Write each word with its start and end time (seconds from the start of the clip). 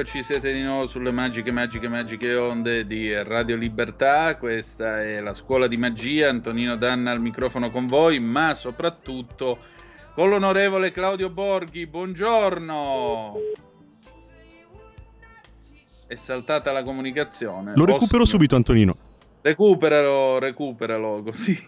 E 0.00 0.02
rieccoci, 0.02 0.24
siete 0.24 0.54
di 0.54 0.62
nuovo 0.62 0.86
sulle 0.86 1.10
magiche, 1.10 1.50
magiche, 1.50 1.86
magiche 1.86 2.34
onde 2.34 2.86
di 2.86 3.12
Radio 3.22 3.54
Libertà. 3.54 4.34
Questa 4.38 5.02
è 5.02 5.20
la 5.20 5.34
scuola 5.34 5.66
di 5.66 5.76
magia. 5.76 6.30
Antonino 6.30 6.76
Danna 6.76 7.10
al 7.10 7.20
microfono 7.20 7.70
con 7.70 7.86
voi, 7.86 8.18
ma 8.18 8.54
soprattutto 8.54 9.58
con 10.14 10.30
l'onorevole 10.30 10.90
Claudio 10.90 11.28
Borghi. 11.28 11.86
Buongiorno. 11.86 13.34
È 16.06 16.14
saltata 16.14 16.72
la 16.72 16.82
comunicazione. 16.82 17.74
Lo 17.76 17.84
recupero 17.84 18.20
Posso- 18.20 18.30
subito, 18.30 18.56
Antonino. 18.56 18.96
Recuperalo, 19.42 20.38
recuperalo, 20.38 21.22
così 21.22 21.62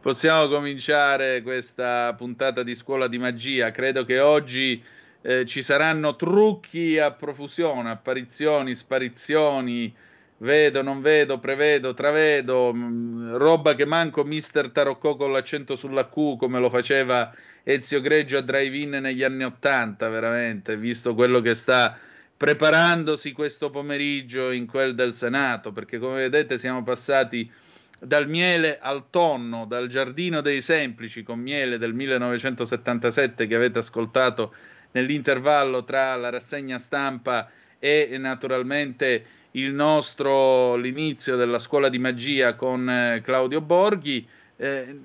possiamo 0.00 0.48
cominciare 0.48 1.40
questa 1.42 2.12
puntata 2.14 2.64
di 2.64 2.74
scuola 2.74 3.06
di 3.06 3.18
magia. 3.18 3.70
Credo 3.70 4.04
che 4.04 4.18
oggi 4.18 4.82
eh, 5.22 5.44
ci 5.46 5.62
saranno 5.62 6.16
trucchi 6.16 6.98
a 6.98 7.12
profusione, 7.12 7.90
apparizioni, 7.90 8.74
sparizioni, 8.74 9.94
vedo, 10.38 10.82
non 10.82 11.00
vedo, 11.00 11.38
prevedo, 11.38 11.94
travedo, 11.94 12.72
mh, 12.72 13.36
roba 13.36 13.74
che 13.74 13.84
manco 13.84 14.24
Mister 14.24 14.70
Taroccò 14.70 15.16
con 15.16 15.32
l'accento 15.32 15.76
sulla 15.76 16.08
Q 16.08 16.36
come 16.36 16.58
lo 16.58 16.70
faceva 16.70 17.32
Ezio 17.62 18.00
Greggio 18.00 18.38
a 18.38 18.40
Drive-In 18.40 18.90
negli 19.02 19.22
anni 19.22 19.44
Ottanta, 19.44 20.08
veramente, 20.08 20.76
visto 20.76 21.14
quello 21.14 21.40
che 21.40 21.54
sta 21.54 21.98
preparandosi 22.36 23.32
questo 23.32 23.68
pomeriggio 23.68 24.50
in 24.50 24.66
quel 24.66 24.94
del 24.94 25.12
Senato, 25.12 25.72
perché 25.72 25.98
come 25.98 26.16
vedete 26.16 26.56
siamo 26.56 26.82
passati 26.82 27.50
dal 27.98 28.26
miele 28.26 28.78
al 28.80 29.10
tonno, 29.10 29.66
dal 29.66 29.88
giardino 29.88 30.40
dei 30.40 30.62
semplici 30.62 31.22
con 31.22 31.38
miele 31.38 31.76
del 31.76 31.92
1977 31.92 33.46
che 33.46 33.54
avete 33.54 33.80
ascoltato 33.80 34.54
nell'intervallo 34.92 35.84
tra 35.84 36.16
la 36.16 36.30
rassegna 36.30 36.78
stampa 36.78 37.50
e 37.78 38.08
naturalmente 38.18 39.24
nostro 39.72 40.76
l'inizio 40.76 41.36
della 41.36 41.58
scuola 41.58 41.88
di 41.88 41.98
magia 41.98 42.54
con 42.54 42.88
eh, 42.88 43.20
Claudio 43.22 43.60
Borghi. 43.60 44.26
eh, 44.56 44.98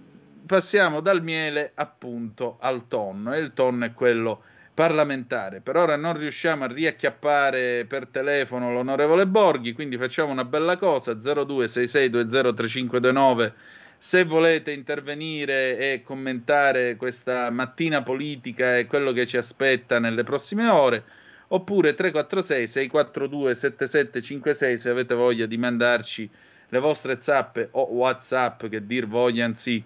passiamo 0.45 1.00
dal 1.00 1.23
miele 1.23 1.72
appunto 1.73 2.58
al 2.59 2.88
tonno 2.88 3.33
e 3.33 3.39
il 3.39 3.53
tonno 3.53 3.86
è 3.86 3.94
quello 3.94 4.44
parlamentare. 4.73 5.61
Per 5.61 5.77
ora 5.77 5.95
non 5.95 6.17
riusciamo 6.17 6.66
a 6.66 6.67
riacchiappare 6.67 7.86
per 7.88 8.08
telefono 8.08 8.72
l'onorevole 8.72 9.25
Borghi, 9.25 9.73
quindi 9.73 9.97
facciamo 9.97 10.31
una 10.31 10.45
bella 10.45 10.77
cosa 10.77 11.14
0266203529 11.14 13.53
se 13.97 14.23
volete 14.23 14.71
intervenire 14.71 15.77
e 15.77 16.03
commentare 16.03 16.95
questa 16.95 17.49
mattina 17.49 18.03
politica 18.03 18.77
e 18.77 18.86
quello 18.86 19.11
che 19.11 19.25
ci 19.25 19.37
aspetta 19.37 19.99
nelle 19.99 20.23
prossime 20.23 20.67
ore, 20.67 21.03
oppure 21.49 21.93
346 21.93 22.67
642 22.67 23.55
7756 23.55 24.77
se 24.77 24.89
avete 24.89 25.15
voglia 25.15 25.45
di 25.45 25.58
mandarci 25.58 26.30
le 26.70 26.80
vostre 26.80 27.20
zappe 27.20 27.70
o 27.71 27.92
WhatsApp 27.92 28.65
che 28.65 28.86
dir 28.86 29.08
vogliansi 29.08 29.83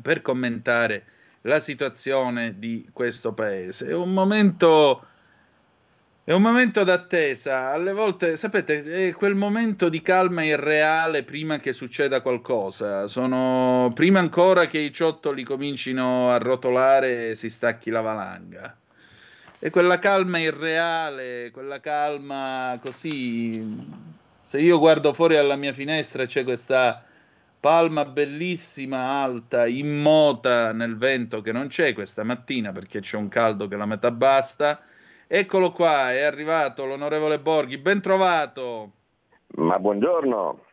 per 0.00 0.22
commentare 0.22 1.04
la 1.42 1.60
situazione 1.60 2.58
di 2.58 2.88
questo 2.92 3.32
paese. 3.32 3.88
È 3.88 3.94
un 3.94 4.12
momento 4.12 5.06
è 6.30 6.32
un 6.32 6.42
momento 6.42 6.84
d'attesa, 6.84 7.72
alle 7.72 7.92
volte, 7.92 8.36
sapete, 8.36 9.08
è 9.08 9.12
quel 9.14 9.34
momento 9.34 9.88
di 9.88 10.00
calma 10.00 10.44
irreale 10.44 11.24
prima 11.24 11.58
che 11.58 11.72
succeda 11.72 12.20
qualcosa. 12.20 13.08
Sono 13.08 13.90
prima 13.96 14.20
ancora 14.20 14.66
che 14.66 14.78
i 14.78 14.92
ciottoli 14.92 15.42
comincino 15.42 16.30
a 16.30 16.38
rotolare 16.38 17.30
e 17.30 17.34
si 17.34 17.50
stacchi 17.50 17.90
la 17.90 18.00
valanga. 18.00 18.76
E 19.58 19.70
quella 19.70 19.98
calma 19.98 20.38
irreale, 20.38 21.50
quella 21.50 21.80
calma 21.80 22.78
così. 22.80 23.66
Se 24.40 24.60
io 24.60 24.78
guardo 24.78 25.12
fuori 25.12 25.36
alla 25.36 25.56
mia 25.56 25.72
finestra 25.72 26.26
c'è 26.26 26.44
questa 26.44 27.02
palma 27.58 28.04
bellissima, 28.04 29.20
alta, 29.20 29.66
immota 29.66 30.72
nel 30.72 30.96
vento 30.96 31.40
che 31.40 31.50
non 31.50 31.66
c'è 31.66 31.92
questa 31.92 32.22
mattina 32.22 32.70
perché 32.70 33.00
c'è 33.00 33.16
un 33.16 33.26
caldo 33.26 33.66
che 33.66 33.74
la 33.74 33.86
metà 33.86 34.12
basta. 34.12 34.84
Eccolo 35.32 35.70
qua, 35.70 36.10
è 36.10 36.22
arrivato 36.22 36.84
l'onorevole 36.84 37.38
Borghi, 37.38 37.78
ben 37.78 38.00
trovato. 38.00 38.90
Ma 39.58 39.78
buongiorno. 39.78 40.64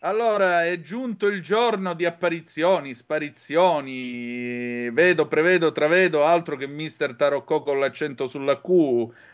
Allora, 0.00 0.64
è 0.64 0.80
giunto 0.80 1.28
il 1.28 1.40
giorno 1.40 1.94
di 1.94 2.04
apparizioni, 2.04 2.96
sparizioni, 2.96 4.90
vedo, 4.90 5.28
prevedo, 5.28 5.70
travedo, 5.70 6.24
altro 6.24 6.56
che 6.56 6.66
mister 6.66 7.14
Taroccò 7.14 7.62
con 7.62 7.78
l'accento 7.78 8.26
sulla 8.26 8.60
Q, 8.60 8.68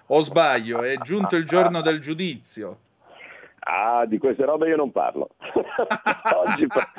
o 0.09 0.21
sbaglio, 0.21 0.83
è 0.83 0.99
giunto 0.99 1.37
il 1.37 1.47
giorno 1.47 1.81
del 1.81 2.01
giudizio. 2.01 2.81
Ah, 3.67 4.05
di 4.05 4.19
queste 4.19 4.45
robe 4.45 4.69
io 4.69 4.77
non 4.77 4.93
parlo. 4.93 5.31
oggi, 6.35 6.67
par- 6.67 6.93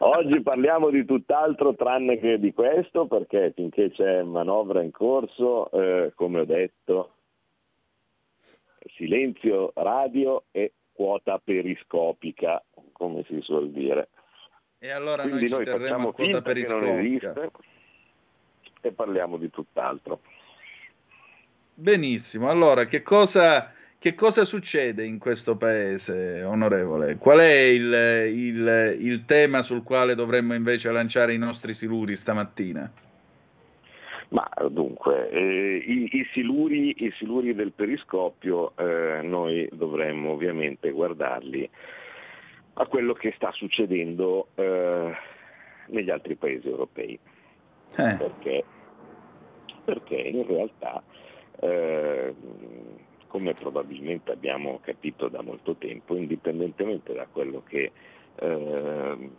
oggi 0.00 0.40
parliamo 0.40 0.90
di 0.90 1.04
tutt'altro 1.04 1.74
tranne 1.76 2.18
che 2.18 2.40
di 2.40 2.52
questo, 2.52 3.06
perché 3.06 3.52
finché 3.54 3.90
c'è 3.92 4.22
manovra 4.22 4.82
in 4.82 4.90
corso, 4.90 5.70
eh, 5.70 6.12
come 6.16 6.40
ho 6.40 6.44
detto, 6.44 7.12
silenzio 8.96 9.72
radio 9.76 10.44
e 10.50 10.72
quota 10.92 11.38
periscopica, 11.38 12.62
come 12.92 13.24
si 13.28 13.40
suol 13.42 13.70
dire. 13.70 14.08
E 14.78 14.90
allora 14.90 15.22
Quindi 15.22 15.48
noi 15.48 15.64
noi 15.64 15.66
facciamo 15.66 16.12
quota 16.12 16.30
non 16.32 16.42
periscopica. 16.42 16.98
esiste 17.30 17.50
e 18.80 18.92
parliamo 18.92 19.36
di 19.36 19.48
tutt'altro. 19.50 20.20
Benissimo, 21.74 22.50
allora 22.50 22.84
che 22.84 23.02
cosa, 23.02 23.72
che 24.00 24.14
cosa 24.14 24.46
succede 24.46 25.04
in 25.04 25.18
questo 25.18 25.56
paese, 25.56 26.42
onorevole? 26.42 27.18
Qual 27.18 27.38
è 27.38 27.52
il, 27.52 27.92
il- 28.34 28.96
il 28.98 29.24
tema 29.26 29.60
sul 29.60 29.82
quale 29.82 30.14
dovremmo 30.14 30.54
invece 30.54 30.90
lanciare 30.90 31.34
i 31.34 31.38
nostri 31.38 31.74
siluri 31.74 32.16
stamattina? 32.16 32.90
Ma 34.30 34.48
dunque, 34.70 35.28
eh, 35.28 35.82
i, 35.86 36.08
i 36.12 36.26
siluri, 36.32 36.94
i 37.04 37.12
siluri 37.18 37.54
del 37.54 37.72
periscopio 37.72 38.72
eh, 38.78 39.20
noi 39.22 39.68
dovremmo 39.72 40.30
ovviamente 40.30 40.90
guardarli 40.92 41.68
a 42.74 42.86
quello 42.86 43.12
che 43.12 43.34
sta 43.36 43.50
succedendo 43.52 44.46
eh, 44.54 45.12
negli 45.88 46.08
altri 46.08 46.36
paesi 46.36 46.66
europei, 46.68 47.18
Eh, 47.96 48.14
perché, 48.16 48.64
perché 49.84 50.14
in 50.14 50.46
realtà, 50.46 51.02
eh, 51.60 52.32
come 53.30 53.54
probabilmente 53.54 54.32
abbiamo 54.32 54.80
capito 54.82 55.28
da 55.28 55.40
molto 55.40 55.76
tempo, 55.76 56.16
indipendentemente 56.16 57.14
da 57.14 57.28
quello 57.30 57.62
che 57.64 57.92
eh, 58.34 59.30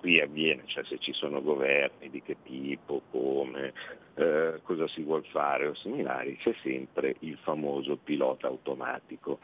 qui 0.00 0.20
avviene, 0.20 0.64
cioè 0.66 0.82
se 0.84 0.98
ci 0.98 1.12
sono 1.12 1.40
governi, 1.40 2.10
di 2.10 2.20
che 2.20 2.38
tipo, 2.42 3.02
come, 3.12 3.72
eh, 4.14 4.58
cosa 4.64 4.88
si 4.88 5.02
vuol 5.02 5.24
fare 5.26 5.68
o 5.68 5.74
similari, 5.74 6.36
c'è 6.38 6.52
sempre 6.62 7.14
il 7.20 7.38
famoso 7.38 7.96
pilota 7.96 8.48
automatico. 8.48 9.38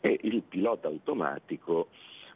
E 0.00 0.16
il 0.22 0.42
pilota 0.42 0.86
automatico 0.86 1.88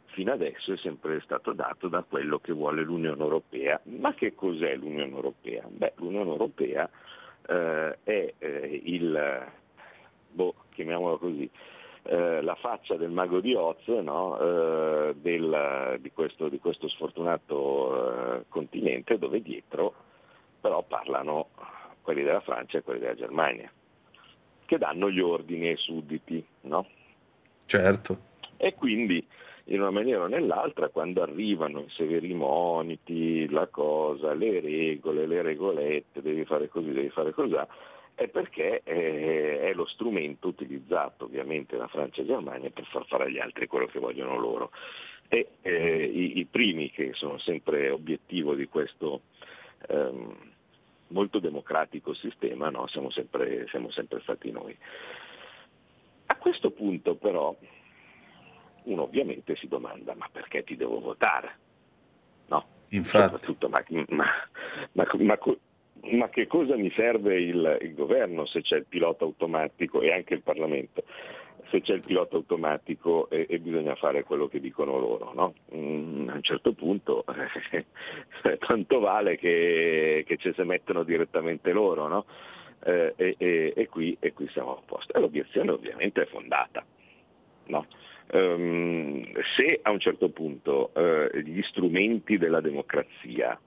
fino 0.07 0.33
adesso 0.33 0.73
è 0.73 0.77
sempre 0.77 1.21
stato 1.21 1.53
dato 1.53 1.87
da 1.87 2.03
quello 2.03 2.39
che 2.39 2.51
vuole 2.51 2.81
l'Unione 2.81 3.21
Europea. 3.21 3.79
Ma 3.83 4.13
che 4.15 4.35
cos'è 4.35 4.75
l'Unione 4.75 5.11
Europea? 5.11 5.65
Beh, 5.69 5.93
l'Unione 5.95 6.29
Europea 6.29 6.89
eh, 7.47 7.97
è 8.03 8.33
eh, 8.37 8.81
il, 8.83 9.47
boh, 10.31 10.55
chiamiamolo 10.79 11.17
così, 11.17 11.49
eh, 12.03 12.41
la 12.41 12.55
faccia 12.55 12.95
del 12.95 13.09
mago 13.09 13.41
di 13.41 13.53
Oz 13.53 13.85
no? 13.87 14.39
Eh, 14.39 15.15
del- 15.15 15.97
di, 15.99 16.11
questo, 16.11 16.47
di 16.47 16.57
questo 16.59 16.87
sfortunato 16.87 18.37
eh, 18.37 18.45
continente 18.47 19.17
dove 19.17 19.41
dietro 19.41 19.93
però 20.61 20.81
parlano 20.83 21.49
quelli 22.01 22.23
della 22.23 22.39
Francia 22.39 22.77
e 22.77 22.81
quelli 22.81 23.01
della 23.01 23.15
Germania, 23.15 23.69
che 24.65 24.77
danno 24.77 25.09
gli 25.09 25.19
ordini 25.19 25.67
ai 25.67 25.77
sudditi. 25.77 26.43
No? 26.61 26.87
certo. 27.65 28.27
E 28.57 28.73
quindi 28.75 29.25
in 29.65 29.79
una 29.81 29.91
maniera 29.91 30.23
o 30.23 30.27
nell'altra, 30.27 30.89
quando 30.89 31.21
arrivano 31.21 31.81
i 31.81 31.89
severi 31.89 32.33
moniti, 32.33 33.47
la 33.49 33.67
cosa, 33.67 34.33
le 34.33 34.59
regole, 34.59 35.27
le 35.27 35.41
regolette, 35.41 36.21
devi 36.21 36.43
fare 36.43 36.67
così, 36.67 36.91
devi 36.91 37.09
fare 37.09 37.31
così, 37.31 37.55
è 38.19 38.27
perché 38.27 38.81
eh, 38.83 39.61
è 39.61 39.73
lo 39.73 39.85
strumento 39.85 40.49
utilizzato 40.49 41.23
ovviamente 41.23 41.77
da 41.77 41.87
Francia 41.87 42.21
e 42.21 42.25
Germania 42.25 42.69
per 42.69 42.83
far 42.87 43.05
fare 43.05 43.25
agli 43.25 43.39
altri 43.39 43.65
quello 43.65 43.85
che 43.85 43.99
vogliono 43.99 44.37
loro. 44.37 44.71
E 45.29 45.51
eh, 45.61 46.03
i, 46.03 46.39
i, 46.39 46.45
primi 46.45 46.91
che 46.91 47.13
sono 47.13 47.37
sempre 47.37 47.89
obiettivo 47.89 48.55
di 48.55 48.67
questo 48.67 49.21
ehm, 49.87 50.35
molto 51.07 51.39
democratico 51.39 52.13
sistema, 52.13 52.69
no? 52.69 52.87
siamo, 52.87 53.09
sempre, 53.09 53.67
siamo 53.69 53.89
sempre 53.89 54.19
stati 54.19 54.51
noi. 54.51 54.77
A 56.25 56.35
questo 56.35 56.71
punto 56.71 57.15
però 57.15 57.55
uno 58.83 59.01
ovviamente 59.01 59.55
si 59.55 59.69
domanda 59.69 60.13
ma 60.15 60.27
perché 60.29 60.65
ti 60.65 60.75
devo 60.75 60.99
votare? 60.99 61.57
No? 62.47 62.65
Infatti. 62.89 63.55
Ma, 63.69 63.83
ma, 64.09 64.25
ma, 64.91 65.07
ma, 65.19 65.37
che 66.29 66.47
cosa 66.47 66.75
mi 66.75 66.91
serve 66.91 67.39
il, 67.39 67.77
il 67.81 67.93
governo 67.93 68.45
se 68.45 68.61
c'è 68.61 68.77
il 68.77 68.85
pilota 68.87 69.23
automatico 69.23 70.01
e 70.01 70.11
anche 70.11 70.33
il 70.33 70.41
Parlamento? 70.41 71.03
se 71.69 71.81
c'è 71.81 71.93
il 71.93 72.03
pilota 72.05 72.35
automatico 72.35 73.29
e, 73.29 73.45
e, 73.47 73.59
bisogna 73.59 73.95
fare 73.95 74.23
quello 74.23 74.47
che 74.47 74.59
dicono 74.59 74.97
loro. 74.99 75.33
No? 75.33 75.53
Mm, 75.75 76.29
a 76.29 76.35
un 76.35 76.41
certo 76.41 76.73
punto 76.73 77.23
eh, 77.71 78.57
tanto 78.57 78.99
vale 78.99 79.37
che, 79.37 80.23
che 80.25 80.37
ci 80.37 80.51
si 80.53 80.61
mettono 80.63 81.03
direttamente 81.03 81.71
loro 81.71 82.07
no? 82.07 82.25
eh, 82.85 83.13
e, 83.15 83.73
e, 83.75 83.87
qui, 83.87 84.17
e 84.19 84.33
qui 84.33 84.47
siamo 84.49 84.77
a 84.77 84.81
posto. 84.85 85.19
L'obiezione 85.19 85.71
ovviamente 85.71 86.23
è 86.23 86.25
fondata. 86.25 86.83
No? 87.67 87.85
Um, 88.31 89.23
se 89.55 89.79
a 89.81 89.89
un 89.89 89.99
certo 89.99 90.29
punto 90.29 90.91
uh, 90.93 91.35
gli 91.37 91.61
strumenti 91.63 92.37
della 92.37 92.61
democrazia 92.61 93.59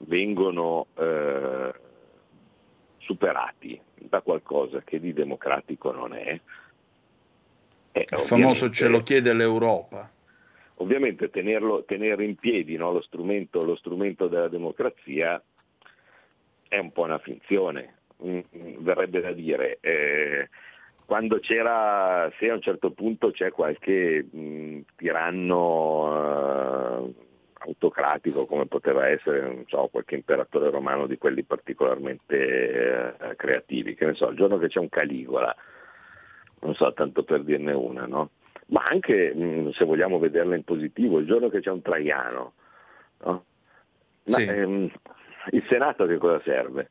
vengono 0.00 0.86
uh, 0.94 1.72
superati 2.98 3.80
da 3.94 4.20
qualcosa 4.20 4.82
che 4.82 5.00
di 5.00 5.12
democratico 5.12 5.92
non 5.92 6.14
è, 6.14 6.40
eh, 7.92 8.06
il 8.08 8.18
famoso 8.20 8.70
ce 8.70 8.88
lo 8.88 9.02
chiede 9.02 9.32
l'Europa. 9.32 10.08
Ovviamente 10.76 11.28
tenerlo, 11.28 11.84
tenere 11.84 12.24
in 12.24 12.36
piedi 12.36 12.76
no, 12.76 12.92
lo, 12.92 13.02
strumento, 13.02 13.62
lo, 13.62 13.76
strumento, 13.76 14.28
della 14.28 14.48
democrazia 14.48 15.42
è 16.68 16.78
un 16.78 16.92
po' 16.92 17.02
una 17.02 17.18
finzione, 17.18 17.96
mm, 18.24 18.38
verrebbe 18.78 19.20
da 19.20 19.32
dire. 19.32 19.78
Eh, 19.80 20.48
quando 21.04 21.40
c'era, 21.40 22.32
se 22.38 22.48
a 22.48 22.54
un 22.54 22.62
certo 22.62 22.92
punto 22.92 23.32
c'è 23.32 23.50
qualche 23.50 24.24
mh, 24.30 24.40
mm, 24.40 24.80
tiranno 24.96 26.06
eh, 27.04 27.28
autocratico 27.62 28.46
come 28.46 28.66
poteva 28.66 29.08
essere, 29.08 29.40
non 29.42 29.64
so, 29.66 29.88
qualche 29.90 30.14
imperatore 30.14 30.70
romano 30.70 31.06
di 31.06 31.18
quelli 31.18 31.42
particolarmente 31.42 33.16
eh, 33.18 33.36
creativi, 33.36 33.94
che 33.94 34.06
ne 34.06 34.14
so, 34.14 34.28
il 34.28 34.36
giorno 34.36 34.58
che 34.58 34.68
c'è 34.68 34.78
un 34.78 34.88
Caligola, 34.88 35.54
non 36.60 36.74
so, 36.74 36.92
tanto 36.92 37.22
per 37.22 37.42
dirne 37.42 37.72
una, 37.72 38.06
no? 38.06 38.30
Ma 38.66 38.82
anche, 38.84 39.34
mh, 39.34 39.70
se 39.70 39.84
vogliamo 39.84 40.18
vederla 40.18 40.54
in 40.54 40.64
positivo, 40.64 41.18
il 41.18 41.26
giorno 41.26 41.48
che 41.48 41.60
c'è 41.60 41.70
un 41.70 41.82
Traiano, 41.82 42.52
no? 43.24 43.44
Ma, 44.24 44.36
Sì. 44.36 44.46
ehm, 44.46 44.90
il 45.50 45.64
Senato 45.68 46.04
a 46.04 46.06
che 46.06 46.18
cosa 46.18 46.40
serve? 46.44 46.90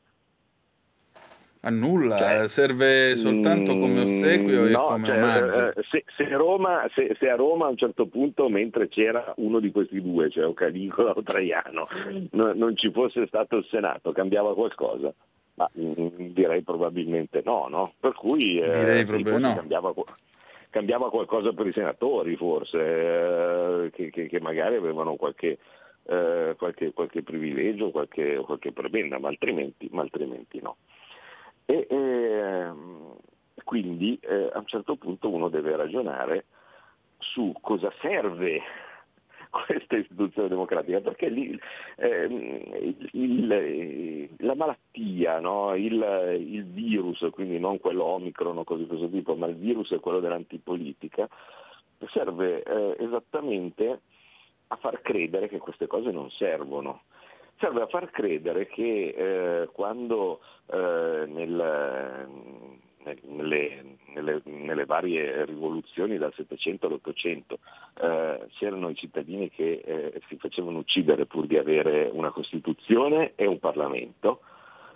A 1.62 1.70
nulla, 1.70 2.18
Cioè, 2.18 2.48
serve 2.48 3.18
soltanto 3.18 3.78
come 3.78 4.00
ossequio 4.02 4.66
e 4.66 4.70
no, 4.72 4.86
come 4.86 5.08
cioè, 5.08 5.18
omaggio. 5.18 5.68
eh, 5.80 5.84
se, 5.90 6.06
se 6.16 6.28
Roma, 6.30 6.90
se, 6.96 7.14
se 7.20 7.30
a 7.30 7.36
Roma 7.36 7.66
a 7.66 7.70
un 7.70 7.76
certo 7.76 8.06
punto, 8.08 8.48
mentre 8.48 8.88
c'era 8.88 9.34
uno 9.38 9.60
di 9.60 9.70
questi 9.70 10.02
due, 10.02 10.30
cioè 10.30 10.46
o 10.46 10.54
Caligola 10.54 11.12
o 11.12 11.22
Traiano, 11.22 11.86
no- 12.32 12.54
non 12.54 12.78
ci 12.78 12.90
fosse 12.92 13.28
stato 13.28 13.58
il 13.58 13.66
Senato, 13.70 14.14
cambiava 14.14 14.54
qualcosa? 14.54 15.14
Ma, 15.56 15.70
mm, 15.78 16.32
direi 16.32 16.62
probabilmente 16.62 17.42
no, 17.44 17.68
no? 17.70 17.92
Per 18.00 18.14
cui 18.14 18.58
eh, 18.62 19.04
no. 19.04 19.54
cambiava, 19.56 19.94
cambiava 20.70 21.10
qualcosa 21.10 21.52
per 21.52 21.68
i 21.68 21.74
senatori, 21.74 22.38
forse, 22.38 22.78
eh, 22.80 23.90
che, 23.92 24.10
che- 24.12 24.28
che 24.28 24.40
magari 24.40 24.76
avevano 24.76 25.16
qualche, 25.16 25.58
eh, 26.06 26.56
qualche, 26.58 26.94
qualche 26.94 27.22
privilegio, 27.22 27.92
qualche, 27.92 28.38
qualche 28.46 28.72
prebenda, 28.72 29.20
ma 29.20 29.28
altrimenti, 29.28 29.90
ma 29.92 30.04
altrimenti 30.04 30.62
no. 30.62 30.78
E, 31.70 31.86
ehm, 31.88 33.14
quindi 33.64 34.18
eh, 34.24 34.50
a 34.52 34.58
un 34.58 34.66
certo 34.66 34.96
punto 34.96 35.30
uno 35.30 35.50
deve 35.50 35.76
ragionare 35.76 36.46
su 37.20 37.54
cosa 37.62 37.94
serve 38.02 38.60
questa 39.68 39.98
istituzione 39.98 40.48
democratica, 40.48 41.00
perché 41.00 41.30
lì, 41.30 41.50
il- 41.52 43.10
il- 43.12 44.30
la 44.40 44.56
malattia, 44.56 45.40
no? 45.40 45.76
il, 45.76 46.38
il 46.40 46.66
virus, 46.66 47.24
quindi 47.32 47.60
non 47.60 47.80
quello 47.80 48.04
Omicron 48.04 48.58
o 48.58 48.64
cose 48.64 48.82
di 48.82 48.88
questo 48.88 49.08
tipo, 49.08 49.36
ma 49.36 49.46
il 49.46 49.56
virus 49.56 49.92
è 49.92 50.00
quello 50.00 50.20
dell'antipolitica, 50.20 51.30
serve 52.08 52.64
eh, 52.64 52.96
esattamente 53.04 54.02
a 54.70 54.76
far 54.78 55.02
credere 55.04 55.48
che 55.48 55.60
queste 55.60 55.86
cose 55.86 56.10
non 56.10 56.32
servono. 56.32 57.04
Serve 57.60 57.82
a 57.82 57.88
far 57.88 58.10
credere 58.12 58.68
che 58.68 59.14
eh, 59.64 59.70
quando 59.74 60.40
eh, 60.72 61.26
nel- 61.28 62.28
nel- 63.04 63.20
nelle, 63.24 63.98
nelle- 64.14 64.42
nelle 64.46 64.86
varie 64.86 65.44
rivoluzioni 65.46 66.18
dal 66.18 66.34
700 66.34 66.88
all'Ottocento 66.88 67.60
eh, 68.02 68.48
c'erano 68.58 68.90
i 68.90 68.96
cittadini 68.96 69.50
che 69.50 69.82
eh, 69.84 70.22
si 70.28 70.38
facevano 70.38 70.80
uccidere 70.80 71.26
pur 71.26 71.48
di 71.48 71.58
avere 71.58 72.10
una 72.12 72.30
Costituzione 72.32 73.34
e 73.36 73.46
un 73.46 73.60
Parlamento, 73.60 74.40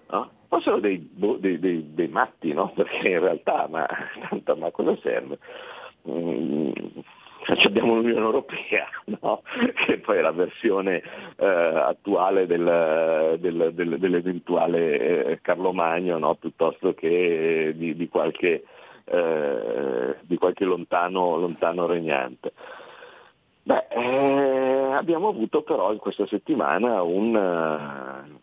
no? 0.09 0.31
fossero 0.47 0.79
dei, 0.79 0.97
boh, 0.97 1.35
dei- 1.37 1.59
dei- 1.59 1.93
dei 1.93 2.07
matti, 2.07 2.53
no? 2.53 2.71
perché 2.75 3.09
in 3.09 3.19
realtà 3.19 3.67
ma, 3.69 3.85
tanto, 4.29 4.55
ma 4.55 4.71
cosa 4.71 4.95
serve? 5.01 5.37
Mm, 6.07 6.71
abbiamo 7.65 7.95
l'Unione 7.95 8.19
Europea, 8.19 8.87
no? 9.21 9.41
che 9.85 9.97
poi 9.99 10.17
è 10.17 10.21
la 10.21 10.31
versione 10.31 11.01
eh, 11.37 11.45
attuale 11.45 12.45
del- 12.47 13.37
del- 13.39 13.71
del- 13.73 13.99
dell'eventuale 13.99 15.25
eh, 15.25 15.39
Carlo 15.41 15.73
Magno, 15.73 16.17
no? 16.17 16.35
piuttosto 16.35 16.93
che 16.93 17.73
di, 17.75 17.95
di 17.95 18.07
qualche, 18.07 18.63
eh, 19.05 20.15
di 20.21 20.37
qualche 20.37 20.65
lontano, 20.65 21.37
lontano 21.37 21.85
regnante. 21.85 22.53
Beh, 23.65 23.87
eh, 23.89 24.93
abbiamo 24.93 25.29
avuto 25.29 25.61
però 25.61 25.93
in 25.93 25.99
questa 25.99 26.27
settimana 26.27 27.01
un, 27.01 27.35
eh, 27.35 28.41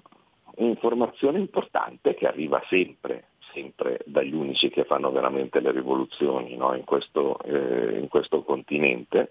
un'informazione 0.57 1.39
importante 1.39 2.15
che 2.15 2.27
arriva 2.27 2.63
sempre, 2.69 3.25
sempre 3.53 4.01
dagli 4.07 4.35
unici 4.35 4.69
che 4.69 4.85
fanno 4.85 5.11
veramente 5.11 5.61
le 5.61 5.73
rivoluzioni 5.73 6.57
no, 6.57 6.75
in, 6.75 6.85
questo, 6.85 7.39
eh, 7.43 7.99
in 7.99 8.09
questo 8.09 8.43
continente, 8.43 9.31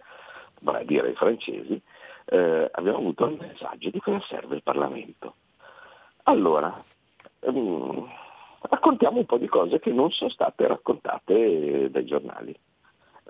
vale 0.62 0.80
a 0.80 0.84
dire 0.84 1.10
i 1.10 1.16
francesi, 1.16 1.82
eh, 2.26 2.70
abbiamo 2.72 2.98
avuto 3.00 3.26
il 3.26 3.38
messaggio 3.40 3.90
di 3.90 4.00
cosa 4.00 4.22
serve 4.28 4.56
il 4.56 4.64
Parlamento. 4.64 5.36
Allora, 6.24 6.84
ehm, 7.40 8.08
raccontiamo 8.62 9.18
un 9.20 9.26
po' 9.26 9.38
di 9.38 9.48
cose 9.48 9.80
che 9.80 9.92
non 9.92 10.12
sono 10.12 10.30
state 10.30 10.68
raccontate 10.68 11.90
dai 11.90 12.06
giornali. 12.06 12.58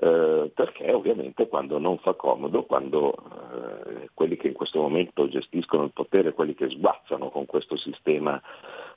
Eh, 0.02 0.50
perché 0.56 0.94
ovviamente 0.94 1.50
quando 1.50 1.78
non 1.78 1.98
fa 1.98 2.14
comodo, 2.14 2.64
quando 2.64 3.14
eh, 3.14 4.10
quelli 4.14 4.38
che 4.38 4.48
in 4.48 4.54
questo 4.54 4.80
momento 4.80 5.28
gestiscono 5.28 5.84
il 5.84 5.92
potere, 5.92 6.32
quelli 6.32 6.56
che 6.56 6.70
sguazzano 6.70 7.30
con 7.30 7.46
questo 7.46 7.76
sistema 7.76 8.42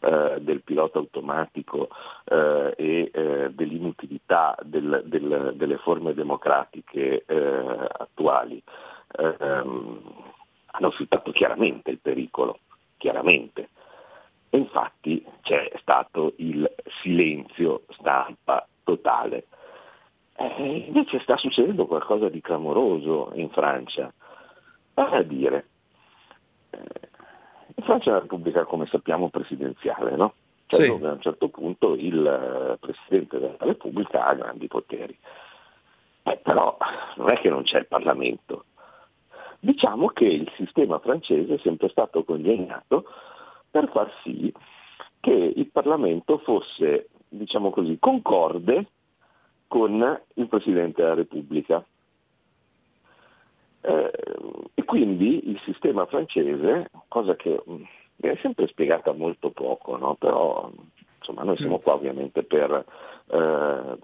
eh, 0.00 0.36
del 0.40 0.62
pilota 0.62 0.98
automatico 0.98 1.88
eh, 2.26 2.74
e 2.76 3.10
eh, 3.12 3.50
dell'inutilità 3.50 4.56
del- 4.62 5.02
del- 5.06 5.54
delle 5.56 5.76
forme 5.78 6.14
democratiche 6.14 7.24
attuali, 7.26 8.62
ehm, 9.18 10.00
hanno 10.66 10.86
affittato 10.86 11.32
chiaramente 11.32 11.90
il 11.90 11.98
pericolo, 11.98 12.60
chiaramente. 12.96 13.70
E 14.50 14.58
infatti 14.58 15.24
c'è 15.42 15.70
stato 15.80 16.34
il 16.36 16.70
silenzio 17.02 17.82
stampa 17.90 18.66
totale. 18.84 19.46
Eh, 20.42 20.84
invece 20.88 21.20
sta 21.20 21.36
succedendo 21.36 21.86
qualcosa 21.86 22.28
di 22.28 22.40
clamoroso 22.40 23.30
in 23.34 23.48
Francia. 23.50 24.12
Vale 24.94 25.16
a 25.16 25.22
dire, 25.22 25.66
eh, 26.70 26.78
in 27.76 27.84
Francia 27.84 28.08
è 28.08 28.12
una 28.12 28.22
repubblica, 28.22 28.64
come 28.64 28.86
sappiamo, 28.86 29.28
presidenziale, 29.28 30.16
no? 30.16 30.34
Cioè 30.66 30.82
Sì. 30.82 30.88
dove 30.88 31.08
a 31.08 31.12
un 31.12 31.20
certo 31.20 31.48
punto 31.48 31.94
il 31.94 32.26
eh, 32.26 32.76
Presidente 32.78 33.38
della 33.38 33.56
Repubblica 33.60 34.26
ha 34.26 34.34
grandi 34.34 34.66
poteri. 34.66 35.16
Eh, 36.24 36.36
però 36.38 36.76
non 37.16 37.30
è 37.30 37.38
che 37.38 37.48
non 37.48 37.62
c'è 37.62 37.78
il 37.78 37.86
Parlamento. 37.86 38.64
Diciamo 39.60 40.08
che 40.08 40.24
il 40.24 40.50
sistema 40.56 40.98
francese 40.98 41.54
è 41.54 41.58
sempre 41.58 41.88
stato 41.88 42.24
congegnato 42.24 43.04
per 43.70 43.88
far 43.90 44.12
sì 44.24 44.52
che 45.20 45.30
il 45.30 45.70
Parlamento 45.70 46.38
fosse, 46.38 47.10
diciamo 47.28 47.70
così, 47.70 47.96
concorde 48.00 48.86
con 49.72 50.20
il 50.34 50.48
Presidente 50.48 51.00
della 51.00 51.14
Repubblica. 51.14 51.82
Eh, 53.80 54.12
e 54.74 54.84
quindi 54.84 55.48
il 55.48 55.58
sistema 55.64 56.04
francese, 56.04 56.90
cosa 57.08 57.34
che 57.36 57.58
mm, 57.66 57.82
mi 58.16 58.28
è 58.28 58.38
sempre 58.42 58.66
spiegata 58.66 59.12
molto 59.12 59.50
poco, 59.50 59.96
no? 59.96 60.14
però 60.16 60.70
insomma, 61.22 61.44
noi 61.44 61.56
siamo 61.56 61.78
qua 61.78 61.94
ovviamente 61.94 62.42
per, 62.42 62.84
eh, 63.30 63.98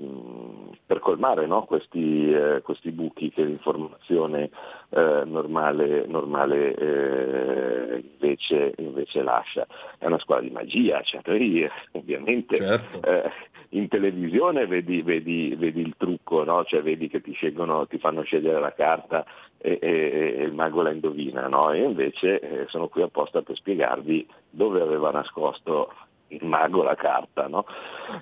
per 0.87 1.01
colmare 1.01 1.47
no? 1.47 1.65
questi, 1.65 2.33
eh, 2.33 2.63
questi 2.63 2.93
buchi 2.93 3.31
che 3.31 3.45
l'informazione 3.45 4.51
eh, 4.91 5.23
normale, 5.27 6.07
normale 6.07 6.75
eh, 6.75 8.05
invece, 8.13 8.75
invece 8.79 9.23
lascia. 9.23 9.67
È 9.99 10.07
una 10.07 10.19
scuola 10.19 10.41
di 10.41 10.51
magia, 10.51 11.03
cioè 11.03 11.21
noi 11.25 11.69
ovviamente 11.93 12.57
Certo. 12.57 13.03
eh, 13.03 13.31
in 13.71 13.89
televisione 13.89 14.67
vedi, 14.67 15.03
vedi- 15.03 15.55
vedi 15.57 15.81
il 15.81 15.95
trucco, 15.99 16.45
no? 16.45 16.65
cioè 16.65 16.83
vedi 16.83 17.09
che 17.09 17.21
ti, 17.21 17.33
scelgono, 17.33 17.87
ti 17.87 17.99
fanno 17.99 18.23
scegliere 18.23 18.61
la 18.61 18.73
carta 18.73 19.27
e, 19.59 19.79
e- 19.83 20.35
e 20.39 20.43
il 20.45 20.53
mago 20.53 20.83
la 20.83 20.93
indovina, 20.93 21.49
no? 21.49 21.73
e 21.73 21.83
invece 21.83 22.39
eh, 22.41 22.67
sono 22.69 22.89
qui 22.89 23.03
apposta 23.03 23.43
per 23.43 23.57
spiegarvi 23.57 24.27
dove 24.51 24.81
aveva 24.81 25.11
nascosto 25.11 25.93
il 26.29 26.45
mago 26.45 26.83
la 26.83 26.95
carta, 26.95 27.47
no? 27.49 27.65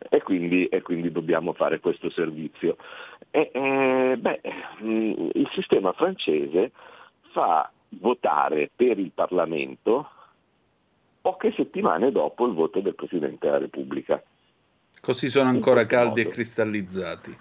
e, 0.08 0.22
quindi, 0.22 0.66
e 0.66 0.82
quindi 0.82 1.10
dobbiamo 1.10 1.52
fare 1.52 1.80
questo 1.80 2.10
servizio. 2.10 2.76
E, 3.30 3.50
eh, 3.52 4.16
beh, 4.18 4.40
mh, 4.78 5.28
il 5.32 5.48
sistema 5.52 5.92
francese 5.92 6.72
fa 7.32 7.70
votare 7.90 8.70
per 8.74 8.98
il 8.98 9.12
Parlamento 9.12 10.10
poche 11.20 11.52
settimane 11.52 12.12
dopo 12.12 12.46
il 12.46 12.54
voto 12.54 12.80
del 12.80 12.94
Presidente 12.94 13.46
della 13.46 13.58
Repubblica. 13.58 14.22
Così 15.00 15.28
sono 15.28 15.48
ancora 15.48 15.84
caldi 15.86 16.20
e 16.20 16.24
modo. 16.24 16.34
cristallizzati. 16.34 17.36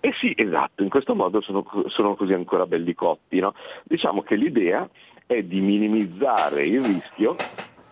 Eh 0.00 0.12
sì, 0.18 0.32
esatto, 0.34 0.82
in 0.82 0.88
questo 0.88 1.14
modo 1.14 1.42
sono, 1.42 1.64
sono 1.88 2.14
così 2.14 2.32
ancora 2.32 2.66
belli 2.66 2.94
cotti. 2.94 3.38
no? 3.38 3.54
Diciamo 3.84 4.22
che 4.22 4.36
l'idea 4.36 4.88
è 5.26 5.42
di 5.42 5.60
minimizzare 5.60 6.64
il 6.64 6.82
rischio 6.82 7.36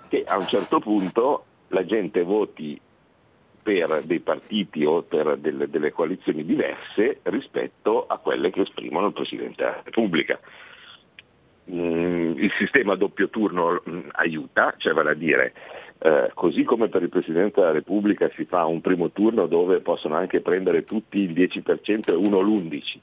che 0.08 0.24
a 0.26 0.38
un 0.38 0.46
certo 0.46 0.80
punto 0.80 1.44
la 1.68 1.84
gente 1.84 2.22
voti 2.22 2.80
per 3.62 4.02
dei 4.04 4.20
partiti 4.20 4.84
o 4.84 5.02
per 5.02 5.37
delle, 5.37 5.68
delle 5.68 5.92
coalizioni 5.92 6.44
diverse 6.44 7.20
rispetto 7.25 8.06
a 8.06 8.16
quelle 8.16 8.50
che 8.50 8.62
esprimono 8.62 9.08
il 9.08 9.12
Presidente 9.12 9.62
della 9.62 9.82
Repubblica. 9.84 10.40
Mm, 11.70 12.38
il 12.38 12.50
sistema 12.56 12.94
doppio 12.94 13.28
turno 13.28 13.82
mm, 13.87 14.08
aiuta, 14.12 14.72
cioè 14.78 14.94
vale 14.94 15.10
a 15.10 15.14
dire, 15.14 15.52
eh, 15.98 16.30
così 16.32 16.64
come 16.64 16.88
per 16.88 17.02
il 17.02 17.10
Presidente 17.10 17.60
della 17.60 17.72
Repubblica 17.72 18.30
si 18.34 18.46
fa 18.46 18.64
un 18.64 18.80
primo 18.80 19.10
turno 19.10 19.46
dove 19.46 19.80
possono 19.80 20.14
anche 20.14 20.40
prendere 20.40 20.84
tutti 20.84 21.18
il 21.18 21.32
10% 21.32 22.10
e 22.10 22.14
uno 22.14 22.40
l'11%, 22.40 23.00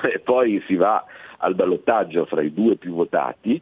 e 0.10 0.18
poi 0.20 0.62
si 0.66 0.76
va 0.76 1.04
al 1.38 1.54
ballottaggio 1.54 2.24
fra 2.24 2.40
i 2.40 2.54
due 2.54 2.76
più 2.76 2.94
votati, 2.94 3.60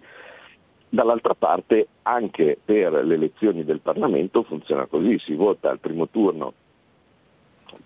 dall'altra 0.97 1.35
parte 1.35 1.89
anche 2.03 2.59
per 2.65 2.93
le 2.93 3.15
elezioni 3.15 3.65
del 3.65 3.81
Parlamento 3.81 4.43
funziona 4.43 4.87
così, 4.87 5.19
si 5.19 5.35
vota 5.35 5.71
al 5.71 5.79
primo 5.79 6.09
turno 6.09 6.55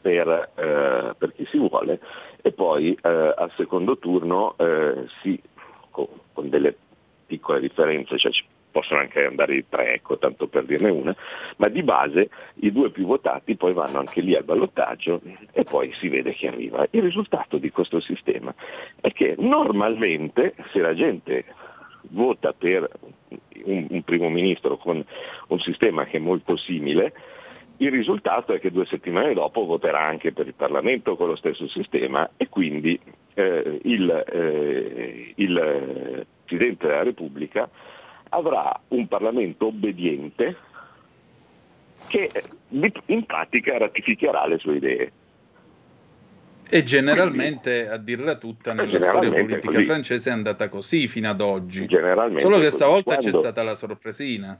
per, 0.01 0.29
eh, 0.55 1.15
per 1.19 1.33
chi 1.35 1.45
si 1.47 1.59
vuole 1.59 2.01
e 2.41 2.53
poi 2.53 2.97
eh, 3.03 3.35
al 3.37 3.51
secondo 3.57 3.99
turno 3.99 4.55
eh, 4.57 5.07
si, 5.21 5.39
con, 5.91 6.07
con 6.33 6.49
delle 6.49 6.75
piccole 7.27 7.61
differenze, 7.61 8.17
cioè 8.17 8.33
ci 8.33 8.45
possono 8.71 9.01
anche 9.01 9.25
andare 9.25 9.57
i 9.57 9.65
tre, 9.69 9.95
ecco, 9.95 10.17
tanto 10.17 10.47
per 10.47 10.65
dirne 10.65 10.91
una, 10.91 11.15
ma 11.57 11.69
di 11.69 11.83
base 11.83 12.31
i 12.61 12.71
due 12.71 12.91
più 12.91 13.05
votati 13.07 13.57
poi 13.57 13.73
vanno 13.73 13.99
anche 13.99 14.21
lì 14.21 14.37
al 14.37 14.45
ballottaggio 14.45 15.21
e 15.53 15.65
poi 15.65 15.93
si 15.95 16.09
vede 16.09 16.33
chi 16.33 16.47
arriva. 16.47 16.87
Il 16.91 17.03
risultato 17.03 17.59
di 17.59 17.71
questo 17.71 17.99
sistema 17.99 18.55
è 19.01 19.13
che 19.13 19.35
normalmente 19.39 20.55
se 20.73 20.79
la 20.79 20.95
gente 20.95 21.45
vota 22.11 22.53
per 22.53 22.89
un, 23.65 23.87
un 23.91 24.03
primo 24.03 24.29
ministro 24.29 24.77
con 24.77 25.05
un 25.49 25.59
sistema 25.61 26.05
che 26.05 26.17
è 26.17 26.21
molto 26.21 26.57
simile, 26.57 27.13
il 27.79 27.91
risultato 27.91 28.53
è 28.53 28.61
che 28.61 28.71
due 28.71 28.85
settimane 28.85 29.33
dopo 29.33 29.65
voterà 29.65 30.01
anche 30.01 30.33
per 30.33 30.47
il 30.47 30.55
Parlamento 30.55 31.17
con 31.17 31.29
lo 31.29 31.37
stesso 31.37 31.67
sistema 31.69 32.29
e 32.37 32.49
quindi 32.49 32.99
eh, 33.35 33.81
il, 33.85 34.25
eh, 34.33 35.33
il, 35.37 35.57
eh, 35.57 36.27
Presidente 36.45 36.87
della 36.87 37.03
Repubblica 37.03 37.71
avrà 38.31 38.79
un 38.89 39.09
Parlamento 39.09 39.67
obbediente 39.67 40.57
che 42.09 42.31
di- 42.69 42.93
in 43.07 43.25
pratica 43.25 43.79
ratificherà 43.79 44.47
le 44.47 44.59
sue 44.59 44.77
idee. 44.77 45.13
E 46.71 46.83
generalmente, 46.85 47.89
a 47.89 47.97
dirla 47.97 48.37
tutta, 48.37 48.73
nella 48.73 49.01
storia 49.01 49.31
politica 49.31 49.73
così. 49.73 49.85
francese 49.85 50.31
è 50.31 50.33
andata 50.33 50.69
così 50.69 51.09
fino 51.09 51.29
ad 51.29 51.41
oggi. 51.41 51.89
Solo 52.37 52.59
che 52.59 52.71
stavolta 52.71 53.17
c'è 53.17 53.31
Quando- 53.31 53.41
stata 53.41 53.63
la 53.63 53.75
sorpresina. 53.75 54.59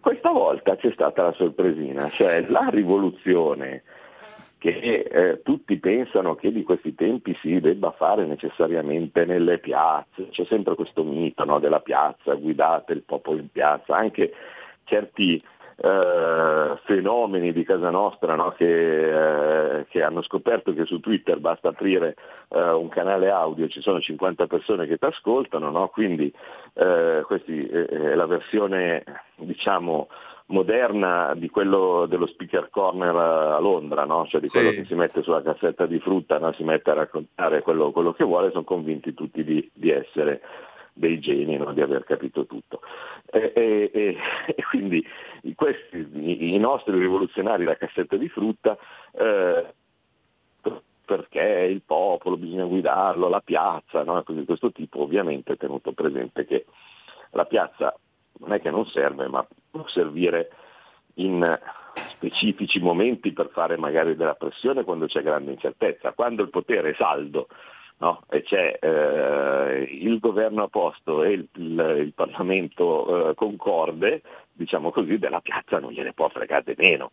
Questa 0.00 0.30
volta 0.30 0.76
c'è 0.76 0.90
stata 0.92 1.22
la 1.22 1.32
sorpresina, 1.32 2.08
cioè 2.08 2.44
la 2.48 2.68
rivoluzione 2.70 3.82
che 4.58 5.06
eh, 5.10 5.42
tutti 5.42 5.76
pensano 5.76 6.34
che 6.34 6.50
di 6.50 6.64
questi 6.64 6.94
tempi 6.94 7.36
si 7.40 7.60
debba 7.60 7.92
fare 7.92 8.26
necessariamente 8.26 9.24
nelle 9.24 9.58
piazze, 9.58 10.28
c'è 10.30 10.44
sempre 10.46 10.74
questo 10.74 11.04
mito 11.04 11.44
no, 11.44 11.60
della 11.60 11.80
piazza, 11.80 12.34
guidate 12.34 12.92
il 12.92 13.02
popolo 13.02 13.38
in 13.38 13.50
piazza, 13.50 13.96
anche 13.96 14.32
certi 14.84 15.40
eh, 15.80 16.76
fenomeni 16.84 17.52
di 17.52 17.62
casa 17.64 17.90
nostra 17.90 18.34
no, 18.34 18.50
che, 18.56 19.78
eh, 19.78 19.86
che 19.88 20.02
hanno 20.02 20.22
scoperto 20.22 20.74
che 20.74 20.84
su 20.84 20.98
Twitter 20.98 21.38
basta 21.38 21.68
aprire 21.68 22.16
eh, 22.48 22.60
un 22.70 22.88
canale 22.88 23.30
audio, 23.30 23.68
ci 23.68 23.80
sono 23.80 24.00
50 24.00 24.46
persone 24.46 24.86
che 24.86 24.98
ti 24.98 25.04
ascoltano, 25.04 25.70
no? 25.70 25.88
quindi 25.88 26.32
eh, 26.74 27.22
questa 27.24 27.52
è 27.52 28.14
la 28.14 28.26
versione 28.26 29.04
diciamo 29.36 30.08
moderna 30.46 31.34
di 31.36 31.48
quello 31.50 32.06
dello 32.06 32.26
speaker 32.26 32.70
corner 32.70 33.14
a 33.14 33.58
Londra, 33.60 34.04
no? 34.04 34.26
cioè 34.26 34.40
di 34.40 34.48
Sì. 34.48 34.58
quello 34.58 34.72
che 34.72 34.84
si 34.84 34.94
mette 34.94 35.22
sulla 35.22 35.42
cassetta 35.42 35.86
di 35.86 36.00
frutta, 36.00 36.38
no? 36.38 36.52
si 36.54 36.64
mette 36.64 36.90
a 36.90 36.94
raccontare 36.94 37.62
quello, 37.62 37.92
quello 37.92 38.12
che 38.12 38.24
vuole, 38.24 38.50
sono 38.50 38.64
convinti 38.64 39.14
tutti 39.14 39.44
di, 39.44 39.70
di 39.72 39.90
essere 39.90 40.40
dei 40.98 41.18
geni, 41.20 41.56
no? 41.56 41.72
di 41.72 41.80
aver 41.80 42.04
capito 42.04 42.46
tutto. 42.46 42.80
E, 43.30 43.52
e- 43.54 43.90
e- 43.92 44.16
e 44.46 44.64
quindi 44.64 45.04
questi, 45.54 46.06
i, 46.54 46.58
nostri 46.58 46.98
rivoluzionari 46.98 47.64
la 47.64 47.76
cassetta 47.76 48.16
di 48.16 48.28
frutta 48.28 48.76
eh, 49.12 49.74
perché 51.04 51.66
il 51.70 51.82
popolo 51.86 52.36
bisogna 52.36 52.64
guidarlo, 52.64 53.28
la 53.28 53.40
piazza, 53.40 54.02
no? 54.02 54.22
di 54.26 54.44
questo 54.44 54.70
tipo, 54.72 55.02
ovviamente 55.02 55.56
tenuto 55.56 55.92
presente 55.92 56.44
che 56.44 56.66
la 57.30 57.46
piazza 57.46 57.96
non 58.40 58.52
è 58.52 58.60
che 58.60 58.70
non 58.70 58.86
serve, 58.86 59.26
ma 59.28 59.46
può 59.70 59.86
servire 59.88 60.50
in 61.14 61.58
specifici 61.94 62.78
momenti 62.80 63.32
per 63.32 63.48
fare 63.52 63.76
magari 63.76 64.16
della 64.16 64.34
pressione 64.34 64.84
quando 64.84 65.06
c'è 65.06 65.22
grande 65.22 65.52
incertezza, 65.52 66.12
quando 66.12 66.42
il 66.42 66.50
potere 66.50 66.90
è 66.90 66.94
saldo 66.94 67.48
no? 67.98 68.24
e 68.28 68.42
c'è 68.42 68.78
eh, 68.80 69.82
il 69.90 70.18
governo 70.18 70.64
a 70.64 70.68
posto 70.68 71.22
e 71.24 71.32
il, 71.32 71.48
il- 71.54 71.96
il 72.06 72.12
Parlamento 72.14 73.30
eh, 73.30 73.34
concorde, 73.34 74.22
diciamo 74.52 74.90
così, 74.90 75.18
della 75.18 75.40
piazza 75.40 75.78
non 75.78 75.92
gliene 75.92 76.12
può 76.12 76.28
fregare 76.28 76.74
meno. 76.76 77.10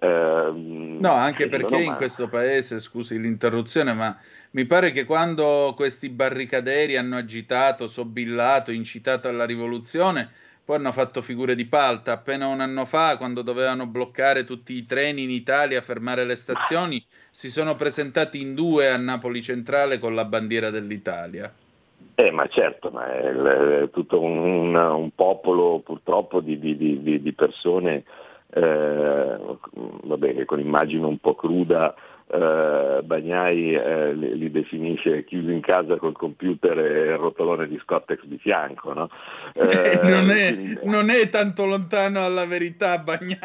Ehm, 0.00 0.98
No, 0.98 1.12
anche 1.14 1.48
perché 1.48 1.80
in 1.80 1.82
ma- 1.86 1.96
questo 1.96 2.28
paese, 2.28 2.78
scusi 2.78 3.18
l'interruzione, 3.18 3.94
ma 3.94 4.18
mi 4.50 4.66
pare 4.66 4.90
che 4.92 5.04
quando 5.06 5.72
questi 5.74 6.10
barricaderi 6.10 6.96
hanno 6.98 7.16
agitato, 7.16 7.88
sobillato, 7.88 8.70
incitato 8.70 9.26
alla 9.28 9.46
rivoluzione, 9.46 10.30
poi 10.62 10.76
hanno 10.76 10.92
fatto 10.92 11.22
figure 11.22 11.54
di 11.54 11.64
palta. 11.66 12.12
Appena 12.12 12.48
un 12.48 12.60
anno 12.60 12.84
fa, 12.84 13.16
quando 13.16 13.40
dovevano 13.40 13.86
bloccare 13.86 14.44
tutti 14.44 14.74
i 14.74 14.84
treni 14.84 15.22
in 15.22 15.30
Italia, 15.30 15.80
fermare 15.80 16.24
le 16.26 16.36
stazioni, 16.36 17.02
si 17.30 17.50
sono 17.50 17.74
presentati 17.76 18.40
in 18.40 18.54
due 18.54 18.88
a 18.88 18.96
Napoli 18.96 19.42
Centrale 19.42 19.98
con 19.98 20.14
la 20.14 20.24
bandiera 20.24 20.70
dell'Italia. 20.70 21.52
Eh, 22.14 22.30
ma 22.30 22.46
certo, 22.48 22.90
ma 22.90 23.10
è, 23.12 23.32
è 23.82 23.90
tutto 23.90 24.20
un, 24.20 24.74
un 24.74 25.10
popolo 25.14 25.80
purtroppo 25.80 26.40
di, 26.40 26.58
di- 26.58 26.76
di- 26.76 27.22
di- 27.22 27.32
persone 27.32 28.04
eh, 28.52 29.38
vabbè, 30.02 30.34
che 30.34 30.44
con 30.44 30.60
immagine 30.60 31.06
un 31.06 31.18
po' 31.18 31.34
cruda 31.34 31.94
eh, 32.32 33.00
Bagnai 33.02 33.74
eh, 33.74 34.14
li, 34.14 34.36
li 34.36 34.50
definisce 34.50 35.24
chiusi 35.24 35.50
in 35.52 35.60
casa 35.60 35.96
col 35.96 36.12
computer 36.12 36.78
e 36.78 37.12
il 37.12 37.16
rotolone 37.16 37.66
di 37.66 37.78
Scottex 37.82 38.22
di 38.24 38.38
fianco. 38.38 38.92
No? 38.92 39.08
Eh, 39.54 40.00
non, 40.02 40.30
è, 40.30 40.54
quindi- 40.54 40.78
non 40.84 41.10
è 41.10 41.28
tanto 41.28 41.64
lontano 41.64 42.24
alla 42.24 42.44
verità, 42.46 42.98
Bagnai. 42.98 43.38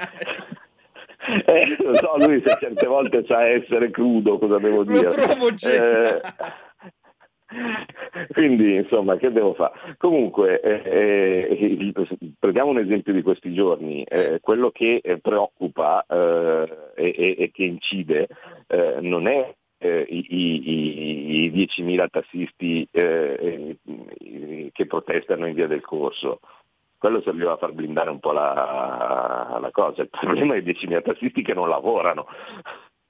Eh, 1.46 1.76
lo 1.80 1.96
so, 1.96 2.18
lui 2.18 2.42
se 2.46 2.56
certe 2.60 2.86
volte 2.88 3.24
sa 3.28 3.48
essere 3.48 3.90
crudo, 3.90 4.38
cosa 4.38 4.58
devo 4.60 4.84
dire? 4.84 5.10
Eh, 5.70 6.22
quindi, 8.34 8.76
insomma, 8.76 9.18
che 9.18 9.32
devo 9.32 9.54
fare? 9.54 9.96
Comunque, 9.98 10.60
eh, 10.60 10.82
eh, 11.50 11.94
prendiamo 12.40 12.72
un 12.72 12.80
esempio 12.80 13.14
di 13.14 13.22
questi 13.22 13.54
giorni. 13.54 14.04
Eh, 14.04 14.40
quello 14.42 14.72
che 14.72 15.02
preoccupa 15.22 16.04
eh, 16.08 16.68
e, 16.96 17.36
e- 17.38 17.52
che 17.52 17.64
incide 17.64 18.28
non 19.02 19.28
è 19.28 19.54
i, 19.78 20.26
i- 20.30 21.46
i 21.46 21.52
10.000 21.52 22.08
tassisti 22.10 22.88
che 22.92 24.86
protestano 24.88 25.48
in 25.48 25.54
via 25.54 25.68
del 25.68 25.82
corso. 25.82 26.40
Quello 27.06 27.22
serviva 27.22 27.52
a 27.52 27.58
far 27.58 27.72
blindare 27.72 28.10
un 28.10 28.18
po' 28.18 28.32
la, 28.32 29.60
la 29.62 29.70
cosa. 29.70 30.02
Il 30.02 30.10
problema 30.10 30.56
è 30.56 30.58
i 30.58 30.64
10.000 30.64 31.04
tassisti 31.04 31.44
che 31.44 31.54
non 31.54 31.70
lavorano. 31.70 32.26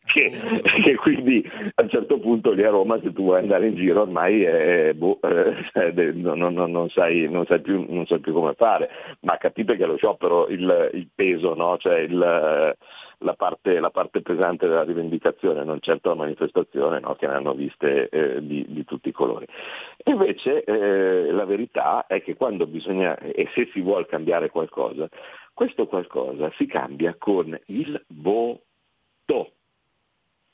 Che, 0.03 0.61
che 0.83 0.95
quindi 0.95 1.49
a 1.75 1.81
un 1.81 1.89
certo 1.89 2.19
punto 2.19 2.51
lì 2.51 2.63
a 2.63 2.71
Roma 2.71 2.99
se 3.01 3.13
tu 3.13 3.23
vuoi 3.23 3.39
andare 3.39 3.67
in 3.67 3.75
giro 3.75 4.01
ormai 4.01 4.43
è, 4.43 4.91
boh, 4.93 5.19
eh, 5.21 6.11
non, 6.11 6.39
non- 6.39 6.71
non 6.71 6.89
sai, 6.89 7.29
sai 7.47 7.61
più, 7.61 7.85
non 7.87 8.05
sai 8.05 8.19
più 8.19 8.33
come 8.33 8.53
fare, 8.53 8.89
ma 9.21 9.37
capite 9.37 9.77
che 9.77 9.85
lo 9.85 9.95
sciopero 9.95 10.49
il, 10.49 10.89
il 10.91 11.07
peso, 11.15 11.55
no? 11.55 11.77
cioè 11.77 11.99
il, 11.99 12.75
la, 13.19 13.33
parte, 13.33 13.79
la 13.79 13.89
parte 13.89 14.21
pesante 14.21 14.67
della 14.67 14.83
rivendicazione, 14.83 15.63
non 15.63 15.79
certo 15.79 16.09
la 16.09 16.15
manifestazione 16.15 16.99
no? 16.99 17.15
che 17.15 17.27
ne 17.27 17.33
hanno 17.33 17.53
viste 17.53 18.09
eh, 18.09 18.45
di, 18.45 18.65
di 18.67 18.83
tutti 18.85 19.09
i 19.09 19.13
colori. 19.13 19.45
Invece 20.05 20.63
eh, 20.63 21.31
la 21.31 21.45
verità 21.45 22.05
è 22.07 22.21
che 22.21 22.35
quando 22.35 22.65
bisogna, 22.67 23.17
e 23.17 23.49
se 23.53 23.69
si 23.71 23.81
vuole 23.81 24.05
cambiare 24.05 24.49
qualcosa, 24.49 25.07
questo 25.53 25.87
qualcosa 25.87 26.51
si 26.57 26.65
cambia 26.65 27.15
con 27.17 27.57
il 27.67 28.03
voto. 28.07 28.61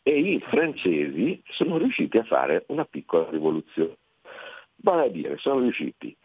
E 0.04 0.20
i 0.20 0.40
francesi 0.40 1.42
sono 1.50 1.78
riusciti 1.78 2.18
a 2.18 2.24
fare 2.24 2.64
una 2.68 2.86
piccola 2.86 3.30
rivoluzione. 3.30 3.98
Vale 4.78 5.06
a 5.06 5.10
dire, 5.10 5.38
sono 5.38 5.60
riusciti 5.60 6.16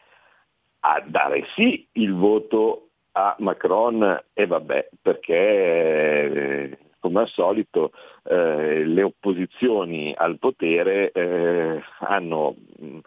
a 0.81 1.03
dare 1.07 1.47
sì 1.55 1.87
il 1.93 2.15
voto 2.15 2.86
a 3.19 3.35
Macron 3.39 4.25
e 4.35 4.47
vabbè, 4.47 4.89
perché 5.01 5.35
eh, 5.35 6.79
come 7.01 7.21
al 7.21 7.29
solito 7.29 7.93
eh, 8.25 8.85
le 8.85 9.03
opposizioni 9.03 10.15
al 10.15 10.39
potere 10.39 11.13
eh, 11.13 11.83
hanno 12.01 12.57
mh, 12.79 12.99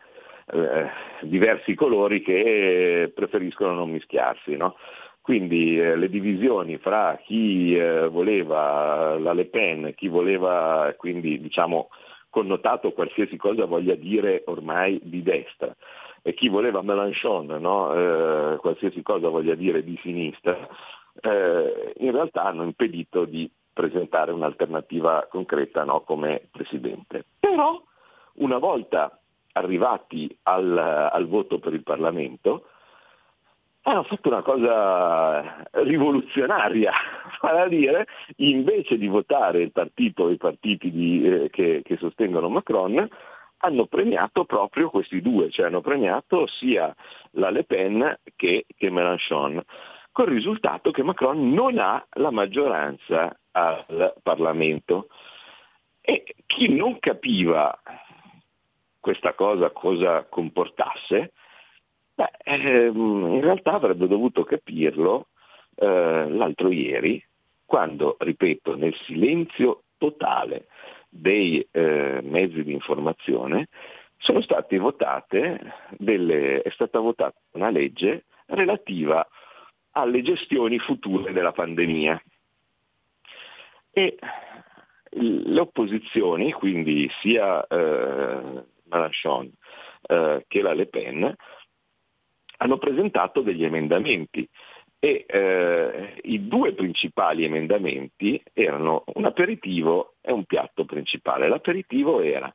eh, 0.52 0.90
diversi 1.22 1.76
colori 1.76 2.24
che 2.24 3.12
preferiscono 3.14 3.74
non 3.74 3.92
mischiarsi. 3.92 4.58
No? 4.58 4.78
Quindi 5.22 5.80
eh, 5.80 5.96
le 5.96 6.10
divisioni 6.10 6.80
fra 6.80 7.20
chi 7.24 7.76
eh, 7.76 8.08
voleva 8.08 9.16
la 9.20 9.34
Le 9.34 9.46
Pen, 9.46 9.94
chi 9.96 10.08
voleva 10.08 10.92
quindi 10.98 11.40
diciamo 11.40 11.90
connotato 12.32 12.94
qualsiasi 12.94 13.38
cosa 13.38 13.66
voglia 13.66 13.94
dire 13.94 14.42
ormai 14.48 15.00
di 15.04 15.22
destra 15.22 15.76
e 16.22 16.34
chi 16.34 16.50
voleva 16.50 16.82
Mélenchon, 16.82 17.46
no? 17.60 17.94
Eh, 17.94 18.58
qualsiasi 18.58 19.02
cosa 19.02 19.30
voglia 19.30 19.56
dire 19.56 19.84
di 19.84 19.98
sinistra, 20.02 20.68
eh, 21.22 21.94
in 21.98 22.12
realtà 22.12 22.44
hanno 22.44 22.64
impedito 22.64 23.26
di 23.26 23.50
presentare 23.74 24.32
un'alternativa 24.32 25.28
concreta 25.30 25.84
no? 25.84 26.02
come 26.02 26.48
presidente. 26.52 27.26
Però 27.40 27.82
una 28.34 28.58
volta 28.58 29.20
arrivati 29.54 30.36
al, 30.44 30.78
al 30.78 31.28
voto 31.28 31.60
per 31.60 31.74
il 31.74 31.84
Parlamento, 31.84 32.66
hanno 33.84 34.04
fatto 34.04 34.28
una 34.30 34.42
cosa 34.42 35.64
rivoluzionaria, 35.72 36.92
vale 37.42 37.62
a 37.62 37.68
dire, 37.68 38.08
invece 38.38 38.98
di 38.98 39.08
votare 39.08 39.62
il 39.62 39.72
partito, 39.72 40.30
i 40.30 40.38
partiti 40.38 40.92
di, 40.92 41.24
eh, 41.26 41.50
che, 41.50 41.82
che 41.84 41.98
sostengono 41.98 42.50
Macron, 42.50 43.08
hanno 43.60 43.86
premiato 43.86 44.46
proprio 44.46 44.90
questi 44.90 45.22
due, 45.22 45.50
cioè 45.50 45.68
hanno 45.68 45.82
premiato 45.82 46.48
sia 46.48 46.94
la 47.32 47.50
Le 47.50 47.64
Pen 47.64 48.20
che, 48.36 48.66
che 48.76 48.90
Mélenchon, 48.90 49.62
col 50.12 50.28
risultato 50.28 50.92
che 50.92 51.04
Macron 51.04 51.52
non 51.52 51.78
ha 51.78 52.06
la 52.14 52.32
maggioranza 52.32 53.38
al 53.52 54.14
Parlamento. 54.22 55.08
E 56.02 56.24
chi 56.46 56.74
non 56.74 57.00
capiva 57.00 57.78
questa 59.00 59.34
cosa 59.34 59.70
cosa 59.72 60.26
comportasse, 60.28 61.34
beh, 62.16 62.32
ehm, 62.44 63.34
in 63.34 63.42
realtà 63.42 63.74
avrebbe 63.74 64.08
dovuto 64.08 64.44
capirlo 64.44 65.28
eh, 65.76 66.30
l'altro 66.30 66.72
ieri, 66.72 67.24
quando, 67.66 68.16
ripeto, 68.20 68.76
nel 68.76 68.96
silenzio 69.06 69.84
totale 69.98 70.68
dei 71.10 71.68
eh, 71.72 72.20
mezzi 72.22 72.64
di 72.64 72.72
informazione 72.72 73.68
sono 74.18 74.42
state 74.42 74.78
votate 74.78 75.74
delle, 75.98 76.62
è 76.62 76.70
stata 76.72 77.00
votata 77.00 77.38
una 77.52 77.70
legge 77.70 78.26
relativa 78.48 79.28
alle 79.92 80.22
gestioni 80.22 80.78
future 80.80 81.34
della 81.34 81.52
pandemia. 81.52 82.22
E 83.92 84.18
le 85.12 85.60
opposizioni, 85.60 86.52
quindi 86.52 87.10
sia 87.22 87.66
eh, 87.66 88.64
Mélenchon 88.84 89.52
eh, 90.02 90.46
che 90.48 90.62
la 90.62 90.74
Le 90.74 90.86
Pen, 90.88 91.36
hanno 92.58 92.78
presentato 92.78 93.42
degli 93.42 93.64
emendamenti 93.64 94.48
e 95.00 95.26
eh, 95.28 96.20
i 96.24 96.48
due 96.48 96.74
principali 96.74 97.46
emendamenti 97.46 98.42
erano 98.54 99.06
un 99.14 99.26
aperitivo 99.26 100.16
e 100.22 100.32
un 100.34 100.44
piatto 100.44 100.84
principale. 100.84 101.48
L'aperitivo 101.48 102.20
era 102.22 102.52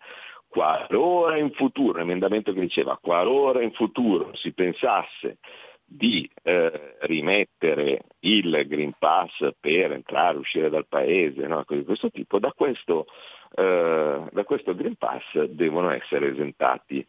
qualora 0.47 1.39
in 1.39 1.51
futuro, 1.53 1.95
un 1.95 2.01
emendamento 2.01 2.53
che 2.53 2.61
diceva 2.61 2.99
qualora 3.01 3.63
in 3.63 3.73
futuro 3.73 4.35
si 4.35 4.53
pensasse 4.53 5.39
di 5.87 6.31
eh, 6.43 6.97
rimettere 7.01 8.03
il 8.21 8.65
Green 8.67 8.93
Pass 8.99 9.51
per 9.59 9.93
entrare 9.93 10.37
e 10.37 10.41
uscire 10.41 10.71
dal 10.71 10.87
paese, 10.87 11.47
no? 11.47 11.65
cose 11.65 11.81
di 11.81 11.87
questo 11.87 12.11
tipo, 12.11 12.39
da 12.39 12.53
questo, 12.53 13.07
eh, 13.55 14.23
da 14.31 14.45
questo 14.45 14.75
Green 14.75 14.97
Pass 14.97 15.43
devono 15.45 15.91
essere 15.91 16.31
esentati 16.31 17.07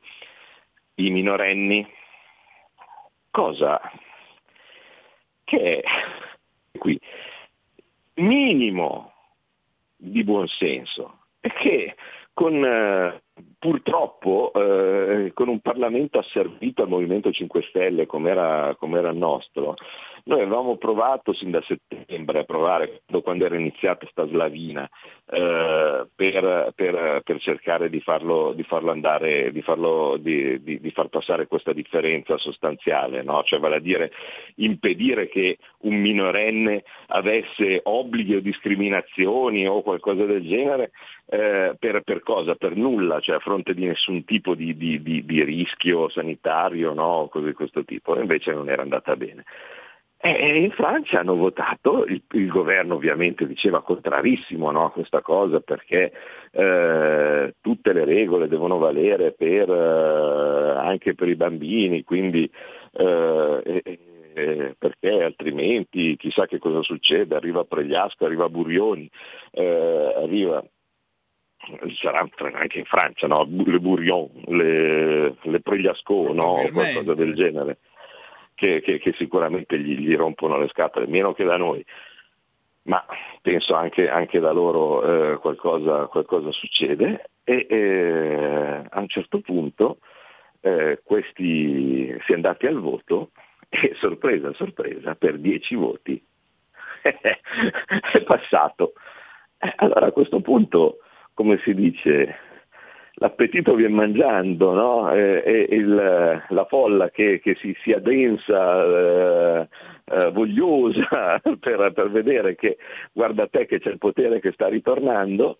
i 0.95 1.10
minorenni. 1.10 1.88
Cosa 3.32 3.82
che 5.45 5.79
è 5.79 6.77
qui. 6.77 6.99
Minimo 8.15 9.13
di 9.95 10.23
buonsenso 10.23 11.19
e 11.39 11.51
che 11.53 11.95
con, 12.34 12.63
eh, 12.63 13.23
purtroppo 13.60 14.52
eh, 14.54 15.32
con 15.34 15.50
un 15.50 15.60
Parlamento 15.60 16.19
asservito 16.19 16.84
al 16.84 16.88
Movimento 16.88 17.32
5 17.32 17.63
Stelle 17.69 18.06
come 18.06 18.30
era, 18.30 18.69
il 18.69 19.17
nostro, 19.17 19.76
noi 20.26 20.41
avevamo 20.41 20.78
provato 20.78 21.34
sin 21.34 21.52
da 21.52 21.62
settembre 21.63 22.39
a 22.39 22.43
provare, 22.43 23.02
quando 23.24 23.45
era 23.45 23.56
iniziata 23.56 24.08
sta 24.10 24.26
slavina, 24.28 24.89
eh, 25.30 26.08
per, 26.15 26.74
per- 26.76 27.21
per 27.24 27.39
cercare 27.39 27.89
di 27.89 28.00
farlo, 28.00 28.54
di 28.54 28.63
farlo 28.63 28.91
andare, 28.91 29.52
di, 29.52 29.62
farlo, 29.62 30.17
di- 30.17 30.62
di 30.63 30.91
far 30.91 31.10
passare 31.10 31.48
questa 31.48 31.74
differenza 31.74 32.38
sostanziale, 32.38 33.21
no? 33.21 33.43
cioè 33.43 33.60
vale 33.60 33.76
a 33.76 33.80
dire 33.80 34.12
impedire 34.56 35.28
che 35.28 35.58
un 35.82 35.95
minorenne 35.95 36.84
avesse 37.08 37.82
obblighi 37.84 38.36
o 38.36 38.41
discriminazioni 38.41 39.67
o 39.67 39.82
qualcosa 39.82 40.26
del 40.26 40.41
genere, 40.48 40.91
eh, 41.28 41.76
per, 41.78 42.02
per 42.02 42.21
cosa? 42.21 42.56
Per 42.56 42.76
nulla, 42.76 43.19
cioè 43.25 43.38
a 43.38 43.39
fronte 43.39 43.73
di 43.73 43.85
nessun 43.85 44.23
tipo 44.23 44.53
di, 44.53 44.77
di- 44.77 45.01
di- 45.01 45.25
di 45.25 45.43
rischio 45.43 46.09
sanitario, 46.09 46.93
no? 46.93 47.27
cose 47.31 47.47
di 47.47 47.53
questo 47.53 47.83
tipo, 47.83 48.17
invece 48.19 48.53
non 48.53 48.69
era 48.69 48.83
andata 48.83 49.15
bene. 49.15 49.43
E 50.17 50.57
in 50.57 50.71
Francia 50.71 51.19
hanno 51.19 51.35
votato, 51.35 52.05
il, 52.05 52.21
il 52.31 52.47
governo 52.47 52.95
ovviamente 52.95 53.47
diceva 53.47 53.81
contrarissimo 53.81 54.69
a 54.69 54.91
questa 54.91 55.21
cosa 55.21 55.59
perché 55.59 56.11
eh, 56.51 57.55
tutte 57.61 57.93
le 57.93 58.05
regole 58.05 58.47
devono 58.47 58.77
valere 58.77 59.33
per, 59.33 59.69
eh, 59.69 60.77
anche 60.77 61.15
per 61.15 61.27
i 61.27 61.35
bambini, 61.35 62.03
quindi 62.03 62.49
eh, 62.93 63.97
perché 64.77 65.23
altrimenti 65.23 66.15
chissà 66.17 66.45
che 66.45 66.59
cosa 66.59 66.81
succede, 66.81 67.35
arriva 67.35 67.63
Pregliasco, 67.63 68.25
arriva 68.25 68.49
Burioni, 68.49 69.09
eh, 69.51 70.13
arriva 70.15 70.63
sarà 72.01 72.28
anche 72.54 72.80
in 72.80 72.86
Francia, 72.86 73.28
no? 73.28 73.47
le 73.49 73.80
Bourion, 73.80 74.30
le, 74.47 75.36
le 75.41 75.60
Pregliasco, 75.62 76.34
no? 76.34 76.67
Qualcosa 76.71 77.13
del 77.13 77.34
genere, 77.36 77.78
che, 78.56 78.82
che- 78.82 78.99
che 78.99 79.13
sicuramente 79.13 79.78
gli, 79.80 79.97
gli 79.97 80.15
rompono 80.15 80.58
le 80.58 80.67
scatole, 80.69 81.08
meno 81.08 81.34
che 81.34 81.43
da 81.43 81.58
noi, 81.58 81.84
ma 82.84 83.04
penso 83.41 83.73
anche, 83.73 84.10
anche 84.10 84.39
da 84.39 84.51
loro 84.51 85.34
eh, 85.34 85.38
qualcosa, 85.38 86.06
qualcosa 86.06 86.51
succede 86.51 87.30
e 87.43 87.65
eh, 87.69 88.82
a 88.89 88.99
un 88.99 89.08
certo 89.08 89.39
punto 89.39 89.97
eh, 90.62 91.01
questi 91.04 92.15
si 92.25 92.32
è 92.32 92.36
andati 92.36 92.65
al 92.67 92.80
voto 92.80 93.32
e 93.69 93.93
sorpresa, 93.95 94.54
sorpresa, 94.54 95.15
per 95.15 95.38
10 95.38 95.75
voti 95.75 96.23
è 97.01 98.21
passato. 98.23 98.93
Eh, 99.58 99.73
Allora 99.78 100.08
a 100.08 100.12
questo 100.12 100.41
punto, 100.41 100.99
come 101.36 101.60
si 101.63 101.74
dice, 101.76 102.36
l'appetito 103.15 103.76
viene 103.76 103.93
mangiando, 103.93 104.74
no? 104.74 105.12
E, 105.13 105.43
e 105.45 105.76
il- 105.76 106.43
la 106.50 106.65
folla 106.65 107.10
che, 107.12 107.39
che 107.39 107.56
si, 107.56 107.76
si 107.84 107.91
addensa 107.91 108.84
eh, 108.86 109.67
eh, 110.06 110.32
vogliosa 110.32 111.39
per, 111.60 111.91
per 111.93 112.10
vedere 112.10 112.56
che 112.56 112.78
guarda 113.12 113.48
te 113.48 113.65
che 113.67 113.80
c'è 113.80 113.89
il 113.91 113.98
potere 114.00 114.39
che 114.39 114.52
sta 114.54 114.67
ritornando, 114.67 115.60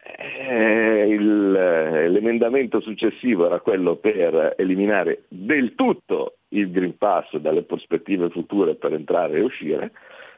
eh, 0.00 1.06
il- 1.08 1.52
l'emendamento 1.52 2.80
successivo 2.80 3.46
era 3.46 3.60
quello 3.60 3.96
per 3.96 4.54
eliminare 4.56 5.24
del 5.28 5.74
tutto 5.74 6.36
il 6.50 6.70
Green 6.70 6.96
Pass 6.96 7.36
dalle 7.36 7.62
prospettive 7.64 8.30
future 8.30 8.76
per 8.76 8.92
entrare 8.94 9.38
e 9.38 9.42
uscire, 9.42 9.90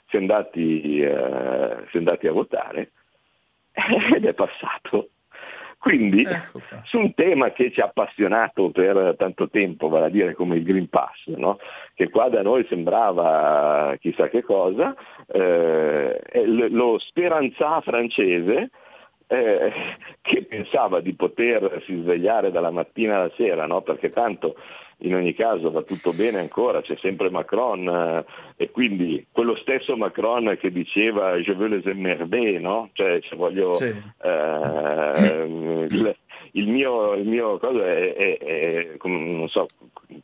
si 0.09 0.16
è 0.16 0.18
andati, 0.18 1.00
eh, 1.00 1.85
si 1.90 1.96
è 1.96 1.98
andati 1.98 2.26
a 2.26 2.33
votare 2.33 2.90
ed 4.14 4.24
è 4.24 4.34
passato. 4.34 5.10
Quindi 5.78 6.24
Ecco 6.24 6.60
su 6.84 6.98
un 6.98 7.14
tema 7.14 7.52
che 7.52 7.72
ci 7.72 7.80
ha 7.80 7.86
appassionato 7.86 8.70
per 8.70 9.14
tanto 9.16 9.48
tempo, 9.48 9.88
vale 9.88 10.06
a 10.06 10.10
dire 10.10 10.34
come 10.34 10.56
il 10.56 10.62
Green 10.62 10.88
Pass, 10.88 11.26
no? 11.28 11.58
che 11.94 12.10
qua 12.10 12.28
da 12.28 12.42
noi 12.42 12.66
sembrava 12.68 13.96
chissà 13.98 14.28
che 14.28 14.42
cosa, 14.42 14.94
eh, 15.26 16.20
lo 16.44 16.98
speranzà 16.98 17.80
francese 17.80 18.70
eh, 19.26 19.72
che 20.20 20.44
pensava 20.44 21.00
di 21.00 21.14
potersi 21.14 21.98
svegliare 22.00 22.50
dalla 22.50 22.70
mattina 22.70 23.16
alla 23.16 23.32
sera, 23.36 23.66
no? 23.66 23.80
perché 23.80 24.10
tanto 24.10 24.56
in 25.02 25.14
ogni 25.14 25.34
caso 25.34 25.70
va 25.70 25.82
tutto 25.82 26.12
bene 26.12 26.38
ancora, 26.40 26.82
c'è 26.82 26.96
sempre 27.00 27.30
Macron 27.30 27.88
eh, 27.88 28.24
e 28.56 28.70
quindi 28.70 29.26
quello 29.32 29.54
stesso 29.56 29.96
Macron 29.96 30.56
che 30.60 30.70
diceva 30.70 31.36
je 31.38 31.54
veux 31.54 31.70
les 31.70 31.86
emmerder, 31.86 32.60
no? 32.60 32.90
cioè, 32.92 33.20
cioè 33.20 33.38
voglio 33.38 33.74
Sì. 33.74 33.94
eh, 34.22 35.86
il, 35.90 36.16
il 36.52 36.68
mio, 36.68 37.14
il 37.14 37.26
mio 37.26 37.58
cosa 37.58 37.86
è, 37.86 38.14
è- 38.14 38.38
è- 38.38 38.96
non 39.02 39.48
so 39.48 39.68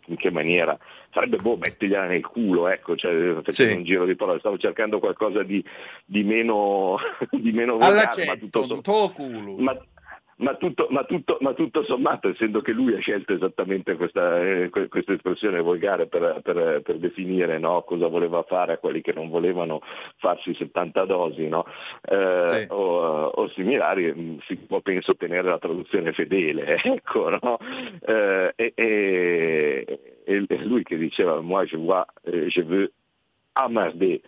in 0.06 0.16
che 0.16 0.30
maniera, 0.30 0.76
sarebbe 1.12 1.38
boh, 1.38 1.56
mettergliela 1.56 2.06
nel 2.06 2.26
culo, 2.26 2.68
ecco, 2.68 2.96
cioè, 2.96 3.12
facendo 3.42 3.52
Sì. 3.52 3.70
un 3.72 3.84
giro 3.84 4.04
di 4.04 4.14
parole, 4.16 4.40
stavo 4.40 4.58
cercando 4.58 4.98
qualcosa 4.98 5.42
di, 5.42 5.64
di 6.04 6.22
meno, 6.24 6.96
di 7.30 7.52
meno 7.52 7.74
Alla 7.76 7.86
volgare, 7.86 8.24
ma 8.26 8.36
tutto, 8.36 8.80
to 8.82 9.12
culo. 9.14 9.54
ma, 9.58 9.76
ma 10.38 10.54
tutto, 10.56 10.86
ma, 10.90 11.04
tutto, 11.04 11.38
ma 11.40 11.54
tutto 11.54 11.82
sommato, 11.84 12.28
essendo 12.28 12.60
che 12.60 12.72
lui 12.72 12.94
ha 12.94 12.98
scelto 13.00 13.32
esattamente 13.32 13.96
questa, 13.96 14.40
eh, 14.42 14.68
que- 14.70 14.88
questa 14.88 15.14
espressione 15.14 15.60
volgare 15.60 16.06
per, 16.08 16.40
per- 16.42 16.82
per 16.82 16.98
definire 16.98 17.58
no, 17.58 17.82
cosa 17.82 18.06
voleva 18.08 18.42
fare 18.42 18.74
a 18.74 18.78
quelli 18.78 19.00
che 19.00 19.12
non 19.14 19.28
volevano 19.30 19.80
farsi 20.16 20.52
70 20.54 21.04
dosi 21.06 21.48
no, 21.48 21.64
eh, 22.02 22.66
Sì. 22.66 22.66
o, 22.72 23.24
o 23.26 23.48
similari, 23.50 24.12
mh, 24.12 24.40
si 24.46 24.56
può 24.56 24.80
penso 24.80 25.12
ottenere 25.12 25.48
la 25.48 25.58
traduzione 25.58 26.12
fedele. 26.12 26.76
Ecco, 26.96 27.30
no? 27.30 27.58
Eh, 28.06 28.52
e, 28.56 28.72
e- 28.76 30.00
e 30.24 30.64
lui 30.64 30.82
che 30.82 30.96
diceva 30.96 31.40
moi 31.40 31.66
je 31.66 31.76
vois, 31.76 32.04
eh, 32.24 32.48
je 32.48 32.62
veux 32.62 32.90
emmerder 33.54 34.20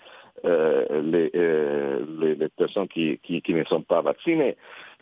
euh, 0.44 1.02
les, 1.02 1.30
euh, 1.34 2.04
les- 2.20 2.36
les 2.36 2.48
personnes 2.54 2.86
qui, 2.86 3.18
qui- 3.20 3.40
qui 3.42 3.54
ne 3.54 3.64
sono 3.64 3.82
pas 3.82 4.00
vaccinées, 4.02 4.56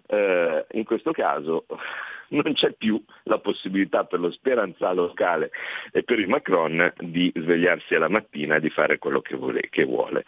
eh, 0.06 0.66
in 0.72 0.84
questo 0.84 1.12
caso 1.12 1.66
non 2.28 2.52
c'è 2.54 2.72
più 2.72 3.00
la 3.24 3.38
possibilità 3.38 4.04
per 4.04 4.20
lo 4.20 4.30
speranza 4.32 4.92
locale 4.92 5.50
e 5.92 6.02
per 6.02 6.18
il 6.18 6.28
Macron 6.28 6.92
di 6.98 7.30
svegliarsi 7.34 7.94
alla 7.94 8.08
mattina 8.08 8.56
e 8.56 8.60
di 8.60 8.70
fare 8.70 8.98
quello 8.98 9.20
che 9.20 9.36
vuole. 9.36 9.60
Che 9.70 9.84
vuole. 9.84 10.24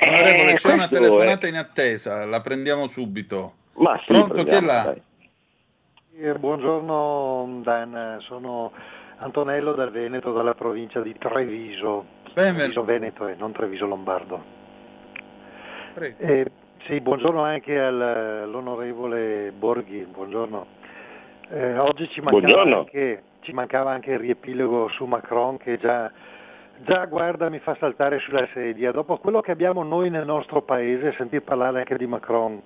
Onorevole, 0.00 0.52
Eh, 0.52 0.56
c'è 0.56 0.72
una 0.72 0.88
telefonata 0.88 1.46
è- 1.46 1.50
in 1.50 1.56
attesa, 1.56 2.24
la 2.26 2.40
prendiamo 2.40 2.88
subito. 2.88 3.54
Ma 3.76 3.96
sì, 3.98 4.06
Pronto, 4.06 4.42
chi 4.44 4.50
è 4.50 4.60
là? 4.60 4.94
Eh, 6.16 6.34
Buongiorno 6.34 7.60
Dan, 7.62 8.18
sono 8.20 8.72
Antonello 9.18 9.72
dal 9.72 9.90
Veneto, 9.90 10.32
dalla 10.32 10.54
provincia 10.54 11.00
di 11.00 11.14
Treviso. 11.18 12.06
Benvenuto. 12.34 12.58
Treviso 12.58 12.84
Veneto 12.84 13.26
e 13.28 13.34
non 13.36 13.52
Treviso 13.52 13.86
Lombardo. 13.86 14.44
Prego. 15.94 16.16
Eh, 16.18 16.46
sì, 16.86 17.00
buongiorno 17.00 17.42
anche 17.42 17.78
al- 17.78 18.00
all'onorevole 18.00 19.52
Borghi, 19.56 20.06
buongiorno. 20.10 20.66
Eh, 21.50 21.78
oggi 21.78 22.08
ci 22.08 22.20
mancava, 22.20 22.40
Buongiorno. 22.40 22.78
anche, 22.80 23.22
ci 23.40 23.52
mancava 23.52 23.90
anche 23.90 24.12
il 24.12 24.18
riepilogo 24.18 24.88
su 24.88 25.04
Macron 25.04 25.56
che 25.58 25.78
già, 25.78 26.10
già 26.84 27.04
guarda 27.06 27.48
mi 27.48 27.58
fa 27.58 27.76
saltare 27.78 28.18
sulla 28.20 28.46
sedia. 28.52 28.92
Dopo 28.92 29.16
quello 29.18 29.40
che 29.40 29.50
abbiamo 29.52 29.82
noi 29.82 30.10
nel 30.10 30.26
nostro 30.26 30.62
paese, 30.62 31.12
sentir 31.16 31.42
parlare 31.42 31.78
anche 31.80 31.96
di 31.96 32.06
Macron. 32.06 32.60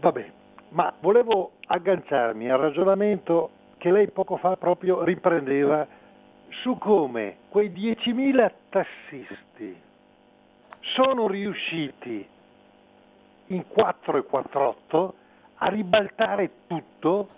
Vabbè, 0.00 0.30
ma 0.70 0.92
volevo 1.00 1.52
agganciarmi 1.66 2.50
al 2.50 2.58
ragionamento 2.58 3.50
che 3.78 3.90
lei 3.90 4.08
poco 4.10 4.36
fa 4.36 4.56
proprio 4.56 5.02
riprendeva 5.04 5.86
su 6.50 6.76
come 6.78 7.36
quei 7.48 7.70
10.000 7.70 8.50
tassisti 8.68 9.80
sono 10.80 11.26
riusciti 11.28 12.26
in 13.46 13.66
4 13.66 14.18
e 14.18 14.22
48 14.24 15.14
a 15.56 15.68
ribaltare 15.68 16.50
tutto 16.66 17.28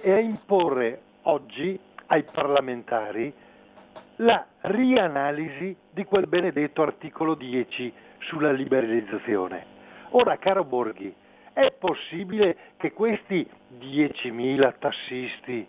e 0.00 0.12
a 0.12 0.18
imporre 0.18 1.00
oggi 1.22 1.78
ai 2.06 2.24
parlamentari 2.24 3.32
la 4.16 4.44
rianalisi 4.62 5.74
di 5.90 6.04
quel 6.04 6.26
benedetto 6.26 6.82
articolo 6.82 7.34
10 7.34 7.92
sulla 8.18 8.52
liberalizzazione. 8.52 9.78
Ora, 10.10 10.36
caro 10.38 10.64
Borghi, 10.64 11.14
è 11.52 11.72
possibile 11.72 12.56
che 12.76 12.92
questi 12.92 13.48
10.000 13.78 14.74
tassisti 14.78 15.66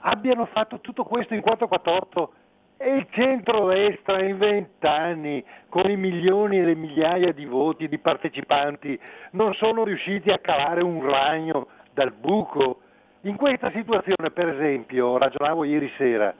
abbiano 0.00 0.46
fatto 0.46 0.80
tutto 0.80 1.04
questo 1.04 1.34
in 1.34 1.40
448 1.40 2.32
e 2.78 2.96
il 2.96 3.06
centro-destra 3.10 4.22
in 4.22 4.36
vent'anni, 4.36 5.44
con 5.68 5.90
i 5.90 5.96
milioni 5.96 6.58
e 6.58 6.64
le 6.64 6.74
migliaia 6.74 7.32
di 7.32 7.46
voti 7.46 7.88
di 7.88 7.98
partecipanti, 7.98 8.98
non 9.32 9.54
sono 9.54 9.84
riusciti 9.84 10.30
a 10.30 10.38
cavare 10.38 10.84
un 10.84 11.02
ragno 11.08 11.68
dal 11.92 12.12
buco? 12.12 12.80
In 13.22 13.36
questa 13.36 13.70
situazione, 13.70 14.30
per 14.32 14.48
esempio, 14.48 15.16
ragionavo 15.16 15.64
ieri 15.64 15.90
sera, 15.96 16.34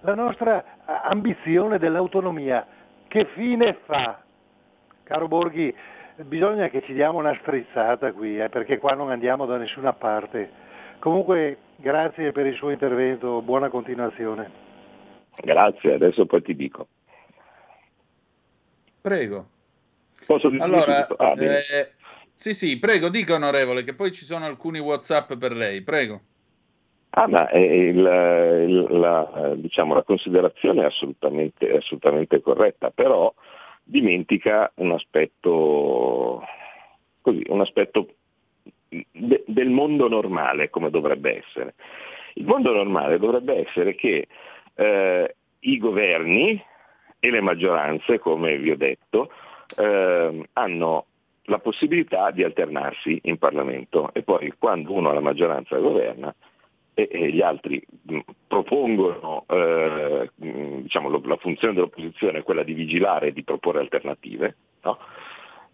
la 0.00 0.14
nostra 0.14 0.64
ambizione 0.84 1.78
dell'autonomia, 1.78 2.66
che 3.06 3.26
fine 3.34 3.78
fa? 3.84 4.20
Caro 5.04 5.28
Borghi, 5.28 5.74
bisogna 6.24 6.68
che 6.68 6.82
ci 6.82 6.92
diamo 6.92 7.18
una 7.18 7.36
strizzata 7.40 8.12
qui, 8.12 8.38
eh, 8.38 8.48
perché 8.48 8.78
qua 8.78 8.94
non 8.94 9.10
andiamo 9.10 9.46
da 9.46 9.56
nessuna 9.56 9.92
parte. 9.92 10.50
Comunque, 10.98 11.56
grazie 11.76 12.32
per 12.32 12.46
il 12.46 12.54
suo 12.56 12.70
intervento, 12.70 13.40
buona 13.40 13.68
continuazione. 13.68 14.69
Grazie, 15.36 15.94
adesso 15.94 16.26
poi 16.26 16.42
ti 16.42 16.54
dico. 16.54 16.88
Prego. 19.00 19.48
Posso 20.26 20.48
dire 20.50 20.62
Allora? 20.62 21.06
Ah, 21.16 21.34
eh, 21.38 21.92
sì, 22.34 22.54
sì, 22.54 22.78
prego, 22.78 23.08
dica 23.08 23.34
onorevole, 23.34 23.82
che 23.84 23.94
poi 23.94 24.12
ci 24.12 24.24
sono 24.24 24.44
alcuni 24.44 24.78
WhatsApp 24.78 25.34
per 25.34 25.52
lei, 25.52 25.82
prego. 25.82 26.20
Ah, 27.10 27.26
ma 27.26 27.48
eh, 27.48 27.88
il- 27.88 27.96
il- 27.98 28.86
la, 28.98 29.50
eh, 29.52 29.60
diciamo, 29.60 29.94
la 29.94 30.02
considerazione 30.04 30.82
è 30.82 30.86
assolutamente, 30.86 31.68
è 31.68 31.76
assolutamente 31.76 32.40
corretta, 32.40 32.90
però 32.90 33.32
dimentica 33.82 34.70
un 34.76 34.92
aspetto, 34.92 36.44
così, 37.20 37.42
un 37.48 37.60
aspetto 37.60 38.14
de- 38.88 39.44
del 39.46 39.68
mondo 39.70 40.08
normale 40.08 40.70
come 40.70 40.90
dovrebbe 40.90 41.38
essere. 41.38 41.74
Il 42.34 42.44
mondo 42.44 42.72
normale 42.72 43.18
dovrebbe 43.18 43.66
essere 43.66 43.94
che 43.96 44.28
eh, 44.74 45.34
i 45.60 45.78
governi 45.78 46.62
e 47.18 47.30
le 47.30 47.40
maggioranze, 47.40 48.18
come 48.18 48.56
vi 48.58 48.70
ho 48.70 48.76
detto, 48.76 49.30
eh, 49.76 50.48
hanno 50.52 51.06
la 51.44 51.58
possibilità 51.58 52.30
di 52.30 52.44
alternarsi 52.44 53.20
in 53.24 53.36
Parlamento 53.38 54.10
e 54.12 54.22
poi 54.22 54.52
quando 54.58 54.92
uno 54.92 55.10
ha 55.10 55.14
la 55.14 55.20
maggioranza 55.20 55.76
governa 55.78 56.34
e, 56.94 57.08
e 57.10 57.32
gli 57.32 57.40
altri 57.40 57.82
propongono, 58.46 59.44
eh, 59.48 60.30
diciamo, 60.36 61.08
lo- 61.08 61.22
la 61.24 61.36
funzione 61.36 61.74
dell'opposizione 61.74 62.38
è 62.38 62.42
quella 62.42 62.62
di 62.62 62.72
vigilare 62.72 63.28
e 63.28 63.32
di 63.32 63.42
proporre 63.42 63.80
alternative, 63.80 64.56
no? 64.82 64.98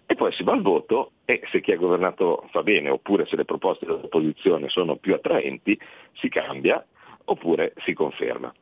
e 0.06 0.14
poi 0.14 0.32
si 0.32 0.44
va 0.44 0.52
al 0.52 0.62
voto 0.62 1.12
e 1.24 1.42
se 1.50 1.60
chi 1.60 1.72
ha 1.72 1.76
governato 1.76 2.46
fa 2.50 2.62
bene 2.62 2.90
oppure 2.90 3.26
se 3.26 3.34
le 3.36 3.44
proposte 3.44 3.86
dell'opposizione 3.86 4.68
sono 4.68 4.96
più 4.96 5.14
attraenti 5.14 5.78
si 6.12 6.28
cambia 6.28 6.84
oppure 7.24 7.74
si 7.84 7.92
conferma. 7.92 8.52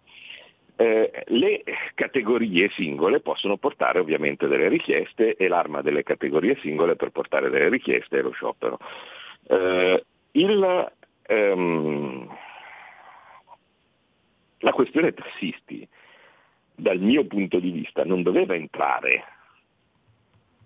Eh, 0.76 1.24
le 1.26 1.62
categorie 1.94 2.68
singole 2.70 3.20
possono 3.20 3.56
portare 3.58 4.00
ovviamente 4.00 4.48
delle 4.48 4.68
richieste 4.68 5.36
e 5.36 5.46
l'arma 5.46 5.82
delle 5.82 6.02
categorie 6.02 6.58
singole 6.60 6.96
per 6.96 7.10
portare 7.10 7.48
delle 7.48 7.68
richieste 7.68 8.18
è 8.18 8.22
lo 8.22 8.32
sciopero. 8.32 8.78
Eh, 9.46 10.04
il, 10.32 10.92
ehm, 11.26 12.36
la 14.58 14.72
questione 14.72 15.14
tassisti, 15.14 15.86
dal 16.74 16.98
mio 16.98 17.24
punto 17.26 17.60
di 17.60 17.70
vista, 17.70 18.04
non 18.04 18.22
doveva 18.22 18.54
entrare. 18.54 19.24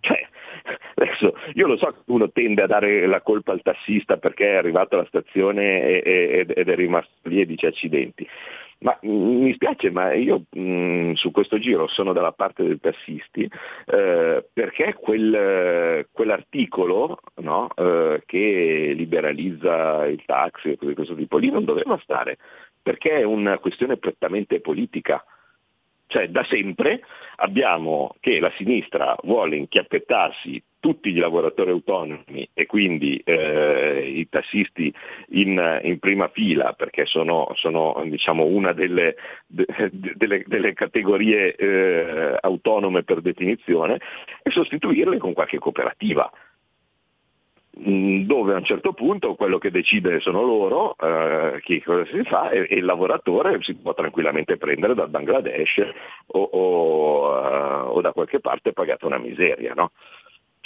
Cioè, 0.00 0.26
adesso 0.94 1.36
io 1.52 1.66
lo 1.66 1.76
so 1.76 1.92
che 1.92 1.98
uno 2.06 2.30
tende 2.30 2.62
a 2.62 2.66
dare 2.66 3.06
la 3.06 3.20
colpa 3.20 3.52
al 3.52 3.60
tassista 3.60 4.16
perché 4.16 4.52
è 4.52 4.56
arrivato 4.56 4.94
alla 4.94 5.06
stazione 5.06 6.00
ed 6.00 6.50
è 6.50 6.74
rimasto 6.74 7.28
lì 7.28 7.42
e 7.42 7.46
dice 7.46 7.66
accidenti. 7.66 8.26
Ma 8.80 8.96
mm, 9.04 9.42
mi 9.42 9.52
spiace, 9.54 9.90
ma 9.90 10.12
io 10.14 10.44
mm, 10.56 11.14
su 11.14 11.32
questo 11.32 11.58
giro 11.58 11.88
sono 11.88 12.12
dalla 12.12 12.30
parte 12.32 12.62
dei 12.62 12.78
tassisti 12.78 13.50
eh, 13.86 14.46
perché 14.52 14.94
quel, 14.94 16.06
quell'articolo 16.12 17.18
no, 17.36 17.68
eh, 17.74 18.22
che 18.24 18.92
liberalizza 18.94 20.06
il 20.06 20.22
taxi 20.24 20.70
e 20.70 20.76
cose 20.76 20.90
di 20.90 20.94
questo 20.94 21.14
tipo 21.16 21.38
lì 21.38 21.50
non 21.50 21.64
doveva 21.64 21.98
stare, 22.02 22.38
perché 22.80 23.18
è 23.18 23.24
una 23.24 23.58
questione 23.58 23.96
prettamente 23.96 24.60
politica. 24.60 25.24
Cioè 26.06 26.28
da 26.28 26.44
sempre 26.44 27.02
abbiamo 27.36 28.14
che 28.20 28.40
la 28.40 28.52
sinistra 28.56 29.14
vuole 29.24 29.56
inchiappettarsi 29.56 30.62
tutti 30.80 31.08
i 31.08 31.14
lavoratori 31.14 31.70
autonomi 31.70 32.48
e 32.52 32.66
quindi 32.66 33.20
eh, 33.24 34.12
i 34.14 34.28
tassisti 34.28 34.92
in, 35.30 35.80
in, 35.82 35.98
prima 35.98 36.28
fila 36.28 36.72
perché 36.72 37.04
sono, 37.06 37.50
sono 37.54 38.00
diciamo, 38.06 38.44
una 38.44 38.72
delle, 38.72 39.16
de, 39.46 39.66
delle, 40.14 40.44
delle 40.46 40.72
categorie 40.74 41.54
eh, 41.56 42.36
autonome 42.40 43.02
per 43.02 43.20
definizione 43.20 44.00
e 44.42 44.50
sostituirle 44.50 45.18
con 45.18 45.32
qualche 45.32 45.58
cooperativa 45.58 46.30
mm, 47.80 48.22
dove 48.22 48.54
a 48.54 48.58
un 48.58 48.64
certo 48.64 48.92
punto 48.92 49.34
quello 49.34 49.58
che 49.58 49.72
decide 49.72 50.20
sono 50.20 50.42
loro, 50.42 50.94
eh, 50.96 51.60
chi 51.62 51.82
cosa 51.82 52.04
si 52.06 52.22
fa, 52.22 52.50
e, 52.50 52.68
e, 52.70 52.76
il 52.76 52.84
lavoratore 52.84 53.58
si 53.62 53.74
può 53.74 53.94
tranquillamente 53.94 54.56
prendere 54.56 54.94
dal 54.94 55.10
Bangladesh 55.10 55.82
o, 56.26 56.40
o, 56.40 57.30
uh, 57.30 57.96
o 57.96 58.00
da 58.00 58.12
qualche 58.12 58.38
parte 58.38 58.72
pagata 58.72 59.06
una 59.06 59.18
miseria. 59.18 59.72
No? 59.74 59.90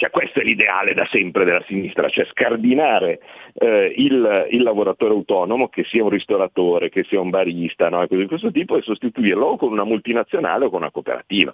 Cioè, 0.03 0.11
questo 0.11 0.41
è 0.41 0.43
l'ideale 0.43 0.93
da 0.93 1.07
sempre 1.09 1.45
della 1.45 1.63
sinistra, 1.65 2.09
cioè 2.09 2.25
scardinare 2.25 3.21
eh, 3.53 3.93
il, 3.95 4.47
il, 4.49 4.61
lavoratore 4.61 5.13
autonomo, 5.13 5.69
che 5.69 5.85
sia 5.85 6.03
un 6.03 6.09
ristoratore, 6.09 6.89
che 6.89 7.05
sia 7.05 7.21
un 7.21 7.29
barista, 7.29 7.87
no? 7.87 8.05
cose 8.05 8.17
di 8.17 8.27
questo 8.27 8.51
tipo, 8.51 8.75
e 8.75 8.81
sostituirlo 8.81 9.55
con 9.55 9.71
una 9.71 9.85
multinazionale 9.85 10.65
o 10.65 10.69
con 10.69 10.81
una 10.81 10.91
cooperativa. 10.91 11.53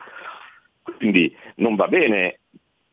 Quindi 0.98 1.32
non 1.58 1.76
va 1.76 1.88
bene 1.88 2.39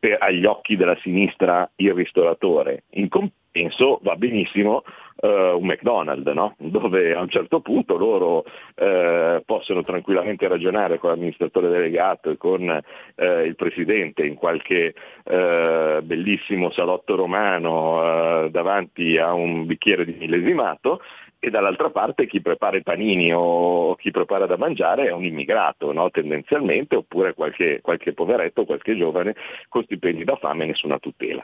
per, 0.07 0.17
agli 0.21 0.45
occhi 0.45 0.77
della 0.77 0.97
sinistra 1.01 1.69
il 1.75 1.93
ristoratore, 1.93 2.83
in 2.91 3.09
compenso 3.09 3.99
va 4.03 4.15
benissimo 4.15 4.83
uh, 5.17 5.27
un 5.27 5.65
McDonald's, 5.65 6.31
no? 6.31 6.55
dove 6.59 7.13
a 7.13 7.21
un 7.21 7.29
certo 7.29 7.59
punto 7.59 7.97
loro 7.97 8.45
uh, 8.45 9.43
possono 9.45 9.83
tranquillamente 9.83 10.47
ragionare 10.47 10.99
con 10.99 11.09
l'amministratore 11.09 11.69
delegato 11.69 12.29
e 12.29 12.37
con 12.37 12.61
uh, 12.61 13.23
il 13.43 13.55
presidente 13.55 14.25
in 14.25 14.35
qualche 14.35 14.93
bellissimo 15.27 16.71
salotto 16.71 17.15
romano 17.15 18.47
davanti 18.49 19.17
a 19.17 19.33
un 19.33 19.65
bicchiere 19.65 20.05
di 20.05 20.15
millesimato 20.17 21.01
e 21.39 21.49
dall'altra 21.49 21.89
parte 21.91 22.25
chi 22.25 22.41
prepara 22.41 22.77
i 22.77 22.83
panini 22.83 23.31
o 23.33 23.95
chi 23.95 24.11
prepara 24.11 24.45
da 24.45 24.57
mangiare 24.57 25.07
è 25.07 25.11
un 25.11 25.23
immigrato, 25.23 25.91
no? 25.91 26.09
tendenzialmente, 26.09 26.95
oppure 26.95 27.33
qualche, 27.33 27.79
qualche 27.81 28.13
poveretto, 28.13 28.65
qualche 28.65 28.97
giovane 28.97 29.35
con 29.69 29.83
stipendi 29.83 30.23
da 30.23 30.35
fame 30.35 30.63
e 30.63 30.67
nessuna 30.67 30.97
tutela. 30.99 31.43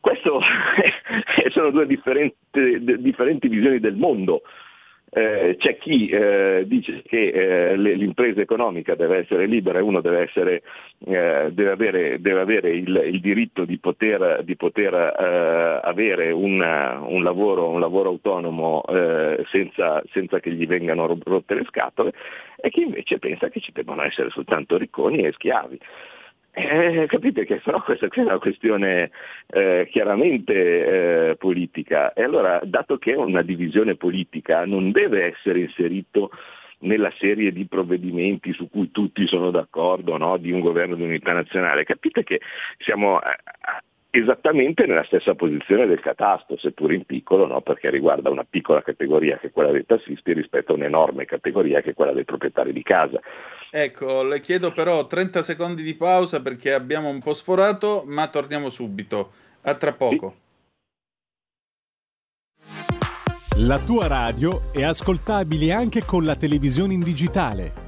Queste 0.00 0.30
sono 1.50 1.70
due 1.70 1.86
differenti, 1.86 2.36
differenti 2.98 3.48
visioni 3.48 3.78
del 3.78 3.94
mondo. 3.94 4.42
Eh, 5.14 5.56
c'è 5.58 5.76
chi 5.76 6.08
eh, 6.08 6.64
dice 6.66 7.02
che 7.02 7.28
eh, 7.28 7.76
l'impresa 7.76 8.40
economica 8.40 8.94
deve 8.94 9.18
essere 9.18 9.44
libera 9.44 9.78
e 9.78 9.82
uno 9.82 10.00
deve, 10.00 10.20
essere, 10.20 10.62
eh, 11.04 11.50
deve 11.52 11.70
avere, 11.70 12.18
deve 12.22 12.40
avere 12.40 12.70
il, 12.70 12.96
il, 13.04 13.20
diritto 13.20 13.66
di 13.66 13.76
poter, 13.78 14.42
di 14.42 14.56
poter 14.56 14.94
eh, 14.94 15.80
avere 15.82 16.30
una, 16.30 17.00
un, 17.04 17.22
lavoro, 17.22 17.68
un, 17.68 17.78
lavoro, 17.78 18.08
autonomo 18.08 18.82
senza, 19.50 20.02
senza, 20.10 20.40
che 20.40 20.50
gli 20.50 20.66
vengano 20.66 21.06
rotte 21.22 21.56
le 21.56 21.64
scatole 21.64 22.14
e 22.56 22.70
chi 22.70 22.80
invece 22.80 23.18
pensa 23.18 23.50
che 23.50 23.60
ci 23.60 23.70
debbano 23.70 24.02
essere 24.04 24.30
soltanto 24.30 24.78
ricconi 24.78 25.26
e 25.26 25.32
schiavi. 25.32 25.78
Eh, 26.54 27.06
capite 27.08 27.46
che 27.46 27.62
però 27.64 27.82
questa 27.82 28.08
è 28.08 28.20
una 28.20 28.38
questione 28.38 29.10
eh, 29.46 29.88
chiaramente 29.90 31.30
eh, 31.30 31.36
politica 31.36 32.12
e 32.12 32.22
allora 32.22 32.60
dato 32.62 32.98
che 32.98 33.12
è 33.12 33.16
una 33.16 33.40
divisione 33.40 33.94
politica 33.94 34.66
non 34.66 34.90
deve 34.90 35.32
essere 35.32 35.60
inserito 35.60 36.30
nella 36.80 37.10
serie 37.18 37.52
di 37.52 37.64
provvedimenti 37.64 38.52
su 38.52 38.68
cui 38.68 38.90
tutti 38.90 39.26
sono 39.26 39.50
d'accordo 39.50 40.18
no? 40.18 40.36
di 40.36 40.50
un 40.50 40.60
governo 40.60 40.94
di 40.94 41.04
unità 41.04 41.32
nazionale, 41.32 41.84
capite 41.84 42.22
che 42.22 42.40
siamo 42.78 43.18
esattamente 44.14 44.84
nella 44.84 45.04
stessa 45.04 45.34
posizione 45.34 45.86
del 45.86 46.00
catasto, 46.00 46.58
seppur 46.58 46.92
in 46.92 47.06
piccolo, 47.06 47.46
no? 47.46 47.62
perché 47.62 47.88
riguarda 47.88 48.28
una 48.28 48.44
piccola 48.48 48.82
categoria 48.82 49.38
che 49.38 49.46
è 49.46 49.50
quella 49.50 49.70
dei 49.70 49.86
tassisti 49.86 50.34
rispetto 50.34 50.72
a 50.72 50.74
un'enorme 50.74 51.24
categoria 51.24 51.80
che 51.80 51.90
è 51.90 51.94
quella 51.94 52.12
dei 52.12 52.26
proprietari 52.26 52.74
di 52.74 52.82
casa. 52.82 53.18
Ecco, 53.70 54.22
le 54.22 54.42
chiedo 54.42 54.70
però 54.72 55.06
30 55.06 55.42
secondi 55.42 55.82
di 55.82 55.94
pausa 55.94 56.42
perché 56.42 56.74
abbiamo 56.74 57.08
un 57.08 57.22
po' 57.22 57.32
sforato, 57.32 58.04
ma 58.06 58.28
torniamo 58.28 58.68
subito. 58.68 59.32
A 59.62 59.74
tra 59.76 59.92
poco. 59.92 60.34
Sì. 62.58 63.64
La 63.66 63.78
tua 63.78 64.08
radio 64.08 64.72
è 64.72 64.82
ascoltabile 64.82 65.72
anche 65.72 66.04
con 66.04 66.24
la 66.24 66.36
televisione 66.36 66.92
in 66.92 67.00
digitale. 67.00 67.81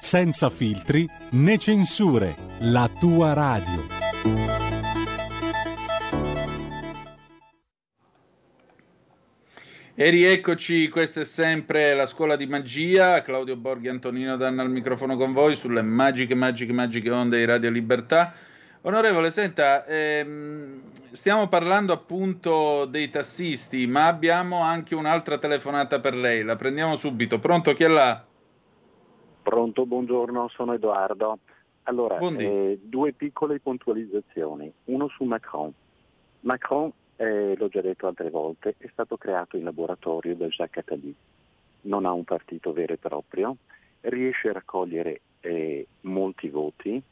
senza 0.00 0.50
filtri 0.50 1.08
né 1.32 1.58
censure, 1.58 2.34
la 2.60 2.90
tua 2.98 3.32
radio. 3.32 3.98
E 9.94 10.08
rieccoci, 10.08 10.88
questa 10.88 11.20
è 11.20 11.24
sempre 11.24 11.92
la 11.92 12.06
scuola 12.06 12.34
di 12.36 12.46
magia, 12.46 13.20
Claudio 13.20 13.54
Borghi 13.56 13.88
Antonino 13.88 14.38
Danna 14.38 14.62
al 14.62 14.70
microfono 14.70 15.14
con 15.18 15.34
voi 15.34 15.54
sulle 15.56 15.82
magiche, 15.82 16.34
magiche, 16.34 16.72
magiche 16.72 17.10
onde 17.10 17.36
di 17.36 17.44
Radio 17.44 17.68
Libertà. 17.68 18.32
Onorevole, 18.80 19.30
senta, 19.30 19.84
ehm, 19.84 20.80
stiamo 21.12 21.48
parlando 21.48 21.92
appunto 21.92 22.86
dei 22.86 23.10
tassisti, 23.10 23.86
ma 23.86 24.06
abbiamo 24.06 24.62
anche 24.62 24.94
un'altra 24.94 25.36
telefonata 25.36 26.00
per 26.00 26.14
lei. 26.14 26.44
La 26.44 26.56
prendiamo 26.56 26.96
subito. 26.96 27.38
Pronto, 27.38 27.74
chi 27.74 27.84
è 27.84 27.88
là? 27.88 28.24
Pronto, 29.42 29.86
buongiorno, 29.86 30.48
sono 30.48 30.74
Edoardo. 30.74 31.38
Allora, 31.84 32.18
eh, 32.18 32.78
due 32.82 33.12
piccole 33.12 33.58
puntualizzazioni. 33.58 34.72
Uno 34.84 35.08
su 35.08 35.24
Macron. 35.24 35.72
Macron, 36.40 36.92
eh, 37.16 37.56
l'ho 37.56 37.68
già 37.68 37.80
detto 37.80 38.06
altre 38.06 38.30
volte, 38.30 38.74
è 38.78 38.88
stato 38.92 39.16
creato 39.16 39.56
in 39.56 39.64
laboratorio 39.64 40.36
da 40.36 40.46
Jacques 40.46 40.84
Attali. 40.84 41.14
Non 41.82 42.04
ha 42.04 42.12
un 42.12 42.24
partito 42.24 42.72
vero 42.72 42.92
e 42.92 42.98
proprio, 42.98 43.56
riesce 44.02 44.50
a 44.50 44.52
raccogliere 44.52 45.20
eh, 45.40 45.86
molti 46.02 46.48
voti, 46.48 47.02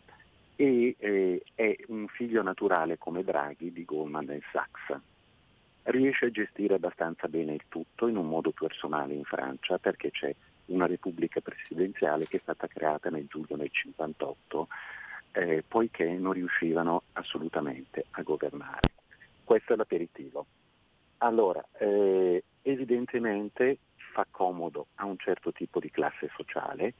e 0.60 0.96
eh, 0.98 1.42
è 1.54 1.76
un 1.86 2.08
figlio 2.08 2.42
naturale 2.42 2.98
come 2.98 3.22
Draghi 3.22 3.72
di 3.72 3.84
Goldman 3.84 4.38
Sachs. 4.52 5.00
Riesce 5.84 6.26
a 6.26 6.30
gestire 6.30 6.74
abbastanza 6.74 7.28
bene 7.28 7.54
il 7.54 7.62
tutto 7.68 8.06
in 8.08 8.16
un 8.16 8.28
modo 8.28 8.50
personale 8.50 9.14
in 9.14 9.24
Francia 9.24 9.78
perché 9.78 10.10
c'è 10.10 10.34
una 10.68 10.86
repubblica 10.86 11.40
presidenziale 11.40 12.26
che 12.26 12.38
è 12.38 12.40
stata 12.42 12.66
creata 12.66 13.10
nel 13.10 13.26
giugno 13.26 13.56
del 13.56 13.70
58 13.70 14.68
eh, 15.32 15.64
poiché 15.66 16.04
non 16.04 16.32
riuscivano 16.32 17.02
assolutamente 17.12 18.06
a 18.12 18.22
governare. 18.22 18.90
Questo 19.44 19.72
è 19.72 19.76
l'aperitivo. 19.76 20.46
Allora, 21.18 21.64
eh, 21.78 22.42
evidentemente 22.62 23.78
fa 24.12 24.26
comodo 24.30 24.86
a 24.96 25.04
un 25.04 25.16
certo 25.18 25.52
tipo 25.52 25.80
di 25.80 25.90
classe 25.90 26.30
sociale 26.36 26.94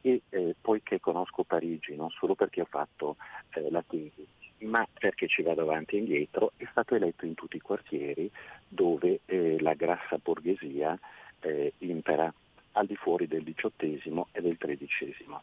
e 0.00 0.22
eh, 0.30 0.54
poiché 0.60 1.00
conosco 1.00 1.44
Parigi 1.44 1.94
non 1.94 2.10
solo 2.10 2.34
perché 2.34 2.62
ho 2.62 2.68
fatto 2.68 3.16
eh, 3.54 3.70
la 3.70 3.84
tesi, 3.86 4.26
ma 4.60 4.86
perché 4.98 5.26
ci 5.26 5.42
vado 5.42 5.62
avanti 5.62 5.96
e 5.96 5.98
indietro, 5.98 6.52
è 6.56 6.66
stato 6.70 6.94
eletto 6.94 7.26
in 7.26 7.34
tutti 7.34 7.56
i 7.56 7.60
quartieri 7.60 8.30
dove 8.66 9.20
eh, 9.26 9.60
la 9.60 9.74
grassa 9.74 10.18
borghesia 10.22 10.98
eh, 11.40 11.72
impera 11.78 12.32
al 12.72 12.86
di 12.86 12.96
fuori 12.96 13.26
del 13.26 13.42
diciottesimo 13.42 14.28
e 14.32 14.40
del 14.40 14.56
tredicesimo 14.56 15.42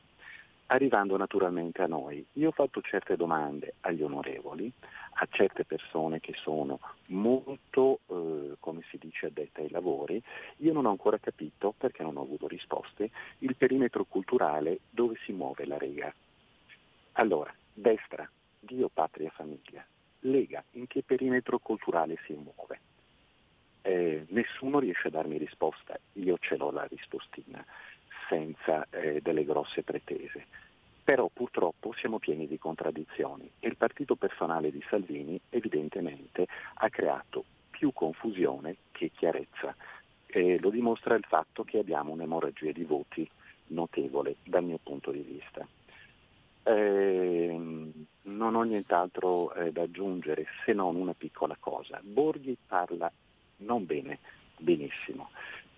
arrivando 0.67 1.15
naturalmente 1.17 1.81
a 1.81 1.87
noi. 1.87 2.25
Io 2.33 2.49
ho 2.49 2.51
fatto 2.51 2.81
certe 2.81 3.15
domande 3.15 3.75
agli 3.81 4.01
onorevoli, 4.01 4.71
a 5.19 5.27
certe 5.29 5.65
persone 5.65 6.19
che 6.19 6.33
sono 6.33 6.79
molto, 7.07 7.99
eh, 8.07 8.55
come 8.59 8.81
si 8.89 8.97
dice, 8.97 9.27
addette 9.27 9.61
ai 9.61 9.69
lavori. 9.69 10.21
Io 10.57 10.73
non 10.73 10.85
ho 10.85 10.89
ancora 10.89 11.17
capito, 11.17 11.73
perché 11.77 12.03
non 12.03 12.17
ho 12.17 12.21
avuto 12.21 12.47
risposte, 12.47 13.09
il 13.39 13.55
perimetro 13.55 14.05
culturale 14.05 14.79
dove 14.89 15.15
si 15.23 15.31
muove 15.31 15.65
la 15.65 15.77
Lega. 15.77 16.13
Allora, 17.13 17.53
destra, 17.73 18.29
Dio, 18.59 18.89
patria, 18.89 19.29
famiglia. 19.31 19.85
Lega, 20.21 20.63
in 20.71 20.87
che 20.87 21.03
perimetro 21.03 21.59
culturale 21.59 22.17
si 22.25 22.33
muove? 22.33 22.79
Eh, 23.87 24.25
nessuno 24.31 24.79
riesce 24.79 25.07
a 25.07 25.11
darmi 25.11 25.37
risposta, 25.37 25.97
io 26.15 26.37
ce 26.41 26.57
l'ho 26.57 26.71
la 26.71 26.83
rispostina, 26.83 27.65
senza 28.27 28.85
eh, 28.89 29.21
delle 29.21 29.45
grosse 29.45 29.81
pretese. 29.81 30.45
Però 31.05 31.29
purtroppo 31.31 31.93
siamo 31.93 32.19
pieni 32.19 32.47
di 32.47 32.59
contraddizioni 32.59 33.49
e 33.61 33.67
il 33.69 33.77
partito 33.77 34.15
personale 34.15 34.71
di 34.71 34.83
Salvini 34.89 35.39
evidentemente 35.51 36.47
ha 36.73 36.89
creato 36.89 37.45
più 37.69 37.93
confusione 37.93 38.75
che 38.91 39.09
chiarezza. 39.15 39.73
E 40.25 40.59
lo 40.59 40.69
dimostra 40.69 41.15
il 41.15 41.23
fatto 41.25 41.63
che 41.63 41.79
abbiamo 41.79 42.11
un'emorragia 42.11 42.73
di 42.73 42.83
voti 42.83 43.29
notevole 43.67 44.35
dal 44.43 44.65
mio 44.65 44.79
punto 44.83 45.11
di 45.11 45.21
vista. 45.21 45.65
Eh, 46.63 47.57
non 48.23 48.55
ho 48.55 48.63
nient'altro 48.63 49.53
eh, 49.53 49.71
da 49.71 49.83
aggiungere 49.83 50.45
se 50.65 50.73
non 50.73 50.97
una 50.97 51.13
piccola 51.13 51.55
cosa. 51.57 52.01
Borghi 52.03 52.57
parla 52.67 53.09
non 53.57 53.85
bene, 53.85 54.19
benissimo, 54.57 55.29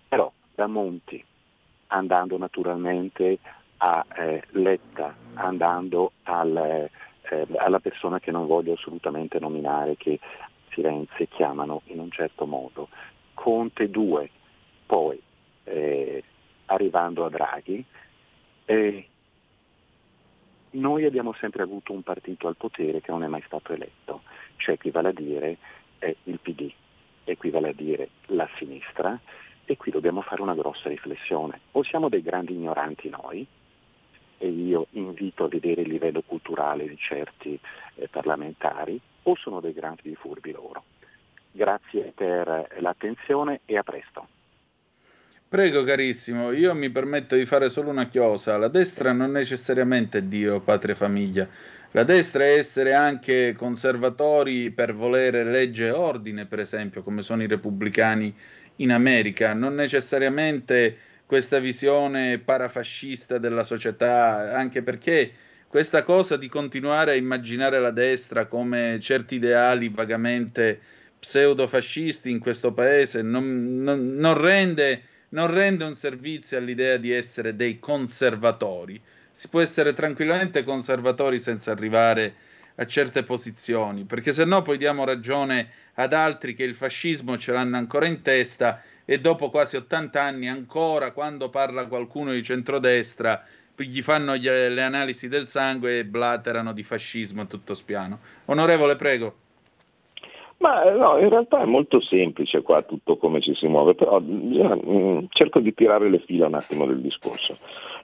però 0.08 0.30
da 0.54 0.66
Monti, 0.66 1.22
andando 1.88 2.36
naturalmente 2.36 3.38
a 3.78 4.04
eh, 4.16 4.42
Letta, 4.50 5.14
andando 5.34 6.12
al, 6.24 6.88
eh, 7.22 7.46
alla 7.56 7.80
persona 7.80 8.20
che 8.20 8.30
non 8.30 8.46
voglio 8.46 8.74
assolutamente 8.74 9.38
nominare, 9.38 9.96
che 9.96 10.18
Firenze 10.68 11.26
chiamano 11.28 11.82
in 11.86 11.98
un 11.98 12.10
certo 12.10 12.46
modo, 12.46 12.88
Conte 13.34 13.88
2, 13.88 14.30
poi 14.86 15.20
eh, 15.64 16.22
arrivando 16.66 17.24
a 17.24 17.30
Draghi, 17.30 17.84
noi 20.72 21.04
abbiamo 21.04 21.32
sempre 21.32 21.64
avuto 21.64 21.92
un 21.92 22.02
partito 22.02 22.46
al 22.46 22.56
potere 22.56 23.00
che 23.00 23.10
non 23.10 23.24
è 23.24 23.26
mai 23.26 23.42
stato 23.46 23.72
eletto, 23.72 24.22
cioè 24.58 24.74
equivale 24.74 25.08
a 25.08 25.12
dire 25.12 25.56
il 26.24 26.38
PD, 26.38 26.72
equivale 27.32 27.70
a 27.70 27.72
dire 27.72 28.08
la 28.26 28.48
sinistra 28.56 29.18
e 29.64 29.76
qui 29.76 29.90
dobbiamo 29.90 30.20
fare 30.20 30.42
una 30.42 30.54
grossa 30.54 30.88
riflessione. 30.88 31.60
O 31.72 31.82
siamo 31.82 32.08
dei 32.08 32.22
grandi 32.22 32.54
ignoranti 32.54 33.08
noi, 33.08 33.46
e 34.38 34.48
io 34.48 34.86
invito 34.92 35.44
a 35.44 35.48
vedere 35.48 35.82
il 35.82 35.88
livello 35.88 36.22
culturale 36.22 36.88
di 36.88 36.96
certi 36.96 37.58
eh, 37.94 38.08
parlamentari, 38.08 38.98
o 39.24 39.36
sono 39.36 39.60
dei 39.60 39.72
grandi 39.72 40.14
furbi 40.14 40.50
loro. 40.50 40.82
Grazie 41.52 42.12
per 42.14 42.76
l'attenzione 42.78 43.60
e 43.66 43.76
a 43.76 43.82
presto. 43.82 44.26
Prego 45.50 45.82
carissimo, 45.82 46.52
io 46.52 46.74
mi 46.76 46.90
permetto 46.90 47.34
di 47.34 47.44
fare 47.44 47.68
solo 47.70 47.90
una 47.90 48.06
chiosa. 48.06 48.56
La 48.56 48.68
destra 48.68 49.12
non 49.12 49.32
necessariamente 49.32 50.28
Dio, 50.28 50.60
patria 50.60 50.94
e 50.94 50.96
famiglia. 50.96 51.48
La 51.92 52.04
destra 52.04 52.44
è 52.44 52.56
essere 52.56 52.92
anche 52.94 53.54
conservatori 53.56 54.70
per 54.70 54.94
volere 54.94 55.42
legge 55.42 55.86
e 55.86 55.90
ordine, 55.90 56.46
per 56.46 56.60
esempio, 56.60 57.02
come 57.02 57.22
sono 57.22 57.42
i 57.42 57.48
repubblicani 57.48 58.32
in 58.76 58.92
America. 58.92 59.54
Non 59.54 59.74
necessariamente 59.74 60.96
questa 61.26 61.58
visione 61.58 62.38
parafascista 62.38 63.38
della 63.38 63.64
società, 63.64 64.56
anche 64.56 64.82
perché 64.82 65.32
questa 65.66 66.04
cosa 66.04 66.36
di 66.36 66.48
continuare 66.48 67.12
a 67.12 67.16
immaginare 67.16 67.80
la 67.80 67.90
destra 67.90 68.46
come 68.46 68.98
certi 69.00 69.36
ideali 69.36 69.88
vagamente 69.88 70.80
pseudofascisti 71.18 72.30
in 72.30 72.38
questo 72.38 72.72
paese 72.72 73.20
non, 73.22 73.82
non, 73.82 74.14
non 74.14 74.40
rende 74.40 75.02
non 75.30 75.48
rende 75.52 75.84
un 75.84 75.94
servizio 75.94 76.58
all'idea 76.58 76.96
di 76.96 77.12
essere 77.12 77.54
dei 77.54 77.78
conservatori. 77.78 79.00
Si 79.40 79.48
può 79.48 79.62
essere 79.62 79.94
tranquillamente 79.94 80.64
conservatori 80.64 81.38
senza 81.38 81.70
arrivare 81.70 82.34
a 82.74 82.84
certe 82.84 83.22
posizioni, 83.22 84.04
perché 84.04 84.34
se 84.34 84.44
no 84.44 84.60
poi 84.60 84.76
diamo 84.76 85.06
ragione 85.06 85.70
ad 85.94 86.12
altri 86.12 86.52
che 86.52 86.62
il 86.62 86.74
fascismo 86.74 87.38
ce 87.38 87.52
l'hanno 87.52 87.78
ancora 87.78 88.06
in 88.06 88.20
testa 88.20 88.82
e 89.02 89.18
dopo 89.18 89.48
quasi 89.48 89.76
80 89.76 90.22
anni 90.22 90.50
ancora 90.50 91.12
quando 91.12 91.48
parla 91.48 91.86
qualcuno 91.86 92.32
di 92.32 92.42
centrodestra 92.42 93.42
gli 93.74 94.02
fanno 94.02 94.36
gli, 94.36 94.46
le 94.46 94.82
analisi 94.82 95.26
del 95.26 95.48
sangue 95.48 96.00
e 96.00 96.04
blaterano 96.04 96.74
di 96.74 96.82
fascismo 96.82 97.40
a 97.40 97.46
tutto 97.46 97.72
spiano. 97.72 98.18
Onorevole, 98.44 98.96
prego. 98.96 99.34
Ma 100.58 100.82
eh, 100.82 100.90
no, 100.90 101.16
in 101.16 101.30
realtà 101.30 101.62
è 101.62 101.64
molto 101.64 102.02
semplice 102.02 102.60
qua 102.60 102.82
tutto 102.82 103.16
come 103.16 103.40
ci 103.40 103.54
si 103.54 103.66
muove, 103.66 103.94
però 103.94 104.20
bisogna, 104.20 104.74
mh, 104.74 104.80
mm, 104.90 105.18
cerco 105.30 105.60
di 105.60 105.72
tirare 105.72 106.10
le 106.10 106.18
fila 106.18 106.46
un 106.46 106.54
attimo 106.54 106.84
del 106.84 107.00
discorso. 107.00 107.56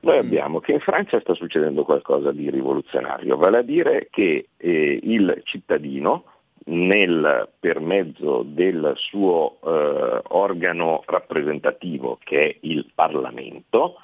Noi 0.06 0.16
mm. 0.16 0.20
abbiamo 0.20 0.60
che 0.60 0.72
in 0.72 0.80
Francia 0.80 1.20
sta 1.20 1.34
succedendo 1.34 1.84
qualcosa 1.84 2.30
di 2.30 2.48
rivoluzionario, 2.48 3.36
vale 3.36 3.58
a 3.58 3.62
dire 3.62 4.08
che 4.10 4.48
eh, 4.56 5.00
il 5.02 5.40
cittadino, 5.44 6.24
nel, 6.68 7.48
per 7.58 7.80
mezzo 7.80 8.42
del 8.44 8.92
suo 8.96 9.58
eh, 9.64 10.20
organo 10.28 11.02
rappresentativo 11.06 12.18
che 12.22 12.48
è 12.48 12.56
il 12.60 12.90
Parlamento, 12.94 13.96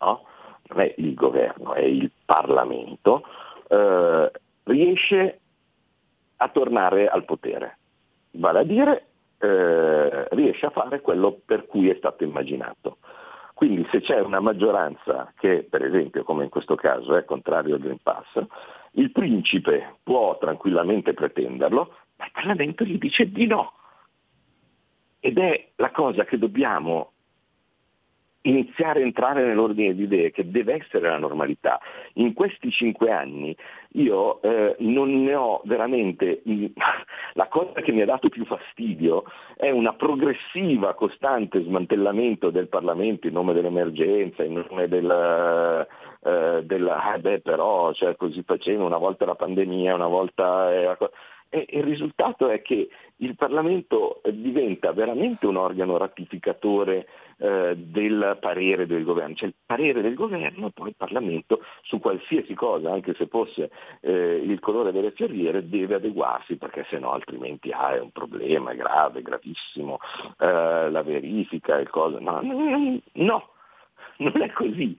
no? 0.00 0.24
non 0.68 0.80
è 0.80 0.94
il 0.98 1.14
governo, 1.14 1.74
è 1.74 1.82
il 1.82 2.10
Parlamento, 2.24 3.24
eh, 3.68 4.30
riesce 4.64 5.38
a 6.36 6.48
tornare 6.48 7.06
al 7.06 7.24
potere 7.24 7.78
vale 8.36 8.60
a 8.60 8.64
dire 8.64 9.06
eh, 9.38 10.26
riesce 10.30 10.66
a 10.66 10.70
fare 10.70 11.00
quello 11.00 11.38
per 11.44 11.66
cui 11.66 11.90
è 11.90 11.94
stato 11.96 12.24
immaginato. 12.24 12.98
Quindi 13.64 13.88
se 13.90 14.02
c'è 14.02 14.20
una 14.20 14.40
maggioranza 14.40 15.32
che, 15.38 15.66
per 15.66 15.82
esempio, 15.82 16.22
come 16.22 16.44
in 16.44 16.50
questo 16.50 16.74
caso, 16.74 17.16
è 17.16 17.24
contrario 17.24 17.76
al 17.76 17.80
Green 17.80 17.96
Pass, 18.02 18.26
il 18.90 19.10
principe 19.10 20.00
può 20.02 20.36
tranquillamente 20.36 21.14
pretenderlo, 21.14 21.96
ma 22.16 22.26
il 22.26 22.30
Parlamento 22.30 22.84
gli 22.84 22.98
dice 22.98 23.30
di 23.30 23.46
no. 23.46 23.72
Ed 25.18 25.38
è 25.38 25.70
la 25.76 25.90
cosa 25.92 26.26
che 26.26 26.36
dobbiamo 26.36 27.12
iniziare 28.46 29.00
a 29.00 29.04
entrare 29.04 29.44
nell'ordine 29.44 29.94
di 29.94 30.04
idee 30.04 30.30
che 30.30 30.50
deve 30.50 30.74
essere 30.74 31.08
la 31.08 31.18
normalità. 31.18 31.80
In 32.14 32.32
questi 32.32 32.70
cinque 32.70 33.10
anni 33.10 33.56
io 33.92 34.42
eh, 34.42 34.76
non 34.80 35.22
ne 35.22 35.34
ho 35.34 35.60
veramente, 35.64 36.42
la 37.34 37.48
cosa 37.48 37.80
che 37.80 37.92
mi 37.92 38.02
ha 38.02 38.06
dato 38.06 38.28
più 38.28 38.44
fastidio 38.44 39.24
è 39.56 39.70
una 39.70 39.94
progressiva, 39.94 40.94
costante 40.94 41.62
smantellamento 41.62 42.50
del 42.50 42.68
Parlamento 42.68 43.26
in 43.26 43.34
nome 43.34 43.52
dell'emergenza, 43.52 44.44
in 44.44 44.64
nome 44.68 44.88
del, 44.88 45.86
eh, 46.22 46.62
della, 46.64 47.14
eh 47.14 47.18
beh 47.20 47.40
però, 47.40 47.92
cioè 47.92 48.16
così 48.16 48.42
facendo 48.42 48.84
una 48.84 48.98
volta 48.98 49.24
la 49.24 49.36
pandemia, 49.36 49.94
una 49.94 50.08
volta... 50.08 50.72
Eh, 50.72 50.96
e 51.54 51.66
il 51.68 51.84
risultato 51.84 52.48
è 52.48 52.62
che 52.62 52.88
il 53.18 53.36
Parlamento 53.36 54.20
diventa 54.32 54.92
veramente 54.92 55.46
un 55.46 55.54
organo 55.54 55.96
ratificatore 55.96 57.06
eh, 57.38 57.74
del 57.76 58.38
parere 58.40 58.86
del 58.86 59.04
governo, 59.04 59.34
cioè 59.34 59.48
il 59.48 59.54
parere 59.64 60.02
del 60.02 60.14
governo 60.14 60.68
e 60.68 60.70
poi 60.72 60.88
il 60.88 60.94
Parlamento 60.96 61.60
su 61.82 61.98
qualsiasi 61.98 62.54
cosa, 62.54 62.92
anche 62.92 63.14
se 63.14 63.26
fosse 63.26 63.70
eh, 64.00 64.42
il 64.44 64.60
colore 64.60 64.92
delle 64.92 65.12
fioriere, 65.12 65.68
deve 65.68 65.96
adeguarsi 65.96 66.56
perché 66.56 66.86
se 66.88 66.98
no 66.98 67.12
altrimenti 67.12 67.70
ah, 67.70 67.94
è 67.94 68.00
un 68.00 68.10
problema 68.10 68.74
grave, 68.74 69.22
gravissimo, 69.22 69.98
eh, 70.38 70.90
la 70.90 71.02
verifica, 71.02 71.78
il 71.78 71.88
cosa. 71.88 72.18
No, 72.18 72.40
no, 72.42 73.00
no 73.12 73.48
non 74.18 74.42
è 74.42 74.50
così. 74.52 74.96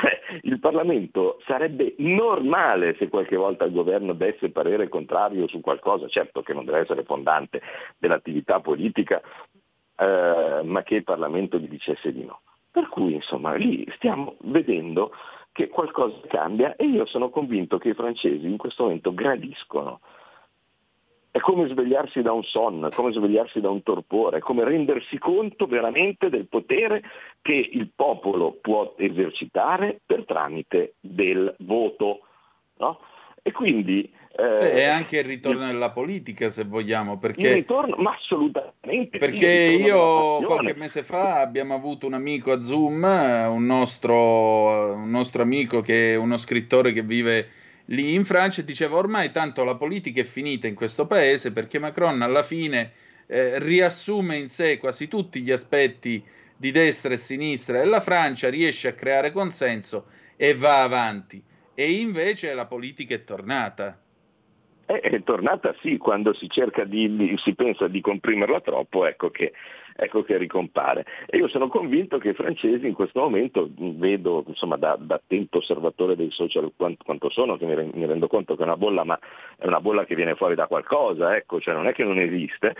Cioè, 0.00 0.40
il 0.42 0.58
Parlamento 0.58 1.38
sarebbe 1.46 1.94
normale 1.98 2.94
se 2.96 3.08
qualche 3.08 3.36
volta 3.36 3.64
il 3.64 3.72
governo 3.72 4.12
desse 4.12 4.50
parere 4.50 4.88
contrario 4.88 5.48
su 5.48 5.60
qualcosa, 5.60 6.08
certo 6.08 6.42
che 6.42 6.52
non 6.52 6.64
deve 6.64 6.80
essere 6.80 7.04
fondante 7.04 7.60
dell'attività 7.98 8.60
politica, 8.60 9.20
eh, 10.02 10.62
ma 10.64 10.82
che 10.82 10.96
il 10.96 11.04
Parlamento 11.04 11.58
gli 11.58 11.68
dicesse 11.68 12.12
di 12.12 12.24
no. 12.24 12.40
Per 12.70 12.88
cui 12.88 13.14
insomma 13.14 13.54
lì 13.54 13.86
stiamo 13.96 14.36
vedendo 14.40 15.12
che 15.52 15.68
qualcosa 15.68 16.16
cambia 16.28 16.74
e 16.76 16.86
io 16.86 17.04
sono 17.04 17.28
convinto 17.28 17.78
che 17.78 17.90
i 17.90 17.94
francesi 17.94 18.46
in 18.46 18.56
questo 18.56 18.84
momento 18.84 19.12
gradiscono 19.12 20.00
è 21.30 21.38
come 21.40 21.66
svegliarsi 21.66 22.20
da 22.20 22.32
un 22.32 22.44
sonno, 22.44 22.88
è 22.88 22.90
come 22.90 23.10
svegliarsi 23.10 23.60
da 23.60 23.70
un 23.70 23.82
torpore, 23.82 24.36
è 24.36 24.40
come 24.40 24.64
rendersi 24.64 25.16
conto 25.16 25.64
veramente 25.64 26.28
del 26.28 26.46
potere 26.46 27.02
che 27.40 27.54
il 27.54 27.90
popolo 27.96 28.58
può 28.60 28.94
esercitare 28.98 30.02
per 30.04 30.26
tramite 30.26 30.94
del 31.00 31.54
voto. 31.60 32.20
No? 32.76 33.00
E 33.42 33.50
quindi... 33.52 34.20
Eh, 34.42 34.72
è 34.72 34.84
anche 34.84 35.18
il 35.18 35.24
ritorno 35.24 35.66
della 35.66 35.90
politica, 35.90 36.50
se 36.50 36.64
vogliamo, 36.64 37.16
perché... 37.16 37.48
Il 37.48 37.54
ritorno, 37.54 37.94
ma 37.96 38.12
assolutamente. 38.12 39.18
Perché 39.18 39.46
io 39.46 40.42
qualche 40.42 40.74
mese 40.74 41.04
fa 41.04 41.40
abbiamo 41.40 41.74
avuto 41.74 42.08
un 42.08 42.14
amico 42.14 42.50
a 42.50 42.60
Zoom, 42.60 43.04
un 43.04 43.64
nostro, 43.64 44.94
un 44.94 45.10
nostro 45.10 45.42
amico 45.42 45.80
che 45.80 46.14
è 46.14 46.16
uno 46.16 46.36
scrittore 46.38 46.92
che 46.92 47.02
vive 47.02 47.48
lì 47.86 48.14
in 48.14 48.24
Francia 48.24 48.62
diceva 48.62 48.96
ormai 48.96 49.30
tanto 49.30 49.62
la 49.64 49.76
politica 49.76 50.20
è 50.20 50.24
finita 50.24 50.66
in 50.66 50.74
questo 50.74 51.06
paese 51.06 51.52
perché 51.52 51.78
Macron 51.78 52.22
alla 52.22 52.42
fine 52.42 52.92
eh, 53.26 53.58
riassume 53.58 54.36
in 54.36 54.48
sé 54.48 54.76
quasi 54.76 55.08
tutti 55.08 55.40
gli 55.40 55.50
aspetti 55.50 56.22
di 56.56 56.70
destra 56.70 57.14
e 57.14 57.18
sinistra 57.18 57.80
e 57.80 57.84
la 57.84 58.00
Francia 58.00 58.48
riesce 58.48 58.88
a 58.88 58.94
creare 58.94 59.30
consenso 59.30 60.06
e 60.36 60.54
va 60.54 60.82
avanti. 60.82 61.42
E 61.74 61.92
invece 61.92 62.52
la 62.54 62.66
politica 62.66 63.14
è 63.14 63.24
tornata. 63.24 64.01
È, 64.84 64.92
è 64.92 65.22
tornata 65.22 65.74
sì, 65.80 65.96
quando 65.96 66.32
si, 66.32 66.48
di, 66.86 67.34
si 67.38 67.54
pensa 67.54 67.88
di 67.88 68.00
comprimerla 68.00 68.60
troppo, 68.60 69.06
ecco 69.06 69.30
che 69.30 69.52
ecco 69.96 70.22
che 70.22 70.36
ricompare. 70.36 71.04
E 71.26 71.36
io 71.36 71.48
sono 71.48 71.68
convinto 71.68 72.18
che 72.18 72.30
i 72.30 72.34
francesi 72.34 72.86
in 72.86 72.94
questo 72.94 73.20
momento, 73.20 73.68
vedo 73.76 74.44
insomma, 74.46 74.76
da, 74.76 74.96
da 74.98 75.16
attento 75.16 75.58
osservatore 75.58 76.16
dei 76.16 76.30
social 76.30 76.72
quanto, 76.76 77.04
quanto 77.04 77.30
sono, 77.30 77.56
che 77.56 77.66
mi, 77.66 77.90
mi, 77.92 78.06
rendo 78.06 78.26
conto 78.26 78.56
che 78.56 78.62
è 78.62 78.66
una 78.66 78.76
bolla, 78.76 79.04
ma 79.04 79.18
è 79.56 79.66
una 79.66 79.80
bolla 79.80 80.04
che 80.04 80.14
viene 80.14 80.34
fuori 80.34 80.54
da 80.54 80.66
qualcosa, 80.66 81.36
ecco, 81.36 81.60
cioè 81.60 81.74
non 81.74 81.86
è 81.86 81.92
che 81.92 82.04
non 82.04 82.18
esiste, 82.18 82.74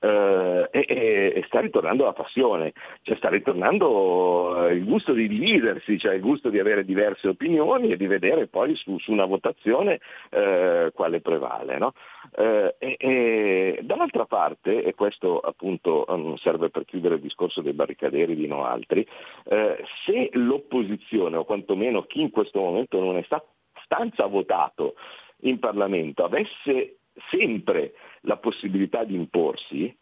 eh, 0.00 0.68
e, 0.70 1.32
e, 1.34 1.44
sta 1.46 1.60
ritornando 1.60 2.04
la 2.04 2.12
passione, 2.12 2.72
cioè 3.02 3.16
sta 3.16 3.28
ritornando 3.28 4.68
il 4.70 4.84
gusto 4.84 5.12
di 5.12 5.28
dividersi, 5.28 5.98
cioè 5.98 6.14
il 6.14 6.20
gusto 6.20 6.50
di 6.50 6.58
avere 6.58 6.84
diverse 6.84 7.28
opinioni 7.28 7.90
e 7.90 7.96
di 7.96 8.06
vedere 8.06 8.46
poi 8.46 8.74
su, 8.76 8.98
su 8.98 9.12
una 9.12 9.24
votazione 9.24 10.00
eh, 10.30 10.90
quale 10.94 11.20
prevale. 11.20 11.78
No? 11.78 11.92
Eh, 12.36 12.76
e, 12.78 12.96
e, 12.98 13.78
dall'altra 13.82 14.26
parte, 14.26 14.82
e 14.82 14.94
questo 14.94 15.40
appunto 15.40 16.04
um, 16.08 16.36
serve 16.36 16.70
per 16.70 16.84
chiudere 16.84 17.16
il 17.16 17.20
discorso 17.20 17.60
dei 17.60 17.72
barricaderi 17.72 18.34
di 18.34 18.46
no 18.46 18.64
altri, 18.64 19.06
eh, 19.44 19.82
se 20.04 20.30
l'opposizione 20.32 21.36
o 21.36 21.44
quantomeno 21.44 22.02
chi 22.02 22.20
in 22.20 22.30
questo 22.30 22.60
momento 22.60 23.00
non 23.00 23.16
è 23.16 23.22
stato 23.22 23.46
stanza 23.84 24.26
votato 24.26 24.94
in 25.42 25.58
Parlamento 25.58 26.24
avesse 26.24 26.98
sempre 27.30 27.94
la 28.22 28.36
possibilità 28.36 29.04
di 29.04 29.14
imporsi, 29.14 29.96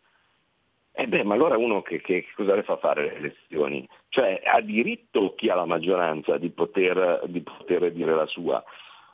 eh 0.98 1.06
beh, 1.08 1.24
ma 1.24 1.34
allora 1.34 1.58
uno 1.58 1.82
che, 1.82 2.00
che, 2.00 2.24
cosa 2.34 2.54
le 2.54 2.62
fa 2.62 2.78
fare 2.78 3.04
le 3.04 3.16
elezioni? 3.16 3.86
Cioè 4.08 4.40
ha 4.44 4.62
diritto 4.62 5.34
chi 5.34 5.50
ha 5.50 5.54
la 5.54 5.66
maggioranza 5.66 6.38
di 6.38 6.48
poter, 6.48 7.24
di 7.26 7.42
poter 7.42 7.92
dire 7.92 8.14
la 8.14 8.26
sua. 8.26 8.64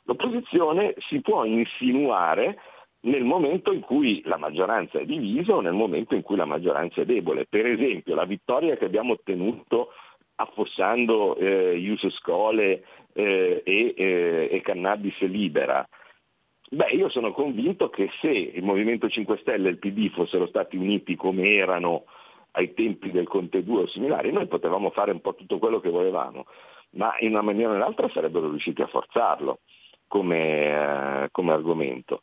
L'opposizione 0.05 0.95
si 1.09 1.19
può 1.19 1.43
insinuare 1.43 2.57
nel 3.01 3.25
momento 3.25 3.73
in 3.73 3.81
cui 3.81 4.21
la 4.23 4.37
maggioranza 4.37 4.97
è 4.97 5.05
divisa 5.05 5.55
o 5.55 5.59
nel 5.59 5.73
momento 5.73 6.15
in 6.15 6.21
cui 6.21 6.37
la 6.37 6.45
maggioranza 6.45 7.01
è 7.01 7.05
debole. 7.05 7.47
Per 7.47 7.65
esempio 7.65 8.15
la 8.15 8.25
vittoria 8.25 8.77
che 8.77 8.85
abbiamo 8.85 9.13
ottenuto 9.13 9.89
affossando 10.35 11.35
eh, 11.35 11.75
Ius 11.77 12.07
Scole 12.11 12.85
eh, 13.11 13.61
e, 13.65 13.93
eh, 13.97 14.47
e 14.51 14.61
Cannabis 14.61 15.19
Libera, 15.19 15.85
Beh, 16.73 16.89
io 16.89 17.07
sono 17.09 17.31
convinto 17.33 17.89
che 17.91 18.09
se 18.19 18.29
il 18.29 18.63
Movimento 18.63 19.07
5 19.07 19.37
Stelle 19.37 19.67
e 19.67 19.71
il 19.73 19.77
PD 19.77 20.09
fossero 20.09 20.47
stati 20.47 20.75
uniti 20.75 21.15
come 21.15 21.53
erano 21.53 22.05
ai 22.53 22.73
tempi 22.73 23.11
del 23.11 23.27
Conte 23.27 23.63
2 23.63 23.83
o 23.83 23.87
similari, 23.87 24.31
noi 24.31 24.47
potevamo 24.47 24.89
fare 24.89 25.11
un 25.11 25.21
po' 25.21 25.35
tutto 25.35 25.59
quello 25.59 25.79
che 25.79 25.91
volevamo, 25.91 26.47
ma 26.93 27.13
in 27.19 27.29
una 27.29 27.43
maniera 27.43 27.69
o 27.69 27.73
nell'altra 27.73 28.09
sarebbero 28.09 28.49
riusciti 28.49 28.81
a 28.81 28.87
forzarlo 28.87 29.59
come, 30.07 31.25
eh, 31.25 31.27
come 31.29 31.51
argomento. 31.51 32.21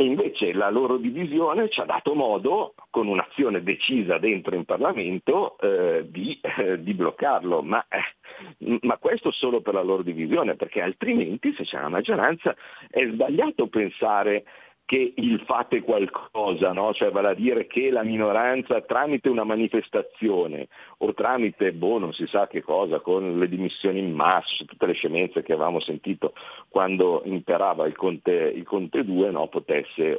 E 0.00 0.04
invece 0.04 0.54
la 0.54 0.70
loro 0.70 0.96
divisione 0.96 1.68
ci 1.68 1.78
ha 1.78 1.84
dato 1.84 2.14
modo, 2.14 2.72
con 2.88 3.06
un'azione 3.06 3.62
decisa 3.62 4.16
dentro 4.16 4.54
in 4.54 4.64
Parlamento, 4.64 5.58
eh, 5.58 6.06
di, 6.08 6.40
eh, 6.40 6.82
di, 6.82 6.94
bloccarlo. 6.94 7.60
Ma, 7.60 7.84
eh, 7.86 8.78
ma, 8.80 8.96
questo 8.96 9.30
solo 9.30 9.60
per 9.60 9.74
la 9.74 9.82
loro 9.82 10.02
divisione, 10.02 10.56
perché 10.56 10.80
altrimenti 10.80 11.52
se 11.52 11.64
c'è 11.64 11.76
una 11.76 11.90
maggioranza 11.90 12.56
è 12.88 13.06
sbagliato 13.08 13.66
pensare 13.66 14.44
che 14.90 15.12
il 15.14 15.40
fate 15.46 15.82
qualcosa, 15.82 16.72
no? 16.72 16.92
cioè 16.92 17.12
vale 17.12 17.28
a 17.28 17.34
dire 17.34 17.68
che 17.68 17.90
la 17.90 18.02
minoranza 18.02 18.80
tramite 18.80 19.28
una 19.28 19.44
manifestazione 19.44 20.66
o 20.98 21.14
tramite, 21.14 21.70
boh, 21.72 22.00
non 22.00 22.12
si 22.12 22.26
sa 22.26 22.48
che 22.48 22.60
cosa, 22.60 22.98
con 22.98 23.38
le 23.38 23.48
dimissioni 23.48 24.00
in 24.00 24.12
massa, 24.12 24.64
tutte 24.64 24.86
le 24.86 24.94
scemenze 24.94 25.44
che 25.44 25.52
avevamo 25.52 25.78
sentito 25.78 26.32
quando 26.68 27.22
imperava 27.24 27.86
il 27.86 27.94
Conte, 27.94 28.32
il 28.32 28.64
Conte 28.64 29.04
2, 29.04 29.30
no? 29.30 29.46
potesse, 29.46 30.18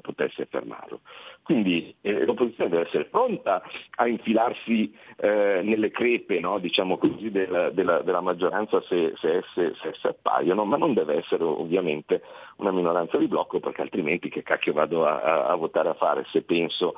potesse 0.00 0.46
fermarlo. 0.46 1.00
Quindi 1.46 1.94
eh, 2.00 2.24
l'opposizione 2.24 2.70
deve 2.70 2.88
essere 2.88 3.04
pronta 3.04 3.62
a 3.94 4.08
infilarsi 4.08 4.92
eh, 5.16 5.60
nelle 5.62 5.92
crepe 5.92 6.40
no? 6.40 6.58
diciamo 6.58 6.98
così, 6.98 7.30
della, 7.30 7.70
della, 7.70 8.02
della, 8.02 8.20
maggioranza 8.20 8.82
se, 8.82 9.12
se, 9.14 9.36
esse, 9.36 9.74
se 9.80 9.88
esse 9.90 10.08
appaiono, 10.08 10.64
ma 10.64 10.76
non 10.76 10.92
deve 10.92 11.18
essere 11.18 11.44
ovviamente 11.44 12.22
una 12.56 12.72
minoranza 12.72 13.16
di 13.16 13.28
blocco 13.28 13.60
perché 13.60 13.82
altrimenti 13.82 14.28
che 14.28 14.42
cacchio 14.42 14.72
vado 14.72 15.06
a, 15.06 15.20
a, 15.20 15.46
a 15.46 15.54
votare 15.54 15.88
a 15.88 15.94
fare 15.94 16.24
se 16.32 16.42
penso 16.42 16.96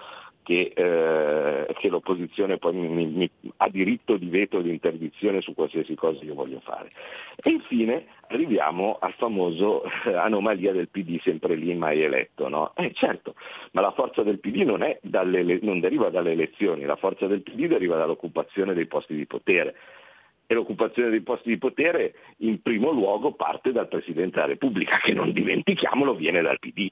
che, 0.49 0.73
eh, 0.75 1.75
che, 1.75 1.89
l'opposizione 1.91 2.57
poi 2.57 2.73
mi, 2.73 3.05
mi, 3.05 3.31
ha 3.59 3.69
diritto 3.69 4.17
di 4.17 4.31
veto 4.31 4.63
di 4.63 4.71
interdizione 4.71 5.43
su 5.43 5.53
qualsiasi 5.53 5.95
cosa 5.95 6.25
io 6.25 6.33
voglio 6.33 6.61
fare. 6.61 6.91
E 7.37 7.51
infine 7.51 8.07
arriviamo 8.29 8.97
al 8.99 9.13
famoso 9.19 9.83
eh, 10.07 10.15
anomalia 10.15 10.73
del 10.73 10.89
PD 10.89 11.21
sempre 11.21 11.55
lì 11.55 11.75
mai 11.75 12.01
eletto. 12.01 12.49
No? 12.49 12.73
Eh, 12.77 12.95
certo, 12.95 13.35
ma 13.73 13.83
la 13.83 13.93
forza 13.93 14.23
del 14.23 14.39
PD 14.39 14.63
non, 14.63 14.83
dalle, 15.03 15.59
non 15.61 15.81
deriva 15.81 16.09
dalle 16.09 16.33
elezioni, 16.33 16.85
la 16.85 16.97
forza 16.97 17.27
del 17.27 17.43
PD 17.43 17.67
deriva 17.67 17.99
dall'occupazione 17.99 18.73
dei 18.73 18.87
posti 18.87 19.15
di 19.15 19.27
potere 19.27 19.75
e 20.47 20.55
l'occupazione 20.55 21.11
dei 21.11 21.21
posti 21.21 21.51
di 21.51 21.59
potere 21.59 22.15
in 22.39 22.63
primo 22.63 22.91
luogo 22.91 23.33
parte 23.33 23.71
dal 23.71 23.87
Presidente 23.87 24.37
della 24.37 24.47
Repubblica, 24.47 24.97
che 24.97 25.13
non 25.13 25.31
dimentichiamolo 25.31 26.15
viene 26.15 26.41
dal 26.41 26.59
PD. 26.59 26.89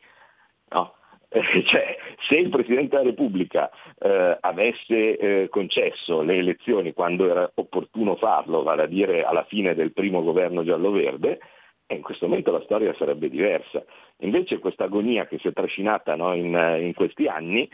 Eh, 1.37 1.64
cioè, 1.66 1.97
se 2.28 2.37
il 2.37 2.49
Presidente 2.49 2.97
della 2.97 3.11
Repubblica 3.11 3.70
eh, 3.99 4.39
avesse 4.41 5.16
eh, 5.18 5.49
concesso 5.51 6.22
le 6.22 6.37
elezioni 6.37 6.95
quando 6.95 7.28
era 7.28 7.51
opportuno 7.55 8.16
farlo, 8.16 8.62
vale 8.62 8.84
a 8.84 8.87
dire 8.87 9.22
alla 9.22 9.45
fine 9.45 9.74
del 9.74 9.93
primo 9.93 10.22
governo 10.22 10.64
giallo-verde, 10.64 11.39
eh, 11.87 11.95
in 11.95 12.03
questo 12.03 12.26
momento 12.26 12.51
la 12.53 12.62
storia 12.62 12.95
sarebbe 12.95 13.28
diversa. 13.28 13.84
Invece 14.20 14.59
questa 14.59 14.84
agonia 14.84 15.26
che 15.26 15.39
si 15.39 15.49
è 15.49 15.53
trascinata 15.53 16.16
no, 16.16 16.34
in, 16.34 16.55
in, 16.80 16.95
questi 16.95 17.26
anni 17.26 17.68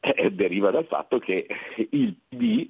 eh, 0.00 0.30
deriva 0.30 0.70
dal 0.70 0.86
fatto 0.86 1.18
che 1.18 1.46
il 1.90 2.16
PD 2.28 2.68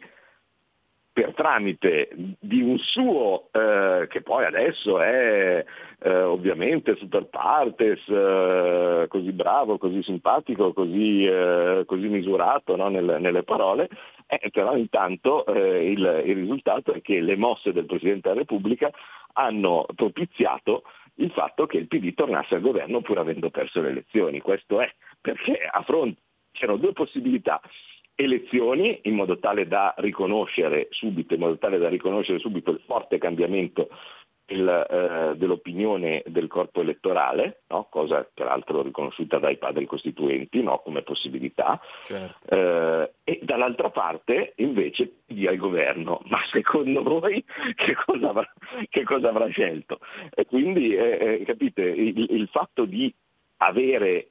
per 1.18 1.34
tramite 1.34 2.10
di 2.38 2.62
un 2.62 2.78
suo, 2.78 3.48
eh, 3.50 4.06
che 4.08 4.22
poi 4.22 4.44
adesso 4.44 5.00
è 5.00 5.64
eh, 5.98 6.22
ovviamente 6.22 6.94
super 6.94 7.24
partes, 7.26 7.98
eh, 8.06 9.06
così 9.08 9.32
bravo, 9.32 9.78
così 9.78 10.00
simpatico, 10.04 10.72
così, 10.72 11.24
eh, 11.24 11.82
così 11.86 12.06
misurato 12.06 12.76
no, 12.76 12.88
nelle, 12.88 13.18
nelle, 13.18 13.42
parole, 13.42 13.88
eh, 14.28 14.48
però 14.52 14.76
intanto 14.76 15.44
eh, 15.46 15.90
il, 15.90 16.22
il 16.24 16.34
risultato 16.36 16.92
è 16.92 17.02
che 17.02 17.20
le 17.20 17.34
mosse 17.34 17.72
del 17.72 17.86
Presidente 17.86 18.28
della 18.28 18.42
Repubblica 18.42 18.88
hanno 19.32 19.86
propiziato 19.96 20.84
il 21.16 21.32
fatto 21.32 21.66
che 21.66 21.78
il 21.78 21.88
PD 21.88 22.14
tornasse 22.14 22.54
al 22.54 22.60
governo 22.60 23.00
pur 23.00 23.18
avendo 23.18 23.50
perso 23.50 23.80
le 23.80 23.88
elezioni. 23.88 24.40
Questo 24.40 24.80
è 24.80 24.88
perché 25.20 25.68
a 25.68 25.82
fronte 25.82 26.20
c'erano 26.52 26.78
due 26.78 26.92
possibilità 26.92 27.60
elezioni 28.20 28.98
in 29.02 29.14
modo 29.14 29.38
tale 29.38 29.68
da 29.68 29.94
riconoscere 29.98 30.88
subito, 30.90 31.34
in 31.34 31.40
modo 31.40 31.56
tale 31.56 31.78
da 31.78 31.88
riconoscere 31.88 32.40
subito 32.40 32.72
il 32.72 32.80
forte 32.84 33.16
cambiamento 33.16 33.88
del, 34.44 34.86
eh, 34.90 35.36
dell'opinione 35.36 36.24
del 36.26 36.48
corpo 36.48 36.80
elettorale, 36.80 37.60
no? 37.68 37.86
cosa 37.88 38.28
peraltro 38.34 38.82
riconosciuta 38.82 39.38
dai 39.38 39.56
padri 39.56 39.86
costituenti 39.86 40.62
no? 40.62 40.80
come 40.82 41.02
possibilità, 41.02 41.80
certo. 42.02 42.48
eh, 42.48 43.12
e 43.22 43.38
dall'altra 43.42 43.90
parte 43.90 44.54
invece 44.56 45.18
dia 45.26 45.52
il 45.52 45.58
governo, 45.58 46.20
ma 46.26 46.38
secondo 46.50 47.04
voi 47.04 47.44
che 47.76 47.94
cosa 48.04 48.30
avrà, 48.30 48.52
che 48.88 49.04
cosa 49.04 49.28
avrà 49.28 49.46
scelto? 49.46 50.00
E 50.34 50.44
quindi 50.46 50.92
eh, 50.96 51.38
eh 51.40 51.44
capite, 51.44 51.82
il, 51.82 52.26
il 52.30 52.48
fatto 52.48 52.84
di 52.84 53.14
avere 53.58 54.30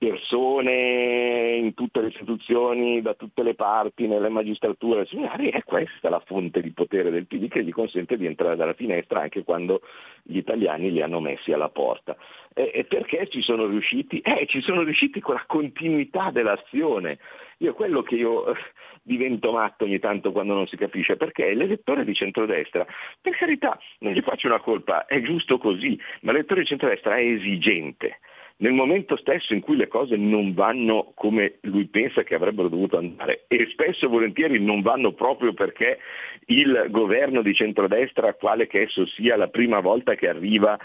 persone 0.00 1.56
in 1.56 1.74
tutte 1.74 2.00
le 2.00 2.06
istituzioni, 2.06 3.02
da 3.02 3.12
tutte 3.12 3.42
le 3.42 3.54
parti, 3.54 4.06
nelle 4.06 4.30
magistrature 4.30 5.04
seminari, 5.04 5.50
è 5.50 5.62
questa 5.62 6.08
la 6.08 6.22
fonte 6.24 6.62
di 6.62 6.70
potere 6.70 7.10
del 7.10 7.26
PD 7.26 7.48
che 7.48 7.62
gli 7.62 7.70
consente 7.70 8.16
di 8.16 8.24
entrare 8.24 8.56
dalla 8.56 8.72
finestra 8.72 9.20
anche 9.20 9.44
quando 9.44 9.82
gli 10.22 10.38
italiani 10.38 10.90
li 10.90 11.02
hanno 11.02 11.20
messi 11.20 11.52
alla 11.52 11.68
porta. 11.68 12.16
E, 12.54 12.70
e 12.72 12.84
perché 12.84 13.28
ci 13.28 13.42
sono 13.42 13.66
riusciti? 13.66 14.20
Eh, 14.20 14.46
ci 14.48 14.62
sono 14.62 14.84
riusciti 14.84 15.20
con 15.20 15.34
la 15.34 15.44
continuità 15.46 16.30
dell'azione. 16.30 17.18
Io 17.58 17.74
quello 17.74 18.00
che 18.00 18.14
io 18.14 18.46
eh, 18.46 18.54
divento 19.02 19.52
matto 19.52 19.84
ogni 19.84 19.98
tanto 19.98 20.32
quando 20.32 20.54
non 20.54 20.66
si 20.66 20.78
capisce, 20.78 21.18
perché 21.18 21.52
l'elettore 21.52 22.06
di 22.06 22.14
centrodestra, 22.14 22.86
per 23.20 23.36
carità, 23.36 23.78
non 23.98 24.14
gli 24.14 24.22
faccio 24.22 24.46
una 24.46 24.60
colpa, 24.60 25.04
è 25.04 25.20
giusto 25.20 25.58
così, 25.58 26.00
ma 26.22 26.32
l'elettore 26.32 26.62
di 26.62 26.68
centrodestra 26.68 27.18
è 27.18 27.20
esigente 27.20 28.20
nel 28.60 28.72
momento 28.72 29.16
stesso 29.16 29.54
in 29.54 29.60
cui 29.60 29.76
le 29.76 29.88
cose 29.88 30.16
non 30.16 30.54
vanno 30.54 31.12
come 31.14 31.58
lui 31.62 31.86
pensa 31.86 32.22
che 32.22 32.34
avrebbero 32.34 32.68
dovuto 32.68 32.98
andare 32.98 33.44
e 33.48 33.68
spesso 33.70 34.06
e 34.06 34.08
volentieri 34.08 34.62
non 34.62 34.82
vanno 34.82 35.12
proprio 35.12 35.52
perché 35.52 35.98
il 36.46 36.86
governo 36.88 37.42
di 37.42 37.54
centrodestra, 37.54 38.34
quale 38.34 38.66
che 38.66 38.82
esso 38.82 39.06
sia, 39.06 39.36
la 39.36 39.48
prima 39.48 39.80
volta 39.80 40.14
che 40.14 40.28
arriva 40.28 40.78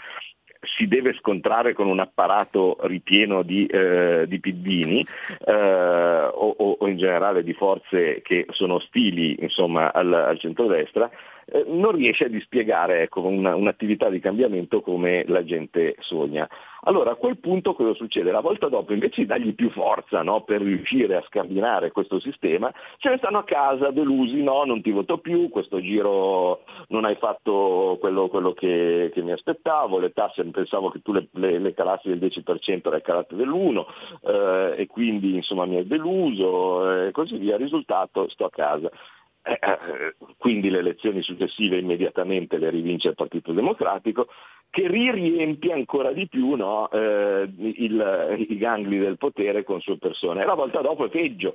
si 0.76 0.88
deve 0.88 1.14
scontrare 1.14 1.74
con 1.74 1.86
un 1.86 2.00
apparato 2.00 2.78
ripieno 2.82 3.42
di, 3.42 3.66
eh, 3.66 4.24
di 4.26 4.40
piddini 4.40 5.04
eh, 5.44 5.52
o, 5.52 6.76
o, 6.78 6.88
in 6.88 6.96
generale 6.96 7.44
di 7.44 7.52
forze 7.52 8.20
che 8.22 8.46
sono 8.50 8.74
ostili 8.74 9.36
insomma, 9.40 9.92
al, 9.92 10.12
al 10.12 10.38
centrodestra, 10.38 11.10
eh, 11.48 11.64
non 11.68 11.92
riesce 11.92 12.24
a 12.24 12.28
dispiegare 12.28 13.02
ecco, 13.02 13.20
una, 13.22 13.54
un'attività 13.54 14.08
di 14.08 14.18
cambiamento 14.18 14.80
come 14.80 15.24
la 15.28 15.44
gente 15.44 15.94
sogna. 16.00 16.48
Allora 16.82 17.12
a 17.12 17.16
quel 17.16 17.38
punto 17.38 17.74
cosa 17.74 17.94
succede? 17.94 18.30
La 18.30 18.40
volta 18.40 18.68
dopo 18.68 18.92
invece 18.92 19.22
di 19.22 19.26
dargli 19.26 19.54
più 19.54 19.70
forza 19.70 20.22
no, 20.22 20.42
per 20.42 20.60
riuscire 20.60 21.16
a 21.16 21.24
scardinare 21.26 21.90
questo 21.90 22.20
sistema, 22.20 22.72
se 22.98 23.10
ne 23.10 23.18
stanno 23.18 23.38
a 23.38 23.44
casa 23.44 23.90
delusi, 23.90 24.42
no, 24.42 24.64
non 24.64 24.82
ti 24.82 24.90
voto 24.90 25.18
più, 25.18 25.48
questo 25.48 25.80
giro 25.80 26.62
non 26.88 27.04
hai 27.04 27.16
fatto 27.16 27.96
quello, 28.00 28.28
quello 28.28 28.52
che, 28.52 29.10
che, 29.12 29.22
mi 29.22 29.32
aspettavo, 29.32 29.98
le 29.98 30.12
tasse 30.12 30.44
pensavo 30.44 30.90
che 30.90 31.00
tu 31.02 31.12
le, 31.12 31.28
le, 31.32 31.58
le 31.58 31.74
calassi 31.74 32.08
del 32.08 32.18
10% 32.18 32.90
le 32.90 33.02
calate 33.02 33.34
dell'1 33.34 33.84
eh, 34.22 34.74
e 34.82 34.86
quindi 34.86 35.34
insomma 35.34 35.64
mi 35.64 35.76
hai 35.76 35.86
deluso 35.86 37.06
e 37.06 37.10
così 37.10 37.36
via, 37.36 37.56
risultato 37.56 38.28
sto 38.28 38.44
a 38.44 38.50
casa. 38.50 38.90
Eh, 39.48 39.60
eh, 39.62 40.16
quindi 40.38 40.70
le 40.70 40.78
elezioni 40.78 41.22
successive 41.22 41.78
immediatamente 41.78 42.58
le 42.58 42.68
rivince 42.68 43.08
il 43.08 43.14
Partito 43.14 43.52
Democratico, 43.52 44.26
che 44.70 44.88
riempie 44.88 45.72
ancora 45.72 46.10
di 46.10 46.26
più 46.26 46.56
no, 46.56 46.90
eh, 46.90 47.48
il, 47.56 48.46
i 48.48 48.58
gangli 48.58 48.98
del 48.98 49.18
potere 49.18 49.62
con 49.62 49.80
sue 49.80 49.98
persone. 49.98 50.42
E 50.42 50.46
la 50.46 50.54
volta 50.54 50.80
dopo 50.80 51.04
è 51.04 51.10
peggio, 51.10 51.54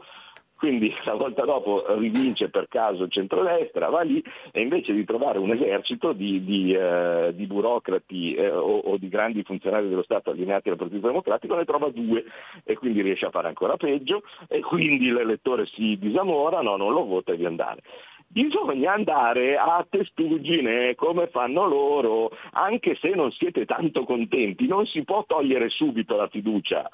quindi 0.62 0.94
la 1.06 1.16
volta 1.16 1.44
dopo 1.44 1.84
rivince 1.98 2.50
per 2.50 2.68
caso 2.68 3.06
il 3.06 3.12
centrodestra, 3.12 3.90
va 3.90 4.02
lì 4.02 4.24
e 4.52 4.62
invece 4.62 4.94
di 4.94 5.04
trovare 5.06 5.40
un 5.40 5.50
esercito 5.50 6.14
di, 6.14 6.44
di, 6.44 6.72
eh, 6.72 7.32
di 7.34 7.48
burocrati 7.48 8.36
eh, 8.36 8.52
o, 8.52 8.78
o, 8.78 8.98
di 8.98 9.10
grandi 9.10 9.42
funzionari 9.42 9.90
dello 9.90 10.04
Stato 10.04 10.30
allineati 10.30 10.70
al 10.70 10.78
Partito 10.78 11.08
Democratico 11.08 11.56
ne 11.56 11.66
trova 11.66 11.90
due 11.90 12.26
e 12.64 12.78
quindi 12.78 13.02
riesce 13.02 13.26
a 13.26 13.32
fare 13.32 13.48
ancora 13.48 13.76
peggio 13.76 14.22
e 14.48 14.60
quindi 14.60 15.10
l'elettore 15.10 15.66
si 15.66 15.98
disamora, 15.98 16.62
no, 16.62 16.78
non 16.78 16.94
lo 16.94 17.06
vota 17.06 17.32
e 17.32 17.38
via 17.38 17.48
andare. 17.48 17.82
Bisogna 18.28 18.94
andare 18.94 19.58
a 19.58 19.84
testuggine 19.90 20.94
come 20.94 21.26
fanno 21.30 21.66
loro, 21.66 22.30
anche 22.52 22.96
se 23.02 23.10
non 23.16 23.32
siete 23.32 23.66
tanto 23.66 24.04
contenti, 24.04 24.68
non 24.68 24.86
si 24.86 25.04
può 25.04 25.26
togliere 25.26 25.70
subito 25.70 26.16
la 26.16 26.28
fiducia 26.28 26.88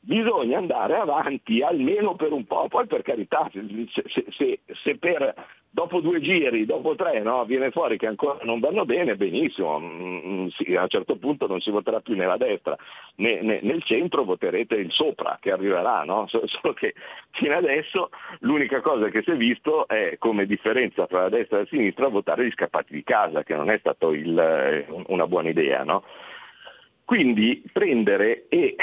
bisogna 0.00 0.58
andare 0.58 0.96
avanti 0.96 1.62
almeno 1.62 2.14
per 2.14 2.32
un 2.32 2.46
po', 2.46 2.66
poi 2.68 2.86
per 2.86 3.02
carità, 3.02 3.50
se, 3.52 4.24
se, 4.30 4.60
se, 4.66 4.96
per, 4.96 5.34
dopo 5.68 6.00
due 6.00 6.20
giri, 6.20 6.64
dopo 6.64 6.94
tre, 6.94 7.20
no, 7.20 7.44
viene 7.44 7.70
fuori 7.70 7.98
che 7.98 8.06
ancora 8.06 8.38
non 8.44 8.60
vanno 8.60 8.86
bene, 8.86 9.16
benissimo, 9.16 9.78
mm, 9.78 10.20
mm, 10.26 10.46
sì, 10.48 10.74
a 10.74 10.82
un 10.82 10.88
certo 10.88 11.16
punto 11.16 11.46
non 11.46 11.60
si 11.60 11.70
voterà 11.70 12.00
più 12.00 12.16
nella 12.16 12.38
destra, 12.38 12.76
né, 13.16 13.42
né, 13.42 13.60
nel 13.62 13.82
centro 13.82 14.24
voterete 14.24 14.74
il 14.76 14.90
sopra 14.90 15.38
che 15.38 15.52
arriverà, 15.52 16.02
no? 16.04 16.26
solo 16.48 16.72
che 16.72 16.94
fino 17.32 17.54
adesso 17.54 18.08
l'unica 18.40 18.80
cosa 18.80 19.08
che 19.10 19.22
si 19.22 19.30
è 19.30 19.36
visto 19.36 19.86
è 19.86 20.16
come 20.18 20.46
differenza 20.46 21.06
tra 21.06 21.22
la 21.22 21.28
destra 21.28 21.58
e 21.58 21.60
la 21.60 21.66
sinistra 21.66 22.08
votare 22.08 22.46
gli 22.46 22.52
scappati 22.52 22.94
di 22.94 23.04
casa, 23.04 23.42
che 23.42 23.54
non 23.54 23.70
è 23.70 23.76
stata 23.78 24.06
una 24.06 25.26
buona 25.26 25.50
idea. 25.50 25.84
No? 25.84 26.04
Quindi 27.04 27.62
prendere 27.72 28.46
e 28.48 28.76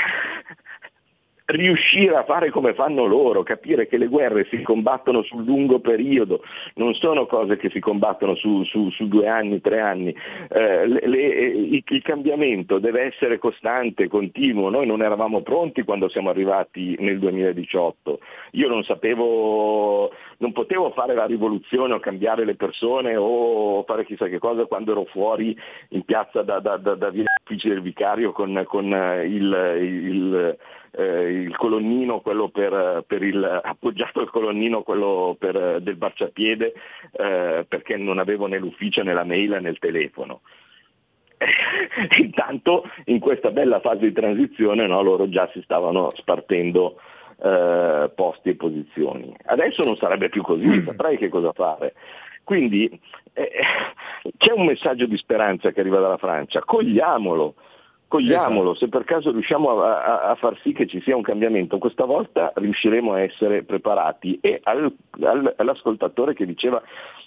riuscire 1.48 2.16
a 2.16 2.24
fare 2.24 2.50
come 2.50 2.74
fanno 2.74 3.06
loro, 3.06 3.44
capire 3.44 3.88
che 3.88 3.98
le 3.98 4.08
guerre 4.08 4.48
si 4.50 4.62
combattono 4.62 5.22
sul 5.24 5.46
lungo 5.46 5.80
periodo, 5.80 6.44
non 6.76 6.94
sono 6.94 7.26
cose 7.26 7.56
che 7.58 7.70
si 7.70 7.80
combattono 7.80 8.36
su, 8.36 8.64
su, 8.66 8.90
su 8.90 9.08
due 9.08 9.28
anni, 9.28 9.62
tre 9.62 9.80
anni. 9.80 10.14
Eh, 10.50 10.88
le, 10.88 11.08
le, 11.08 11.20
il, 11.20 12.02
cambiamento 12.02 12.80
deve 12.80 13.04
essere 13.04 13.38
costante, 13.38 14.08
continuo. 14.08 14.70
Noi 14.70 14.86
non 14.86 15.02
eravamo 15.02 15.42
pronti 15.42 15.84
quando 15.84 16.10
siamo 16.10 16.30
arrivati 16.30 16.96
nel 17.00 17.20
2018. 17.20 18.20
Io 18.52 18.68
non 18.68 18.84
sapevo, 18.84 20.12
non 20.40 20.52
potevo 20.52 20.92
fare 20.92 21.14
la 21.14 21.26
rivoluzione 21.26 21.94
o 21.94 22.00
cambiare 22.00 22.44
le 22.44 22.56
persone 22.56 23.16
o 23.16 23.84
fare 23.84 24.06
chissà 24.06 24.28
che 24.28 24.40
cosa 24.40 24.66
quando 24.66 24.92
ero 24.92 25.06
fuori 25.06 25.58
in 25.90 26.04
piazza 26.04 26.42
da, 26.42 26.60
da, 26.60 26.76
da, 26.76 26.96
da 26.96 27.10
via 27.10 27.24
Uffici 27.42 27.70
del 27.70 27.82
Vicario 27.82 28.34
con, 28.34 28.64
con 28.68 28.86
il, 28.86 29.78
il 29.80 30.58
eh, 30.98 31.32
il 31.32 31.56
colonnino, 31.56 32.22
quello 32.22 32.50
per, 32.50 33.04
per 33.06 33.22
il, 33.22 33.44
appoggiato 33.64 34.20
al 34.20 34.32
colonnino 34.32 34.82
quello 34.82 35.36
per, 35.38 35.80
del 35.82 35.98
marciapiede 36.00 36.74
eh, 37.12 37.66
perché 37.68 37.98
non 37.98 38.18
avevo 38.18 38.48
né 38.48 38.58
l'ufficio 38.58 39.04
né 39.04 39.14
la 39.14 39.24
mail 39.24 39.60
né 39.62 39.70
il 39.70 39.80
telefono. 39.80 40.42
Intanto 42.18 42.90
in 43.06 43.20
questa 43.20 43.52
bella 43.52 43.80
fase 43.80 44.08
di 44.08 44.12
transizione 44.12 44.88
no, 44.88 45.04
loro 45.04 45.30
già 45.30 45.48
si 45.54 45.62
stavano 45.62 46.12
spartendo 46.16 47.00
eh, 47.44 48.12
posti 48.16 48.50
e 48.50 48.56
posizioni. 48.56 49.36
Adesso 49.46 49.84
non 49.84 49.98
sarebbe 49.98 50.30
più 50.30 50.42
così, 50.42 50.84
saprai 50.84 51.18
che 51.18 51.30
cosa 51.30 51.52
fare. 51.52 51.94
Quindi 52.44 52.90
eh, 53.34 53.52
c'è 54.38 54.52
un 54.52 54.66
messaggio 54.66 55.06
di 55.06 55.18
speranza 55.18 55.72
che 55.72 55.82
arriva 55.82 56.00
dalla 56.00 56.18
Francia, 56.18 56.62
cogliamolo, 56.62 57.56
Cogliamolo, 58.08 58.72
esatto. 58.72 58.86
se 58.86 58.90
per 58.90 59.04
caso 59.04 59.32
riusciamo 59.32 59.82
a, 59.82 60.04
a, 60.04 60.22
a, 60.30 60.36
far 60.36 60.58
sì 60.62 60.72
che 60.72 60.88
ci 60.88 61.02
sia 61.02 61.16
un 61.16 61.22
cambiamento, 61.22 61.78
questa 61.78 62.06
volta 62.06 62.54
riusciremo 62.56 63.14
a 63.14 63.22
essere 63.22 63.64
preparati. 63.64 64.40
E 64.42 64.62
al, 64.64 64.94
al, 65.22 65.54
all'ascoltatore 65.58 66.34
che 66.34 66.46
diceva 66.46 66.82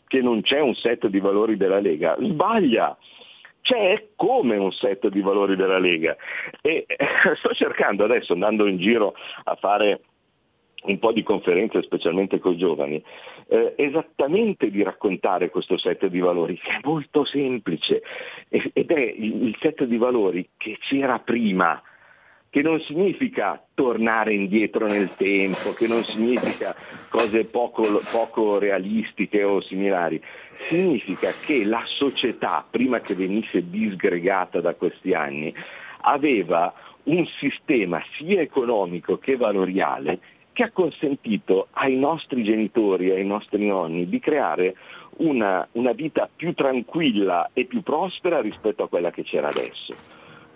che 0.07 0.22
non 0.22 0.41
c'è 0.41 0.61
un 0.61 0.74
set 0.74 1.07
di 1.09 1.20
valori 1.20 1.57
della 1.57 1.81
Lega, 1.81 2.16
sbaglia! 2.18 2.97
C'è 3.62 4.09
come 4.16 4.57
un 4.57 4.72
set 4.72 5.09
di 5.09 5.20
valori 5.20 5.55
della 5.55 5.78
Lega. 5.78 6.16
E 6.62 6.87
eh, 6.87 6.97
sto 7.37 7.53
cercando 7.53 8.05
adesso, 8.05 8.33
andando 8.33 8.66
in 8.66 8.78
giro 8.78 9.14
a 9.45 9.55
fare 9.57 10.01
un 10.85 10.99
po' 10.99 11.12
di 11.12 11.22
conferenze, 11.22 11.83
specialmente 11.83 12.39
con 12.39 12.53
i 12.53 12.57
giovani, 12.57 13.03
eh, 13.51 13.74
esattamente 13.76 14.70
di 14.70 14.82
raccontare 14.82 15.51
questo 15.51 15.76
set 15.76 16.07
di 16.07 16.20
valori, 16.20 16.57
che 16.57 16.70
è 16.70 16.80
molto 16.84 17.24
semplice. 17.24 18.01
Ed 18.48 18.90
è 18.90 19.01
il 19.01 19.57
set 19.61 19.84
di 19.84 19.96
valori 19.96 20.51
che 20.57 20.78
c'era 20.78 21.18
prima, 21.18 21.82
che 22.48 22.62
non 22.62 22.80
significa 22.80 23.61
tornare 23.74 24.34
indietro 24.34 24.86
nel 24.86 25.11
tempo, 25.16 25.72
che 25.72 25.88
non 25.88 26.05
significa 26.05 26.76
cose 27.09 27.44
poco, 27.44 28.01
poco 28.12 28.59
realistiche 28.59 29.42
o 29.42 29.61
similari, 29.61 30.22
significa 30.68 31.32
che 31.44 31.64
la 31.64 31.82
società, 31.86 32.64
prima 32.68 33.01
che 33.01 33.14
venisse 33.14 33.68
disgregata 33.68 34.61
da 34.61 34.74
questi 34.74 35.12
anni, 35.12 35.53
aveva 36.03 36.72
un 37.05 37.26
sistema 37.38 38.01
sia 38.16 38.40
economico 38.40 39.18
che 39.18 39.36
valoriale 39.36 40.20
che 40.61 40.66
ha 40.66 40.70
consentito 40.72 41.68
ai 41.70 41.96
nostri 41.96 42.44
genitori, 42.44 43.11
ai 43.11 43.24
nostri 43.24 43.66
nonni 43.66 44.06
di 44.06 44.18
creare 44.18 44.76
una, 45.18 45.66
una 45.72 45.92
vita 45.92 46.28
più 46.34 46.52
tranquilla 46.52 47.48
e 47.54 47.64
più 47.64 47.80
prospera 47.82 48.42
rispetto 48.42 48.82
a 48.82 48.88
quella 48.88 49.11
che 49.11 49.22
c'era 49.22 49.48
adesso. 49.48 49.94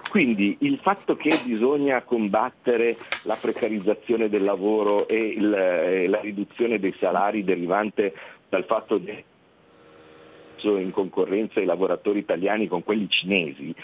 Quindi 0.07 0.59
il 0.61 0.79
fatto 0.83 1.17
che 1.17 1.41
bisogna 1.47 2.03
combattere 2.03 2.99
la 3.23 3.39
precarizzazione 3.41 4.29
del 4.29 4.43
lavoro 4.43 5.09
e 5.09 5.17
il, 5.17 5.55
eh, 5.55 6.07
la 6.07 6.21
riduzione 6.21 6.79
dei 6.79 6.95
salari 6.99 7.43
derivante 7.43 8.13
dal 8.51 8.65
fatto 8.65 9.03
che 9.03 9.25
in 10.65 10.91
concorrenza 10.93 11.61
i 11.61 11.67
lavoratori 11.67 12.19
italiani 12.19 12.69
con 12.69 12.83
quelli 12.85 13.09
cinesi 13.09 13.75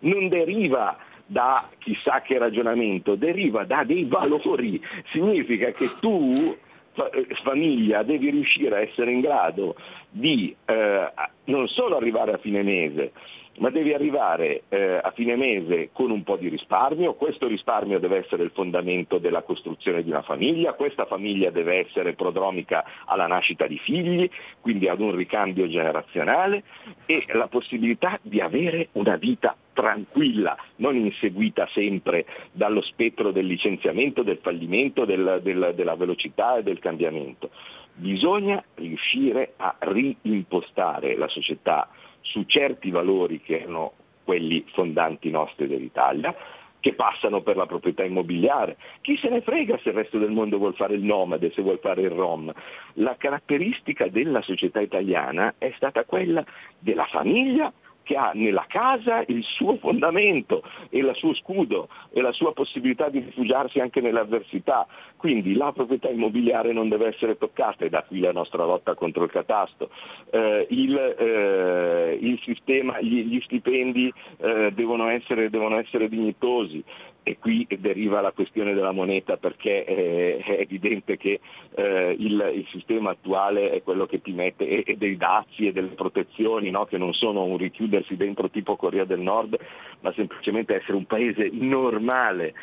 non 0.00 0.28
deriva 0.28 0.96
da 1.26 1.68
chissà 1.78 2.22
che 2.22 2.38
ragionamento, 2.38 3.16
deriva 3.16 3.64
da 3.64 3.84
dei 3.84 4.04
valori, 4.04 4.80
significa 5.10 5.72
che 5.72 5.90
tu 6.00 6.56
eh, 6.94 7.26
famiglia 7.42 8.02
devi 8.02 8.30
riuscire 8.30 8.76
a 8.76 8.80
essere 8.80 9.12
in 9.12 9.20
grado 9.20 9.76
di 10.08 10.54
eh, 10.64 11.12
non 11.44 11.68
solo 11.68 11.96
arrivare 11.96 12.32
a 12.32 12.38
fine 12.38 12.62
mese, 12.62 13.12
ma 13.58 13.70
devi 13.70 13.92
arrivare 13.92 14.64
eh, 14.68 15.00
a 15.02 15.10
fine 15.12 15.36
mese 15.36 15.90
con 15.92 16.10
un 16.10 16.22
po' 16.22 16.36
di 16.36 16.48
risparmio, 16.48 17.14
questo 17.14 17.46
risparmio 17.46 17.98
deve 17.98 18.18
essere 18.18 18.42
il 18.42 18.50
fondamento 18.52 19.18
della 19.18 19.42
costruzione 19.42 20.02
di 20.02 20.10
una 20.10 20.22
famiglia, 20.22 20.74
questa 20.74 21.06
famiglia 21.06 21.50
deve 21.50 21.86
essere 21.86 22.14
prodromica 22.14 22.84
alla 23.06 23.26
nascita 23.26 23.66
di 23.66 23.78
figli, 23.78 24.28
quindi 24.60 24.88
ad 24.88 25.00
un 25.00 25.14
ricambio 25.14 25.68
generazionale 25.68 26.62
e 27.06 27.24
la 27.32 27.46
possibilità 27.46 28.18
di 28.22 28.40
avere 28.40 28.88
una 28.92 29.16
vita 29.16 29.56
tranquilla, 29.72 30.56
non 30.76 30.96
inseguita 30.96 31.68
sempre 31.72 32.24
dallo 32.52 32.80
spettro 32.80 33.30
del 33.30 33.46
licenziamento, 33.46 34.22
del 34.22 34.38
fallimento, 34.40 35.04
del, 35.04 35.40
del, 35.42 35.72
della 35.74 35.94
velocità 35.94 36.56
e 36.56 36.62
del 36.62 36.78
cambiamento. 36.78 37.50
Bisogna 37.92 38.62
riuscire 38.74 39.54
a 39.56 39.74
reimpostare 39.78 41.16
la 41.16 41.28
società 41.28 41.88
su 42.28 42.44
certi 42.44 42.90
valori 42.90 43.40
che 43.40 43.60
erano 43.60 43.92
quelli 44.24 44.64
fondanti 44.72 45.30
nostri 45.30 45.66
dell'Italia, 45.68 46.34
che 46.80 46.94
passano 46.94 47.40
per 47.40 47.56
la 47.56 47.66
proprietà 47.66 48.04
immobiliare. 48.04 48.76
Chi 49.00 49.16
se 49.16 49.28
ne 49.28 49.40
frega 49.40 49.78
se 49.78 49.88
il 49.88 49.94
resto 49.94 50.18
del 50.18 50.30
mondo 50.30 50.58
vuole 50.58 50.74
fare 50.74 50.94
il 50.94 51.02
nomade, 51.02 51.50
se 51.52 51.62
vuole 51.62 51.78
fare 51.78 52.02
il 52.02 52.10
rom. 52.10 52.52
La 52.94 53.16
caratteristica 53.16 54.08
della 54.08 54.42
società 54.42 54.80
italiana 54.80 55.54
è 55.58 55.72
stata 55.76 56.04
quella 56.04 56.44
della 56.78 57.06
famiglia 57.06 57.72
che 58.06 58.14
ha 58.14 58.30
nella 58.34 58.64
casa 58.68 59.24
il 59.26 59.42
suo 59.42 59.76
fondamento 59.78 60.62
e 60.90 60.98
il 60.98 61.10
suo 61.14 61.34
scudo 61.34 61.88
e 62.12 62.20
la 62.20 62.30
sua 62.30 62.52
possibilità 62.52 63.08
di 63.08 63.18
rifugiarsi 63.18 63.80
anche 63.80 64.00
nelle 64.00 64.20
avversità. 64.20 64.86
Quindi 65.16 65.54
la 65.54 65.72
proprietà 65.72 66.08
immobiliare 66.08 66.72
non 66.72 66.88
deve 66.88 67.08
essere 67.08 67.36
toccata 67.36 67.84
e 67.84 67.90
da 67.90 68.04
qui 68.04 68.20
la 68.20 68.30
nostra 68.30 68.64
lotta 68.64 68.94
contro 68.94 69.24
il 69.24 69.30
catasto. 69.30 69.90
Eh, 70.30 70.68
il, 70.70 70.96
eh, 70.96 72.18
il, 72.20 72.38
sistema, 72.44 73.00
gli, 73.00 73.24
gli 73.24 73.40
stipendi 73.40 74.12
eh, 74.36 74.70
devono 74.72 75.08
essere, 75.08 75.50
devono 75.50 75.76
essere 75.78 76.08
dignitosi 76.08 76.84
e 77.28 77.38
qui 77.40 77.66
deriva 77.80 78.20
la 78.20 78.30
questione 78.30 78.72
della 78.72 78.92
moneta 78.92 79.36
perché 79.36 79.84
eh, 79.84 80.38
è 80.38 80.60
evidente 80.60 81.16
che 81.16 81.40
eh, 81.74 82.14
il, 82.16 82.52
il, 82.54 82.66
sistema 82.70 83.10
attuale 83.10 83.72
è 83.72 83.82
quello 83.82 84.06
che 84.06 84.22
ti 84.22 84.30
mette 84.30 84.68
e, 84.68 84.84
e 84.86 84.96
dei 84.96 85.16
dazi 85.16 85.66
e 85.66 85.72
delle 85.72 85.88
protezioni 85.88 86.70
no? 86.70 86.84
che 86.84 86.98
non 86.98 87.12
sono 87.14 87.42
un 87.42 87.56
richiudersi 87.56 88.14
dentro 88.14 88.48
tipo 88.48 88.76
Corea 88.76 89.04
del 89.04 89.18
Nord 89.18 89.58
ma 90.02 90.12
semplicemente 90.12 90.76
essere 90.76 90.96
un 90.96 91.06
paese 91.06 91.50
normale 91.52 92.54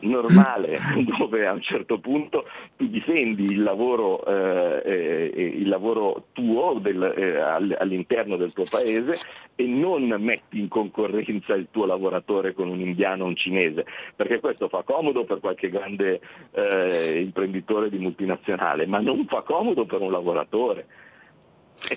normale 0.00 0.78
dove 1.18 1.46
a 1.46 1.52
un 1.52 1.60
certo 1.60 1.98
punto 1.98 2.46
tu 2.76 2.86
difendi 2.88 3.44
il 3.44 3.62
lavoro, 3.62 4.24
eh, 4.24 4.82
eh, 4.84 5.42
il 5.56 5.68
lavoro 5.68 6.26
tuo 6.32 6.78
del, 6.80 7.02
eh, 7.02 7.38
all'interno 7.38 8.36
del 8.36 8.52
tuo 8.52 8.64
paese 8.68 9.18
e 9.54 9.66
non 9.66 10.08
metti 10.18 10.58
in 10.58 10.68
concorrenza 10.68 11.54
il 11.54 11.68
tuo 11.70 11.86
lavoratore 11.86 12.54
con 12.54 12.68
un 12.68 12.80
indiano 12.80 13.24
o 13.24 13.26
un 13.26 13.36
cinese, 13.36 13.84
perché 14.16 14.40
questo 14.40 14.68
fa 14.68 14.82
comodo 14.82 15.24
per 15.24 15.40
qualche 15.40 15.68
grande 15.68 16.20
eh, 16.52 17.20
imprenditore 17.20 17.90
di 17.90 17.98
multinazionale, 17.98 18.86
ma 18.86 19.00
non 19.00 19.26
fa 19.26 19.42
comodo 19.42 19.84
per 19.84 20.00
un 20.00 20.10
lavoratore. 20.10 20.86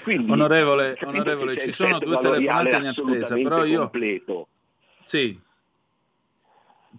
Quindi, 0.01 0.31
onorevole, 0.31 0.97
onorevole 1.03 1.57
ci 1.57 1.71
sono 1.73 1.99
due 1.99 2.17
telefonate 2.17 2.75
in 2.77 2.85
attesa, 2.87 3.35
però 3.35 3.65
io... 3.65 3.79
Completo. 3.79 4.47
Sì, 5.03 5.37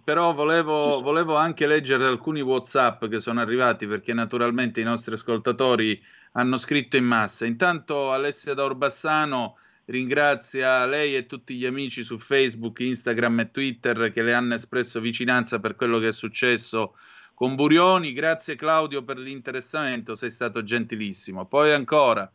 però 0.03 0.33
volevo, 0.33 1.01
volevo, 1.01 1.35
anche 1.35 1.67
leggere 1.67 2.05
alcuni 2.05 2.41
WhatsApp 2.41 3.05
che 3.05 3.19
sono 3.19 3.39
arrivati 3.39 3.87
perché 3.87 4.13
naturalmente 4.13 4.81
i 4.81 4.83
nostri 4.83 5.13
ascoltatori 5.13 6.01
hanno 6.33 6.57
scritto 6.57 6.97
in 6.97 7.05
massa. 7.05 7.45
Intanto 7.45 8.11
Alessia 8.11 8.53
da 8.53 8.63
Orbassano 8.63 9.57
ringrazia 9.85 10.85
lei 10.85 11.15
e 11.15 11.25
tutti 11.25 11.55
gli 11.55 11.65
amici 11.65 12.03
su 12.03 12.17
Facebook, 12.17 12.79
Instagram 12.79 13.41
e 13.41 13.51
Twitter 13.51 14.11
che 14.11 14.21
le 14.23 14.33
hanno 14.33 14.55
espresso 14.55 14.99
vicinanza 14.99 15.59
per 15.59 15.75
quello 15.75 15.99
che 15.99 16.09
è 16.09 16.13
successo 16.13 16.95
con 17.33 17.55
Burioni. 17.55 18.13
Grazie 18.13 18.55
Claudio 18.55 19.03
per 19.03 19.17
l'interessamento, 19.17 20.15
sei 20.15 20.31
stato 20.31 20.63
gentilissimo. 20.63 21.45
Poi 21.45 21.71
ancora. 21.71 22.31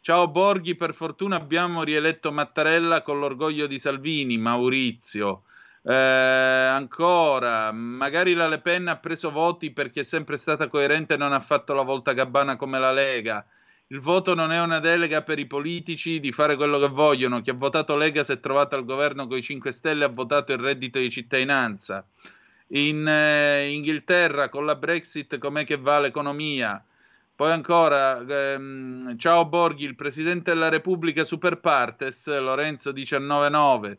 Ciao 0.00 0.28
Borghi, 0.28 0.74
per 0.74 0.94
fortuna 0.94 1.36
abbiamo 1.36 1.84
rieletto 1.84 2.32
Mattarella 2.32 3.02
con 3.02 3.20
l'orgoglio 3.20 3.68
di 3.68 3.78
Salvini, 3.78 4.36
Maurizio. 4.36 5.42
Eh, 5.84 5.92
ancora, 5.92 7.72
magari 7.72 8.34
la 8.34 8.46
Le 8.46 8.60
Pen 8.60 8.86
ha 8.86 8.98
preso 8.98 9.30
voti 9.30 9.72
perché 9.72 10.00
è 10.00 10.04
sempre 10.04 10.36
stata 10.36 10.68
coerente 10.68 11.14
e 11.14 11.16
non 11.16 11.32
ha 11.32 11.40
fatto 11.40 11.74
la 11.74 11.82
volta 11.82 12.12
gabbana 12.12 12.56
come 12.56 12.78
la 12.78 12.92
Lega. 12.92 13.44
Il 13.88 14.00
voto 14.00 14.34
non 14.34 14.52
è 14.52 14.60
una 14.60 14.78
delega 14.78 15.22
per 15.22 15.38
i 15.38 15.46
politici 15.46 16.18
di 16.18 16.32
fare 16.32 16.56
quello 16.56 16.78
che 16.78 16.88
vogliono. 16.88 17.42
Chi 17.42 17.50
ha 17.50 17.54
votato 17.54 17.96
Lega 17.96 18.24
si 18.24 18.32
è 18.32 18.40
trovato 18.40 18.74
al 18.74 18.84
governo 18.84 19.26
con 19.26 19.36
i 19.36 19.42
5 19.42 19.70
Stelle 19.72 20.04
ha 20.04 20.08
votato 20.08 20.52
il 20.52 20.58
reddito 20.58 20.98
di 20.98 21.10
cittadinanza. 21.10 22.06
In 22.68 23.06
eh, 23.06 23.70
Inghilterra 23.70 24.48
con 24.48 24.64
la 24.64 24.76
Brexit 24.76 25.36
com'è 25.38 25.64
che 25.64 25.76
va 25.76 26.00
l'economia? 26.00 26.82
Poi 27.34 27.50
ancora, 27.50 28.24
ehm, 28.26 29.18
ciao 29.18 29.46
Borghi, 29.46 29.84
il 29.84 29.94
Presidente 29.94 30.52
della 30.52 30.68
Repubblica 30.70 31.24
super 31.24 31.60
partes, 31.60 32.26
Lorenzo 32.28 32.92
199. 32.94 33.98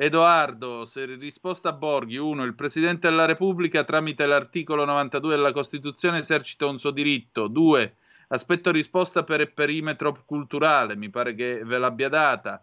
Edoardo, 0.00 0.84
se 0.84 1.06
risposta 1.16 1.70
a 1.70 1.72
Borghi, 1.72 2.16
1. 2.18 2.44
Il 2.44 2.54
Presidente 2.54 3.08
della 3.08 3.24
Repubblica 3.24 3.82
tramite 3.82 4.26
l'articolo 4.26 4.84
92 4.84 5.34
della 5.34 5.50
Costituzione 5.50 6.20
esercita 6.20 6.66
un 6.66 6.78
suo 6.78 6.92
diritto. 6.92 7.48
2. 7.48 7.96
Aspetto 8.28 8.70
risposta 8.70 9.24
per 9.24 9.52
perimetro 9.52 10.22
culturale, 10.24 10.94
mi 10.94 11.10
pare 11.10 11.34
che 11.34 11.64
ve 11.64 11.78
l'abbia 11.78 12.08
data. 12.08 12.62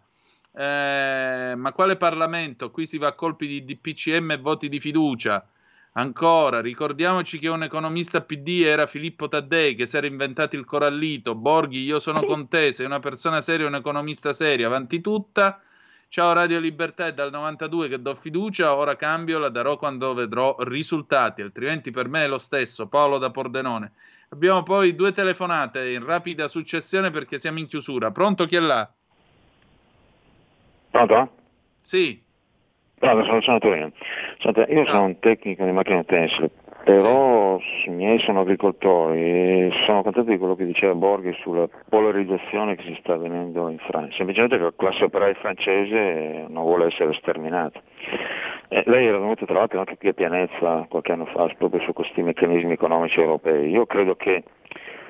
Eh, 0.50 1.52
ma 1.54 1.72
quale 1.72 1.98
Parlamento? 1.98 2.70
Qui 2.70 2.86
si 2.86 2.96
va 2.96 3.08
a 3.08 3.14
colpi 3.14 3.46
di 3.46 3.64
DPCM 3.66 4.30
e 4.30 4.38
voti 4.38 4.70
di 4.70 4.80
fiducia. 4.80 5.46
Ancora, 5.92 6.62
ricordiamoci 6.62 7.38
che 7.38 7.48
un 7.48 7.64
economista 7.64 8.22
PD 8.22 8.62
era 8.64 8.86
Filippo 8.86 9.28
Taddei 9.28 9.74
che 9.74 9.84
si 9.84 9.98
era 9.98 10.06
inventato 10.06 10.56
il 10.56 10.64
corallito. 10.64 11.34
Borghi, 11.34 11.82
io 11.82 12.00
sono 12.00 12.24
con 12.24 12.48
te, 12.48 12.72
sei 12.72 12.86
una 12.86 13.00
persona 13.00 13.42
seria, 13.42 13.66
un 13.66 13.74
economista 13.74 14.32
serio, 14.32 14.68
avanti 14.68 15.02
tutta. 15.02 15.60
Ciao 16.08 16.32
Radio 16.32 16.60
Libertà 16.60 17.08
è 17.08 17.12
dal 17.12 17.30
92 17.30 17.88
che 17.88 18.00
do 18.00 18.14
fiducia, 18.14 18.74
ora 18.74 18.96
cambio, 18.96 19.38
la 19.38 19.48
darò 19.48 19.76
quando 19.76 20.14
vedrò 20.14 20.54
risultati, 20.60 21.42
altrimenti 21.42 21.90
per 21.90 22.08
me 22.08 22.24
è 22.24 22.28
lo 22.28 22.38
stesso. 22.38 22.86
Paolo 22.88 23.18
da 23.18 23.30
Pordenone. 23.30 23.92
Abbiamo 24.30 24.62
poi 24.62 24.94
due 24.94 25.12
telefonate 25.12 25.90
in 25.90 26.04
rapida 26.04 26.48
successione 26.48 27.10
perché 27.10 27.38
siamo 27.38 27.58
in 27.58 27.66
chiusura. 27.66 28.10
Pronto 28.12 28.46
chi 28.46 28.56
è 28.56 28.60
là? 28.60 28.90
Pronto? 30.90 31.30
Sì. 31.82 32.22
Pronto, 32.98 33.40
sono 33.42 33.58
Torino. 33.58 33.92
Senta, 34.40 34.66
io 34.66 34.82
no. 34.82 34.86
sono 34.86 35.04
un 35.04 35.18
tecnico 35.18 35.64
di 35.64 35.72
macchine 35.72 36.04
tensile, 36.04 36.50
però 36.86 37.58
sì. 37.58 37.88
i 37.88 37.90
miei 37.90 38.20
sono 38.20 38.42
agricoltori 38.42 39.20
e 39.20 39.70
sono 39.86 40.04
contento 40.04 40.30
di 40.30 40.38
quello 40.38 40.54
che 40.54 40.64
diceva 40.64 40.94
Borghi 40.94 41.32
sulla 41.40 41.68
polarizzazione 41.88 42.76
che 42.76 42.84
si 42.84 42.96
sta 43.00 43.14
avvenendo 43.14 43.68
in 43.68 43.78
Francia, 43.78 44.14
semplicemente 44.18 44.56
che 44.56 44.62
la 44.62 44.72
classe 44.76 45.02
operaia 45.02 45.34
francese 45.34 46.44
non 46.46 46.62
vuole 46.62 46.86
essere 46.86 47.12
sterminata. 47.14 47.80
Eh, 48.68 48.84
lei 48.86 49.06
era 49.06 49.18
venuto 49.18 49.44
tra 49.46 49.54
l'altro 49.54 49.80
anche 49.80 49.96
qui 49.96 50.10
a 50.10 50.12
Pianezza 50.12 50.86
qualche 50.88 51.10
anno 51.10 51.26
fa 51.26 51.52
proprio 51.58 51.80
su 51.80 51.92
questi 51.92 52.22
meccanismi 52.22 52.74
economici 52.74 53.18
europei. 53.18 53.68
Io 53.68 53.84
credo 53.86 54.14
che 54.14 54.44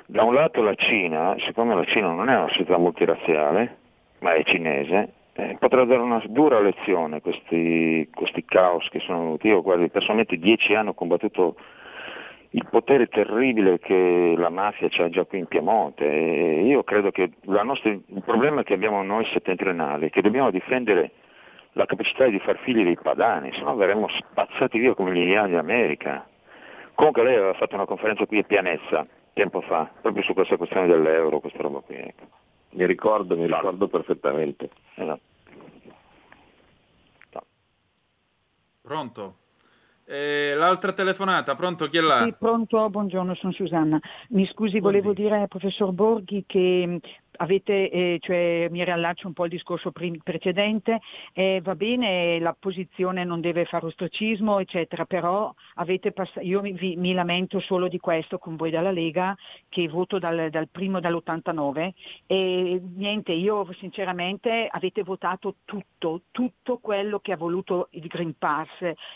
da 0.06 0.22
un 0.22 0.32
lato 0.32 0.62
la 0.62 0.74
Cina, 0.76 1.36
siccome 1.40 1.74
la 1.74 1.84
Cina 1.84 2.06
non 2.10 2.30
è 2.30 2.36
una 2.36 2.48
società 2.48 2.78
multirazziale, 2.78 3.76
ma 4.20 4.32
è 4.32 4.42
cinese, 4.44 5.12
eh, 5.36 5.56
potrà 5.58 5.84
dare 5.84 6.00
una 6.00 6.22
dura 6.26 6.60
lezione 6.60 7.20
questi, 7.20 8.08
questi 8.14 8.44
caos 8.44 8.88
che 8.88 9.00
sono 9.00 9.20
venuti. 9.20 9.48
Io 9.48 9.62
guardi, 9.62 9.88
personalmente 9.88 10.38
dieci 10.38 10.74
anni 10.74 10.88
ho 10.88 10.94
combattuto 10.94 11.56
il 12.50 12.66
potere 12.70 13.06
terribile 13.08 13.78
che 13.78 14.34
la 14.36 14.48
mafia 14.48 14.88
ha 14.88 15.08
già 15.10 15.24
qui 15.24 15.38
in 15.38 15.46
Piemonte 15.46 16.04
e 16.04 16.64
io 16.64 16.82
credo 16.84 17.10
che 17.10 17.30
nostra, 17.42 17.90
il 17.90 18.22
problema 18.24 18.62
che 18.62 18.72
abbiamo 18.72 19.02
noi 19.02 19.26
settentrionali 19.26 20.06
è 20.06 20.10
che 20.10 20.22
dobbiamo 20.22 20.50
difendere 20.50 21.10
la 21.72 21.84
capacità 21.84 22.26
di 22.26 22.38
far 22.38 22.56
figli 22.58 22.82
dei 22.82 22.96
padani, 22.96 23.52
se 23.52 23.60
no 23.60 23.74
verremo 23.76 24.08
spazzati 24.08 24.78
via 24.78 24.94
come 24.94 25.12
gli 25.12 25.18
indiani 25.18 25.52
d'America. 25.52 26.26
Comunque 26.94 27.22
lei 27.24 27.34
aveva 27.36 27.52
fatto 27.52 27.74
una 27.74 27.84
conferenza 27.84 28.24
qui 28.24 28.38
a 28.38 28.42
Pianezza 28.42 29.06
tempo 29.34 29.60
fa, 29.60 29.90
proprio 30.00 30.22
su 30.22 30.32
questa 30.32 30.56
questione 30.56 30.86
dell'euro, 30.86 31.40
questa 31.40 31.60
roba 31.60 31.80
qui. 31.80 31.96
Ecco. 31.96 32.24
Mi 32.70 32.86
ricordo, 32.86 33.36
mi 33.36 33.46
ricordo 33.46 33.86
perfettamente. 33.86 34.70
Esatto. 34.94 35.20
No. 37.32 37.42
Pronto? 38.86 39.38
Eh, 40.04 40.54
l'altra 40.54 40.92
telefonata, 40.92 41.56
pronto 41.56 41.88
chi 41.88 41.96
è 41.96 42.00
là? 42.00 42.22
Sì, 42.22 42.36
pronto, 42.38 42.88
buongiorno, 42.88 43.34
sono 43.34 43.50
Susanna. 43.50 43.98
Mi 44.28 44.46
scusi, 44.46 44.78
Buondì. 44.78 45.00
volevo 45.00 45.12
dire 45.12 45.40
al 45.40 45.48
professor 45.48 45.90
Borghi 45.90 46.44
che 46.46 47.00
avete, 47.36 47.90
eh, 47.90 48.18
cioè, 48.20 48.68
mi 48.70 48.82
riallaccio 48.82 49.26
un 49.26 49.32
po' 49.32 49.42
al 49.44 49.48
discorso 49.48 49.92
pre- 49.92 50.18
precedente, 50.22 51.00
eh, 51.32 51.60
va 51.62 51.74
bene 51.74 52.38
la 52.38 52.56
posizione 52.58 53.24
non 53.24 53.40
deve 53.40 53.64
fare 53.64 53.86
ostracismo, 53.86 54.58
eccetera, 54.58 55.04
però 55.04 55.52
avete 55.74 56.12
pass- 56.12 56.40
io 56.40 56.60
mi, 56.62 56.72
vi, 56.72 56.96
mi, 56.96 57.12
lamento 57.12 57.60
solo 57.60 57.88
di 57.88 57.98
questo 57.98 58.38
con 58.38 58.56
voi 58.56 58.70
dalla 58.70 58.90
Lega, 58.90 59.36
che 59.68 59.88
voto 59.88 60.18
dal, 60.18 60.48
dal 60.50 60.68
primo 60.68 61.00
dall'89 61.00 61.90
e 62.26 62.80
niente, 62.94 63.32
io 63.32 63.68
sinceramente 63.78 64.68
avete 64.70 65.02
votato 65.02 65.56
tutto, 65.64 66.22
tutto 66.30 66.78
quello 66.78 67.18
che 67.20 67.32
ha 67.32 67.36
voluto 67.36 67.88
il 67.90 68.06
Green 68.06 68.36
Pass, 68.38 68.68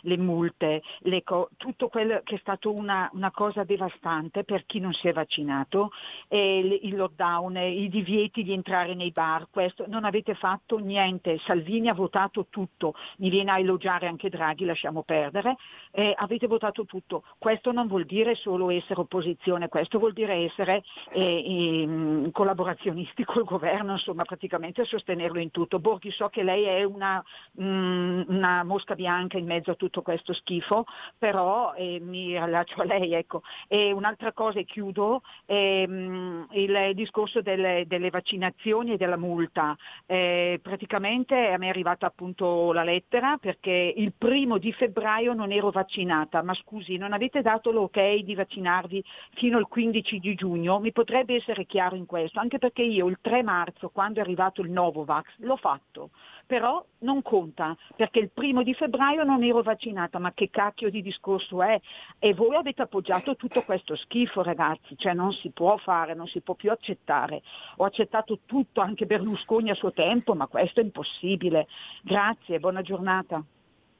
le 0.02 0.16
multe, 0.16 0.82
le 1.00 1.22
co- 1.22 1.50
tutto 1.56 1.88
quello 1.88 2.20
che 2.24 2.36
è 2.36 2.38
stato 2.38 2.72
una, 2.72 3.08
una, 3.14 3.30
cosa 3.30 3.64
devastante 3.64 4.44
per 4.44 4.66
chi 4.66 4.80
non 4.80 4.92
si 4.92 5.08
è 5.08 5.12
vaccinato, 5.12 5.90
le, 6.28 6.78
il 6.82 6.96
lockdown, 6.96 7.56
i 7.56 7.88
divieti 7.88 8.09
divieti 8.10 8.42
di 8.42 8.52
entrare 8.52 8.94
nei 8.94 9.12
bar, 9.12 9.46
questo, 9.50 9.84
non 9.86 10.04
avete 10.04 10.34
fatto 10.34 10.78
niente, 10.78 11.38
Salvini 11.38 11.88
ha 11.88 11.94
votato 11.94 12.46
tutto, 12.50 12.94
mi 13.18 13.30
viene 13.30 13.52
a 13.52 13.58
elogiare 13.58 14.08
anche 14.08 14.28
Draghi, 14.28 14.64
lasciamo 14.64 15.02
perdere, 15.02 15.56
eh, 15.92 16.12
avete 16.16 16.48
votato 16.48 16.84
tutto, 16.84 17.22
questo 17.38 17.70
non 17.70 17.86
vuol 17.86 18.06
dire 18.06 18.34
solo 18.34 18.70
essere 18.70 19.00
opposizione, 19.00 19.68
questo 19.68 19.98
vuol 19.98 20.12
dire 20.12 20.34
essere 20.34 20.82
eh, 21.12 21.22
eh, 21.22 22.30
collaborazionisti 22.32 23.22
col 23.24 23.44
governo, 23.44 23.92
insomma 23.92 24.24
praticamente 24.24 24.84
sostenerlo 24.84 25.38
in 25.38 25.52
tutto. 25.52 25.78
Borghi 25.78 26.10
so 26.10 26.28
che 26.28 26.42
lei 26.42 26.64
è 26.64 26.82
una, 26.82 27.22
mh, 27.52 27.64
mm, 27.64 28.22
una 28.26 28.64
mosca 28.64 28.94
bianca 28.94 29.38
in 29.38 29.46
mezzo 29.46 29.70
a 29.70 29.74
tutto 29.74 30.02
questo 30.02 30.32
schifo, 30.32 30.84
però 31.16 31.74
eh, 31.74 32.00
mi 32.00 32.36
allaccio 32.36 32.80
a 32.80 32.84
lei. 32.84 33.14
Ecco. 33.14 33.42
E 33.68 33.92
un'altra 33.92 34.32
cosa 34.32 34.58
e 34.58 34.64
chiudo, 34.64 35.22
ehm, 35.46 36.48
il 36.52 36.90
discorso 36.94 37.40
del, 37.40 37.86
del 37.86 37.99
delle 38.00 38.10
vaccinazioni 38.10 38.92
e 38.92 38.96
della 38.96 39.18
multa. 39.18 39.76
Eh, 40.06 40.58
praticamente 40.62 41.34
a 41.52 41.58
me 41.58 41.66
è 41.66 41.68
arrivata 41.68 42.06
appunto 42.06 42.72
la 42.72 42.82
lettera 42.82 43.36
perché 43.36 43.92
il 43.94 44.14
primo 44.16 44.58
di 44.58 44.72
febbraio 44.72 45.34
non 45.34 45.52
ero 45.52 45.70
vaccinata, 45.70 46.42
ma 46.42 46.54
scusi, 46.54 46.96
non 46.96 47.12
avete 47.12 47.42
dato 47.42 47.70
l'ok 47.70 47.98
di 48.22 48.34
vaccinarvi 48.34 49.04
fino 49.34 49.58
al 49.58 49.68
15 49.68 50.18
di 50.18 50.34
giugno? 50.34 50.80
Mi 50.80 50.92
potrebbe 50.92 51.36
essere 51.36 51.66
chiaro 51.66 51.94
in 51.94 52.06
questo, 52.06 52.40
anche 52.40 52.58
perché 52.58 52.82
io 52.82 53.06
il 53.06 53.18
3 53.20 53.42
marzo, 53.42 53.90
quando 53.90 54.18
è 54.18 54.22
arrivato 54.22 54.62
il 54.62 54.70
Novovax, 54.70 55.26
l'ho 55.38 55.56
fatto 55.56 56.10
però 56.50 56.84
non 57.02 57.22
conta 57.22 57.76
perché 57.94 58.18
il 58.18 58.30
primo 58.34 58.64
di 58.64 58.74
febbraio 58.74 59.22
non 59.22 59.44
ero 59.44 59.62
vaccinata, 59.62 60.18
ma 60.18 60.32
che 60.32 60.50
cacchio 60.50 60.90
di 60.90 61.00
discorso 61.00 61.62
è? 61.62 61.80
E 62.18 62.34
voi 62.34 62.56
avete 62.56 62.82
appoggiato 62.82 63.36
tutto 63.36 63.62
questo 63.62 63.94
schifo 63.94 64.42
ragazzi, 64.42 64.96
cioè 64.98 65.12
non 65.12 65.32
si 65.32 65.50
può 65.50 65.76
fare, 65.76 66.12
non 66.12 66.26
si 66.26 66.40
può 66.40 66.54
più 66.54 66.72
accettare. 66.72 67.42
Ho 67.76 67.84
accettato 67.84 68.40
tutto, 68.46 68.80
anche 68.80 69.06
Berlusconi 69.06 69.70
a 69.70 69.76
suo 69.76 69.92
tempo, 69.92 70.34
ma 70.34 70.48
questo 70.48 70.80
è 70.80 70.82
impossibile. 70.82 71.68
Grazie, 72.02 72.58
buona 72.58 72.82
giornata. 72.82 73.40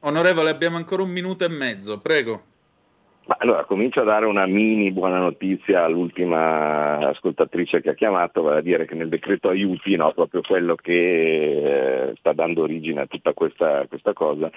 Onorevole, 0.00 0.50
abbiamo 0.50 0.76
ancora 0.76 1.04
un 1.04 1.10
minuto 1.10 1.44
e 1.44 1.48
mezzo, 1.48 2.00
prego. 2.00 2.49
Ma 3.30 3.36
allora 3.38 3.64
comincio 3.64 4.00
a 4.00 4.04
dare 4.04 4.26
una 4.26 4.44
mini 4.44 4.90
buona 4.90 5.18
notizia 5.18 5.84
all'ultima 5.84 6.98
ascoltatrice 7.10 7.80
che 7.80 7.90
ha 7.90 7.94
chiamato, 7.94 8.42
vale 8.42 8.58
a 8.58 8.60
dire 8.60 8.86
che 8.86 8.96
nel 8.96 9.08
decreto 9.08 9.48
aiuti, 9.50 9.94
no, 9.94 10.10
proprio 10.12 10.40
quello 10.40 10.74
che 10.74 12.08
eh, 12.08 12.14
sta 12.16 12.32
dando 12.32 12.62
origine 12.62 13.02
a 13.02 13.06
tutta 13.06 13.32
questa, 13.32 13.86
questa 13.86 14.14
cosa, 14.14 14.50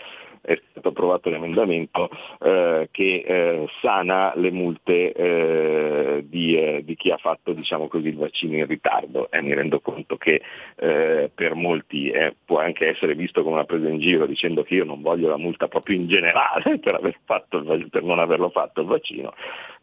è 0.45 0.59
stato 0.71 0.89
approvato 0.89 1.29
l'emendamento 1.29 2.09
eh, 2.41 2.89
che 2.91 3.23
eh, 3.25 3.67
sana 3.81 4.33
le 4.35 4.51
multe 4.51 5.13
eh, 5.13 6.25
di, 6.27 6.57
eh, 6.57 6.83
di, 6.83 6.95
chi 6.95 7.11
ha 7.11 7.17
fatto 7.17 7.53
diciamo 7.53 7.87
così, 7.87 8.09
il 8.09 8.17
vaccino 8.17 8.57
in 8.57 8.67
ritardo. 8.67 9.29
Mi 9.41 9.53
rendo 9.53 9.79
conto 9.79 10.17
che 10.17 10.41
eh, 10.75 11.31
per 11.33 11.55
molti 11.55 12.11
può 12.45 12.59
anche 12.59 12.87
essere 12.87 13.15
visto 13.15 13.41
come 13.41 13.55
una 13.55 13.65
presa 13.65 13.87
in 13.87 13.99
giro 13.99 14.25
dicendo 14.25 14.63
che 14.63 14.75
io 14.75 14.85
non 14.85 15.01
voglio 15.01 15.29
la 15.29 15.37
multa 15.37 15.67
proprio 15.67 15.95
in 15.95 16.07
generale 16.07 16.79
per, 16.79 16.99
fatto 17.25 17.63
per 17.89 18.03
non 18.03 18.19
averlo 18.19 18.49
fatto 18.49 18.81
il 18.81 18.87
vaccino, 18.87 19.33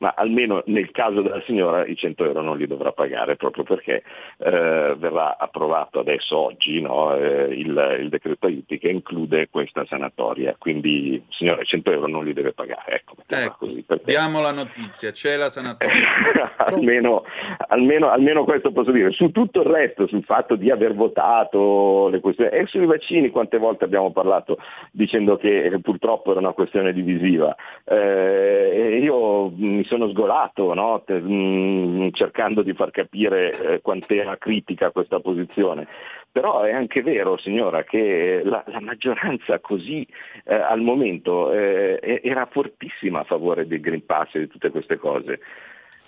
ma 0.01 0.15
almeno 0.17 0.63
nel 0.67 0.91
caso 0.91 1.23
della 1.23 1.43
signora 1.43 1.87
i 1.87 1.97
100 1.97 2.25
euro 2.25 2.43
non 2.43 2.57
li 2.57 2.67
dovrà 2.67 2.93
pagare 2.93 3.37
proprio 3.37 3.65
perché 3.65 4.03
eh, 4.39 4.95
verrà 4.97 5.37
approvato 5.39 6.01
adesso 6.01 6.37
oggi 6.37 6.81
no, 6.81 7.15
eh, 7.15 7.45
il, 7.55 7.99
il, 8.01 8.09
decreto 8.09 8.47
aiuti 8.47 8.79
che 8.79 8.89
include 8.89 9.49
questa 9.51 9.85
sanatoria, 9.87 10.57
quindi 10.59 11.23
signora 11.29 11.61
i 11.61 11.67
100 11.67 11.93
euro 11.93 12.09
non 12.09 12.25
li 12.25 12.33
deve 12.33 12.53
pagare. 12.53 12.97
Ecco, 12.97 13.15
ecco 13.27 13.67
così, 13.67 13.83
perché... 13.87 14.05
Diamo 14.07 14.41
la 14.41 14.53
notizia, 14.53 15.13
c'è 15.13 15.37
la 15.37 15.51
sanatoria. 15.51 16.57
almeno, 16.57 17.25
almeno, 17.69 18.09
almeno, 18.11 18.45
questo 18.45 18.73
posso 18.73 18.91
dire. 18.91 19.11
Su 19.13 19.31
tutto 19.31 19.61
il 19.61 19.67
resto, 19.67 20.07
sul 20.07 20.25
fatto 20.25 20.57
di 20.57 20.71
aver 20.71 20.95
votato 20.95 22.09
le 22.09 22.21
questioni, 22.21 22.51
e 22.51 22.67
sui 22.67 22.87
vaccini 22.87 23.31
quante 23.31 23.59
volte 23.59 23.85
abbiamo 23.85 24.11
parlato 24.13 24.59
dicendo 24.91 25.37
che 25.37 25.79
purtroppo 25.83 26.31
era 26.31 26.41
una 26.41 26.53
questione 26.53 26.93
divisiva. 26.93 27.55
Eh, 27.85 29.01
io 29.03 29.51
mi 29.55 29.85
sono 29.91 30.09
sgolato 30.09 30.73
no? 30.73 31.03
Mm, 31.11 32.11
cercando 32.13 32.63
di 32.63 32.73
far 32.75 32.93
capire 32.93 33.51
eh, 33.51 33.81
quant'era 33.81 34.39
critica 34.39 34.93
questa 34.93 35.19
posizione. 35.19 35.87
Però 36.31 36.63
è 36.63 36.73
anche 36.73 37.03
vero, 37.03 37.37
signora, 37.37 37.83
che 37.83 38.41
la, 38.45 38.63
la 38.69 38.81
maggioranza 38.81 39.59
così 39.59 40.07
eh, 40.45 40.55
al 40.55 40.81
momento 40.81 41.53
eh, 41.53 42.21
era 42.23 42.47
fortissima 42.47 43.21
a 43.21 43.25
favore 43.25 43.67
del 43.67 43.81
Green 43.81 44.07
Pass 44.07 44.37
e 44.37 44.41
di 44.41 44.47
tutte 44.47 44.71
queste 44.71 44.97
cose. 44.97 45.41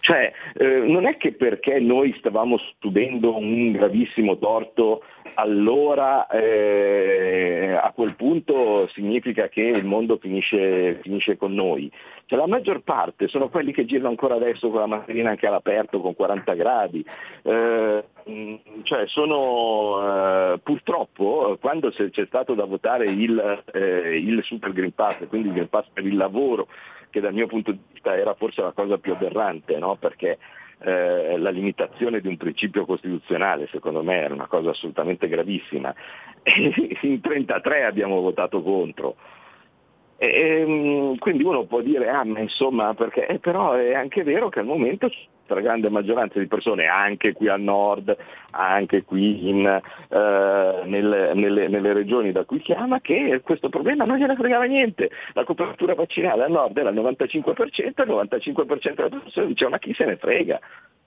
Cioè, 0.03 0.33
eh, 0.55 0.79
non 0.81 1.07
è 1.07 1.17
che 1.17 1.33
perché 1.33 1.79
noi 1.79 2.13
stavamo 2.19 2.59
subendo 2.81 3.37
un 3.37 3.71
gravissimo 3.71 4.37
torto, 4.37 5.05
allora 5.35 6.27
eh, 6.27 7.79
a 7.81 7.93
quel 7.95 8.17
punto 8.17 8.89
significa 8.89 9.49
che 9.49 9.61
il 9.61 9.87
mondo 9.87 10.17
finisce, 10.17 10.99
finisce 11.03 11.37
con 11.37 11.55
noi. 11.55 11.89
Cioè, 12.27 12.37
la 12.37 12.49
maggior 12.49 12.81
parte 12.81 13.29
sono 13.29 13.49
quelli 13.49 13.73
che 13.73 13.85
girano 13.85 14.09
ancora 14.09 14.35
adesso 14.35 14.71
con 14.71 14.81
la 14.81 14.87
mascherina 14.87 15.31
anche 15.31 15.47
all'aperto, 15.47 16.01
con 16.01 16.17
40 16.17 16.55
gradi. 16.55 17.05
Eh, 17.43 18.05
cioè 18.83 19.07
sono, 19.07 20.55
eh, 20.55 20.59
purtroppo 20.65 21.57
quando 21.61 21.91
c'è 21.91 22.27
stato 22.27 22.55
da 22.55 22.65
votare 22.65 23.05
il, 23.05 23.63
eh, 23.73 24.19
il 24.19 24.43
Super 24.43 24.73
Green 24.73 24.95
Pass, 24.95 25.29
quindi 25.29 25.47
il 25.47 25.55
Green 25.55 25.69
Pass 25.69 25.87
per 25.93 26.05
il 26.05 26.17
lavoro, 26.17 26.67
che 27.13 27.21
dal 27.21 27.35
mio 27.35 27.47
punto 27.47 27.71
di 27.71 27.79
vista 27.93 28.17
era 28.17 28.35
forse 28.35 28.63
la 28.63 28.73
cosa 28.73 28.97
più 28.97 29.13
aberrante, 29.13 29.79
no? 29.79 29.97
perché 29.97 30.39
eh, 30.79 31.37
la 31.39 31.51
limitazione 31.51 32.21
di 32.21 32.27
un 32.27 32.39
principio 32.39 32.87
costituzionale 32.87 33.69
secondo 33.71 34.03
me 34.03 34.17
era 34.17 34.35
una 34.35 34.47
cosa 34.47 34.71
assolutamente 34.71 35.29
gravissima. 35.29 35.95
In 37.03 37.21
33 37.21 37.85
abbiamo 37.85 38.21
votato 38.21 38.63
contro. 38.63 39.17
E, 40.17 40.27
ehm, 40.27 41.19
quindi 41.19 41.43
uno 41.45 41.65
può 41.65 41.83
dire, 41.83 42.09
ah 42.09 42.25
ma 42.25 42.41
insomma, 42.41 42.95
perché, 42.95 43.27
eh, 43.27 43.39
però 43.39 43.75
è 43.75 43.95
anche 43.95 44.23
vero 44.23 44.49
che 44.49 44.61
al 44.61 44.67
momento 44.67 45.09
c'è 45.09 45.19
una 45.49 45.61
grande 45.61 45.91
maggioranza 45.91 46.39
di 46.39 46.47
persone, 46.47 46.87
anche 46.87 47.33
qui 47.33 47.49
al 47.49 47.61
nord, 47.61 48.17
anche 48.53 49.05
qui 49.05 49.49
in, 49.49 49.67
eh, 49.67 50.83
nelle, 50.85 51.35
nelle, 51.35 51.69
nelle, 51.69 51.93
regioni 51.93 52.33
da 52.33 52.45
cui 52.45 52.61
chiama, 52.61 53.01
che 53.01 53.41
questo 53.45 53.69
problema 53.69 54.05
non 54.05 54.19
gliene 54.19 54.37
fregava 54.37 54.65
niente. 54.65 55.11
La 55.33 55.45
copertura 55.45 55.95
vaccinale 55.95 56.45
al 56.45 56.51
nord 56.51 56.77
era 56.77 56.91
il 56.91 56.97
95%, 56.97 57.71
il 57.75 57.95
95% 57.97 58.95
delle 58.95 59.21
persone 59.23 59.47
diceva 59.47 59.71
ma 59.71 59.79
chi 59.79 59.95
se 59.95 60.05
ne 60.05 60.17
frega? 60.17 60.61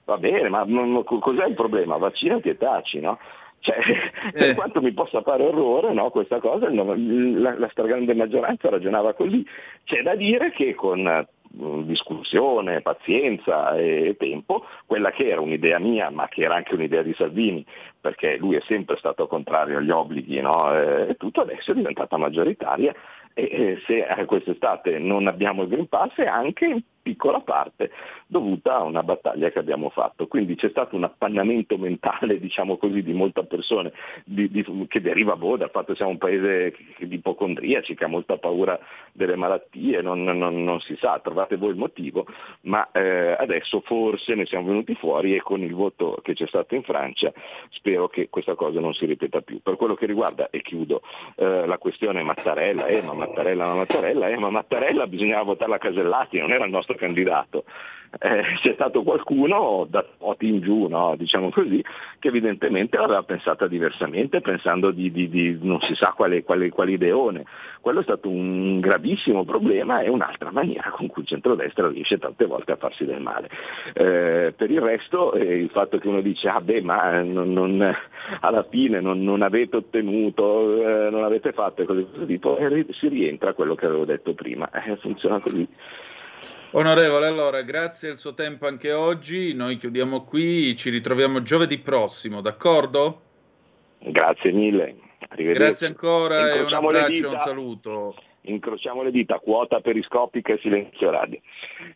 Va 0.06 0.18
bene, 0.18 0.50
ma, 0.50 0.64
ma 0.66 1.04
cos'è 1.04 1.46
il 1.46 1.56
problema? 1.56 1.98
Vaccinati 1.98 2.50
e 2.50 2.58
taci, 2.58 3.00
no? 3.00 3.18
Cioè, 3.60 3.78
eh. 3.82 4.32
Per 4.32 4.56
quanto 4.56 4.82
mi 4.82 4.94
possa 4.94 5.22
fare 5.22 5.44
orrore 5.44 5.92
no, 5.94 6.12
questa 6.12 6.40
cosa, 6.40 6.70
la, 6.70 7.58
la 7.58 7.70
stragrande 7.70 8.14
maggioranza 8.14 8.70
ragionava 8.70 9.14
così. 9.14 9.46
C'è 9.84 10.04
da 10.04 10.16
dire 10.16 10.52
che 10.52 10.76
con 10.76 11.26
discussione, 11.84 12.82
pazienza 12.82 13.76
e 13.76 14.16
tempo, 14.18 14.66
quella 14.86 15.12
che 15.12 15.28
era 15.30 15.42
un'idea 15.42 15.80
mia, 15.80 16.10
ma 16.10 16.28
che 16.28 16.44
era 16.44 16.56
anche 16.56 16.76
un'idea 16.76 17.02
di 17.02 17.14
Salvini, 17.14 17.66
perché 18.00 18.38
lui 18.38 18.56
è 18.56 18.62
sempre 18.62 18.98
stato 18.98 19.28
contrario 19.28 19.78
agli 19.78 19.92
obblighi 19.92 20.42
no? 20.42 20.74
e 20.74 21.16
tutto 21.18 21.42
adesso 21.42 21.72
è 21.72 21.76
diventata 21.76 22.18
maggioritaria 22.18 22.94
e 23.38 23.82
se 23.86 24.06
quest'estate 24.26 24.98
non 24.98 25.28
abbiamo 25.28 25.64
il 25.64 25.68
Green 25.68 25.90
Pass 25.90 26.16
è 26.16 26.26
anche 26.26 26.66
in 26.66 26.82
piccola 27.02 27.42
parte 27.42 27.92
dovuta 28.28 28.78
a 28.78 28.84
una 28.84 29.04
battaglia 29.04 29.50
che 29.50 29.60
abbiamo 29.60 29.90
fatto. 29.90 30.28
Quindi 30.28 30.56
c'è 30.56 30.70
stato 30.70 30.96
un 30.96 31.04
appannamento 31.04 31.78
mentale, 31.78 32.40
diciamo 32.40 32.78
così, 32.78 33.04
di 33.04 33.14
molte 33.14 33.44
persone 33.46 33.92
di, 34.24 34.50
di, 34.50 34.66
che 34.88 35.02
deriva 35.02 35.36
boh, 35.36 35.58
dal 35.58 35.70
fatto 35.70 35.92
che 35.92 35.98
siamo 35.98 36.12
un 36.12 36.18
paese 36.18 36.76
di 37.00 37.16
ipocondriaci, 37.16 37.96
che 37.96 38.04
ha 38.06 38.08
molta 38.08 38.38
paura 38.38 38.80
delle 39.12 39.36
malattie, 39.36 40.02
non, 40.02 40.24
non, 40.24 40.64
non 40.64 40.80
si 40.82 40.96
sa, 40.98 41.20
trovate 41.20 41.58
voi 41.58 41.70
il 41.72 41.78
motivo, 41.78 42.26
ma 42.62 42.92
eh, 42.92 43.36
adesso 43.38 43.82
forse 43.82 44.36
ne 44.36 44.46
siamo 44.46 44.68
venuti 44.68 44.96
fuori 44.96 45.36
e 45.36 45.42
con 45.42 45.62
il 45.62 45.74
voto 45.74 46.20
che 46.22 46.34
c'è 46.34 46.48
stato 46.48 46.76
in 46.76 46.84
Francia 46.84 47.32
spero 47.70 48.08
che 48.08 48.30
questa 48.30 48.56
cosa 48.56 48.80
non 48.80 48.94
si 48.94 49.06
ripeta 49.06 49.42
più. 49.42 49.62
Per 49.62 49.76
quello 49.76 49.96
che 49.96 50.06
riguarda, 50.06 50.50
e 50.50 50.62
chiudo, 50.62 51.02
eh, 51.36 51.66
la 51.66 51.78
questione 51.78 52.24
Mattarella, 52.24 52.86
eh, 52.88 53.02
ma 53.02 53.14
Mattarella, 53.14 53.66
ma 53.68 53.76
Mattarella, 53.76 54.28
eh, 54.30 54.38
ma 54.38 54.50
Mattarella 54.50 55.08
bisognava 55.08 55.44
votare 55.44 55.72
la 55.72 55.78
Casellati, 55.78 56.40
non 56.40 56.52
era 56.52 56.66
il 56.66 56.72
nostro 56.72 56.96
candidato. 56.96 57.66
Eh, 58.20 58.44
c'è 58.62 58.74
stato 58.74 59.04
qualcuno 59.04 59.86
da 59.90 60.06
voti 60.18 60.48
in 60.48 60.62
giù, 60.62 60.88
no? 60.88 61.16
diciamo 61.18 61.50
così, 61.50 61.84
che 62.20 62.28
evidentemente 62.30 62.98
l'aveva 62.98 63.24
pensata 63.24 63.68
diversamente, 63.68 64.42
pensando 64.42 64.92
di, 64.92 65.12
di, 65.12 65.30
di 65.30 65.58
non 65.62 65.82
si 65.82 65.96
sa 65.96 66.14
quale, 66.16 66.44
quale, 66.44 66.70
quale, 66.70 66.92
ideone. 66.92 67.46
Quello 67.82 68.00
è 68.00 68.04
stato 68.04 68.30
un 68.30 68.80
gravissimo 68.80 69.44
problema 69.44 70.02
e 70.02 70.10
un'altra 70.10 70.52
maniera 70.52 70.90
con 70.90 71.08
cui 71.08 71.22
il 71.22 71.28
centrodestra 71.28 71.88
riesce 71.88 72.18
tante 72.18 72.46
volte 72.46 72.72
a 72.72 72.78
farsi 72.78 73.06
del 73.06 73.22
male. 73.22 73.50
Eh, 73.94 74.54
per 74.56 74.72
il 74.72 74.82
resto 74.82 75.34
eh, 75.34 75.58
il 75.58 75.70
fatto 75.70 75.98
che 75.98 76.08
uno 76.08 76.22
dice 76.22 76.48
ah 76.48 76.62
beh 76.62 76.82
ma 76.82 77.22
non, 77.22 77.54
non, 77.54 77.96
alla 78.42 78.64
fine 78.64 79.02
non, 79.02 79.24
non 79.24 79.42
avete 79.42 79.78
ottenuto, 79.78 80.82
eh, 80.82 81.10
non 81.10 81.24
avete 81.24 81.52
fatto 81.52 81.82
e 81.82 81.86
cose 81.86 82.00
di 82.00 82.06
questo 82.06 82.26
tipo, 82.26 82.58
si 82.92 83.08
rientra 83.08 83.52
a 83.52 83.54
quello 83.54 83.76
che 83.76 83.86
avevo 83.86 84.06
detto 84.06 84.34
prima, 84.34 84.70
eh, 84.72 84.96
funziona 84.98 85.40
così. 85.40 85.68
Onorevole, 86.72 87.28
allora 87.28 87.62
grazie 87.62 88.10
del 88.10 88.18
suo 88.18 88.34
tempo 88.34 88.68
anche 88.68 88.92
oggi, 88.92 89.54
noi 89.54 89.78
chiudiamo 89.78 90.24
qui, 90.24 90.76
ci 90.76 90.90
ritroviamo 90.90 91.42
giovedì 91.42 91.78
prossimo, 91.78 92.42
d'accordo? 92.42 93.22
Grazie 94.00 94.52
mille. 94.52 94.96
Grazie 95.36 95.88
ancora 95.88 96.54
e 96.54 96.62
un 96.62 96.74
abbraccio 96.74 97.30
e 97.30 97.34
un 97.34 97.40
saluto 97.40 98.16
incrociamo 98.48 99.04
le 99.04 99.12
dita, 99.12 99.40
quota 99.40 99.80
periscopica 99.80 100.54
e 100.54 100.60
silenzio 100.62 101.10
radio. 101.10 101.40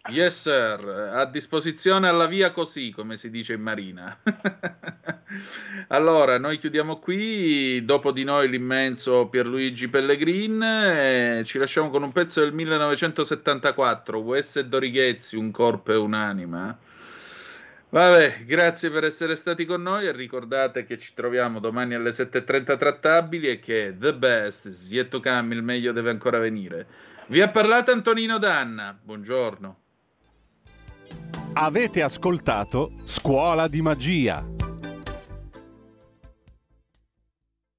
Yes 0.10 0.42
sir, 0.42 1.12
a 1.14 1.26
disposizione 1.26 2.08
alla 2.08 2.28
via 2.28 2.52
così, 2.52 2.92
come 2.92 3.18
si 3.18 3.30
dice 3.30 3.54
in 3.54 3.62
marina. 3.62 4.18
allora, 5.90 6.38
noi 6.38 6.60
chiudiamo 6.60 6.98
qui, 6.98 7.84
dopo 7.86 8.12
di 8.12 8.24
noi 8.24 8.50
l'immenso 8.50 9.28
Pierluigi 9.28 9.90
Pellegrin, 9.90 10.62
e 10.62 11.42
ci 11.46 11.58
lasciamo 11.58 11.90
con 11.90 12.04
un 12.04 12.12
pezzo 12.12 12.42
del 12.42 12.54
1974, 12.54 14.20
US 14.20 14.60
Dorighezzi, 14.62 15.36
un 15.36 15.52
corpo 15.52 15.92
e 15.92 15.96
un'anima. 15.96 16.78
Vabbè, 17.92 18.44
grazie 18.46 18.92
per 18.92 19.04
essere 19.04 19.36
stati 19.36 19.66
con 19.66 19.82
noi 19.82 20.06
e 20.06 20.12
ricordate 20.12 20.86
che 20.86 21.00
ci 21.00 21.14
troviamo 21.16 21.60
domani 21.60 21.96
alle 21.96 22.12
7.30 22.12 22.78
trattabili 22.78 23.48
e 23.48 23.60
che 23.60 23.96
the 23.98 24.14
best 24.14 24.66
is 24.66 24.88
yet 24.92 25.10
to 25.10 25.20
come, 25.20 25.56
il 25.56 25.64
meglio 25.64 25.92
deve 25.92 26.12
ancora 26.12 26.38
venire. 26.38 26.86
Vi 27.28 27.42
ha 27.42 27.50
parlato 27.50 27.92
Antonino 27.92 28.38
Danna, 28.38 28.98
buongiorno. 29.02 29.78
Avete 31.54 32.04
ascoltato 32.04 32.92
Scuola 33.06 33.68
di 33.68 33.82
Magia 33.82 34.58